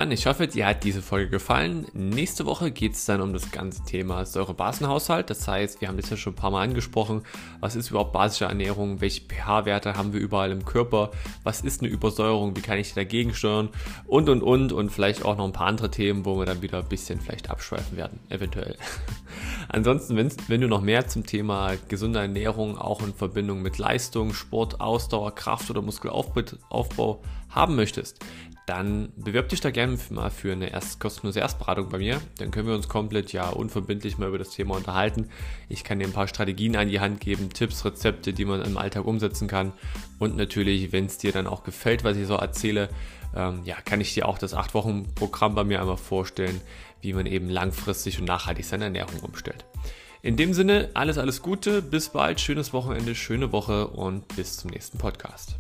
Dann, 0.03 0.11
ich 0.11 0.27
hoffe, 0.27 0.49
dir 0.49 0.67
hat 0.67 0.83
diese 0.83 1.01
Folge 1.01 1.31
gefallen. 1.31 1.87
Nächste 1.93 2.45
Woche 2.45 2.73
geht 2.73 2.95
es 2.95 3.05
dann 3.05 3.21
um 3.21 3.33
das 3.33 3.53
ganze 3.53 3.85
Thema 3.85 4.27
Säurebasenhaushalt. 4.27 5.31
Das 5.31 5.47
heißt, 5.47 5.81
wir 5.81 5.87
haben 5.87 5.97
das 5.97 6.11
ja 6.11 6.17
schon 6.17 6.33
ein 6.33 6.37
paar 6.37 6.51
Mal 6.51 6.65
angesprochen. 6.65 7.23
Was 7.61 7.77
ist 7.77 7.91
überhaupt 7.91 8.13
basische 8.13 8.47
Ernährung? 8.47 9.01
Welche 9.01 9.21
pH-Werte 9.21 9.95
haben 9.95 10.13
wir 10.13 10.19
überall 10.19 10.51
im 10.51 10.65
Körper? 10.65 11.13
Was 11.45 11.61
ist 11.61 11.83
eine 11.83 11.89
Übersäuerung? 11.93 12.57
Wie 12.57 12.63
kann 12.63 12.79
ich 12.79 12.95
dagegen 12.95 13.33
steuern? 13.33 13.69
Und, 14.09 14.29
und, 14.29 14.43
und. 14.43 14.73
Und 14.73 14.91
vielleicht 14.91 15.25
auch 15.25 15.37
noch 15.37 15.45
ein 15.45 15.53
paar 15.53 15.69
andere 15.69 15.89
Themen, 15.89 16.25
wo 16.25 16.37
wir 16.37 16.47
dann 16.47 16.63
wieder 16.63 16.79
ein 16.79 16.89
bisschen 16.89 17.21
vielleicht 17.21 17.49
abschweifen 17.49 17.97
werden, 17.97 18.19
eventuell. 18.29 18.77
Ansonsten, 19.69 20.17
wenn 20.17 20.61
du 20.61 20.67
noch 20.67 20.81
mehr 20.81 21.07
zum 21.07 21.27
Thema 21.27 21.75
gesunde 21.87 22.19
Ernährung 22.19 22.77
auch 22.77 23.03
in 23.03 23.15
Verbindung 23.15 23.63
mit 23.63 23.79
Leistung, 23.79 24.35
Sport, 24.35 24.81
Ausdauer, 24.81 25.33
Kraft 25.37 25.71
oder 25.71 25.81
Muskelaufbau 25.81 27.23
haben 27.51 27.77
möchtest, 27.77 28.19
dann 28.67 29.13
bewirb 29.17 29.49
dich 29.49 29.61
da 29.61 29.71
gerne 29.71 29.99
mal 30.11 30.31
für 30.31 30.53
eine 30.53 30.71
erst, 30.71 31.01
kostenlose 31.01 31.41
Erstberatung 31.41 31.89
bei 31.89 31.99
mir. 31.99 32.21
Dann 32.39 32.51
können 32.51 32.69
wir 32.69 32.75
uns 32.75 32.89
komplett 32.89 33.33
ja 33.33 33.49
unverbindlich 33.49 34.19
mal 34.19 34.29
über 34.29 34.39
das 34.39 34.51
Thema 34.51 34.77
unterhalten. 34.77 35.29
Ich 35.69 35.83
kann 35.83 35.99
dir 35.99 36.07
ein 36.07 36.13
paar 36.13 36.29
Strategien 36.29 36.77
an 36.77 36.89
die 36.89 37.01
Hand 37.01 37.21
geben, 37.21 37.51
Tipps, 37.51 37.85
Rezepte, 37.85 38.33
die 38.33 38.45
man 38.45 38.63
im 38.63 38.79
Alltag 38.79 39.05
umsetzen 39.05 39.49
kann. 39.49 39.73
Und 40.19 40.37
natürlich, 40.37 40.93
wenn 40.93 41.07
es 41.07 41.19
dir 41.19 41.33
dann 41.33 41.47
auch 41.47 41.65
gefällt, 41.65 42.05
was 42.05 42.17
ich 42.17 42.27
so 42.27 42.37
erzähle, 42.37 42.89
ähm, 43.35 43.63
ja, 43.65 43.77
kann 43.85 44.01
ich 44.01 44.15
dir 44.15 44.29
auch 44.29 44.39
das 44.39 44.55
8-Wochen-Programm 44.55 45.55
bei 45.55 45.65
mir 45.65 45.81
einmal 45.81 45.97
vorstellen, 45.97 46.61
wie 47.01 47.15
man 47.15 47.27
eben 47.27 47.49
langfristig 47.49 48.19
und 48.21 48.27
nachhaltig 48.27 48.65
seine 48.65 48.85
Ernährung 48.85 49.21
umstellt. 49.21 49.65
In 50.23 50.37
dem 50.37 50.55
Sinne, 50.55 50.91
alles, 50.95 51.19
alles 51.19 51.43
Gute, 51.43 51.83
bis 51.83 52.11
bald, 52.11 52.41
schönes 52.41 52.73
Wochenende, 52.73 53.17
schöne 53.17 53.51
Woche 53.51 53.89
und 53.89 54.29
bis 54.37 54.57
zum 54.57 54.71
nächsten 54.71 54.99
Podcast. 54.99 55.57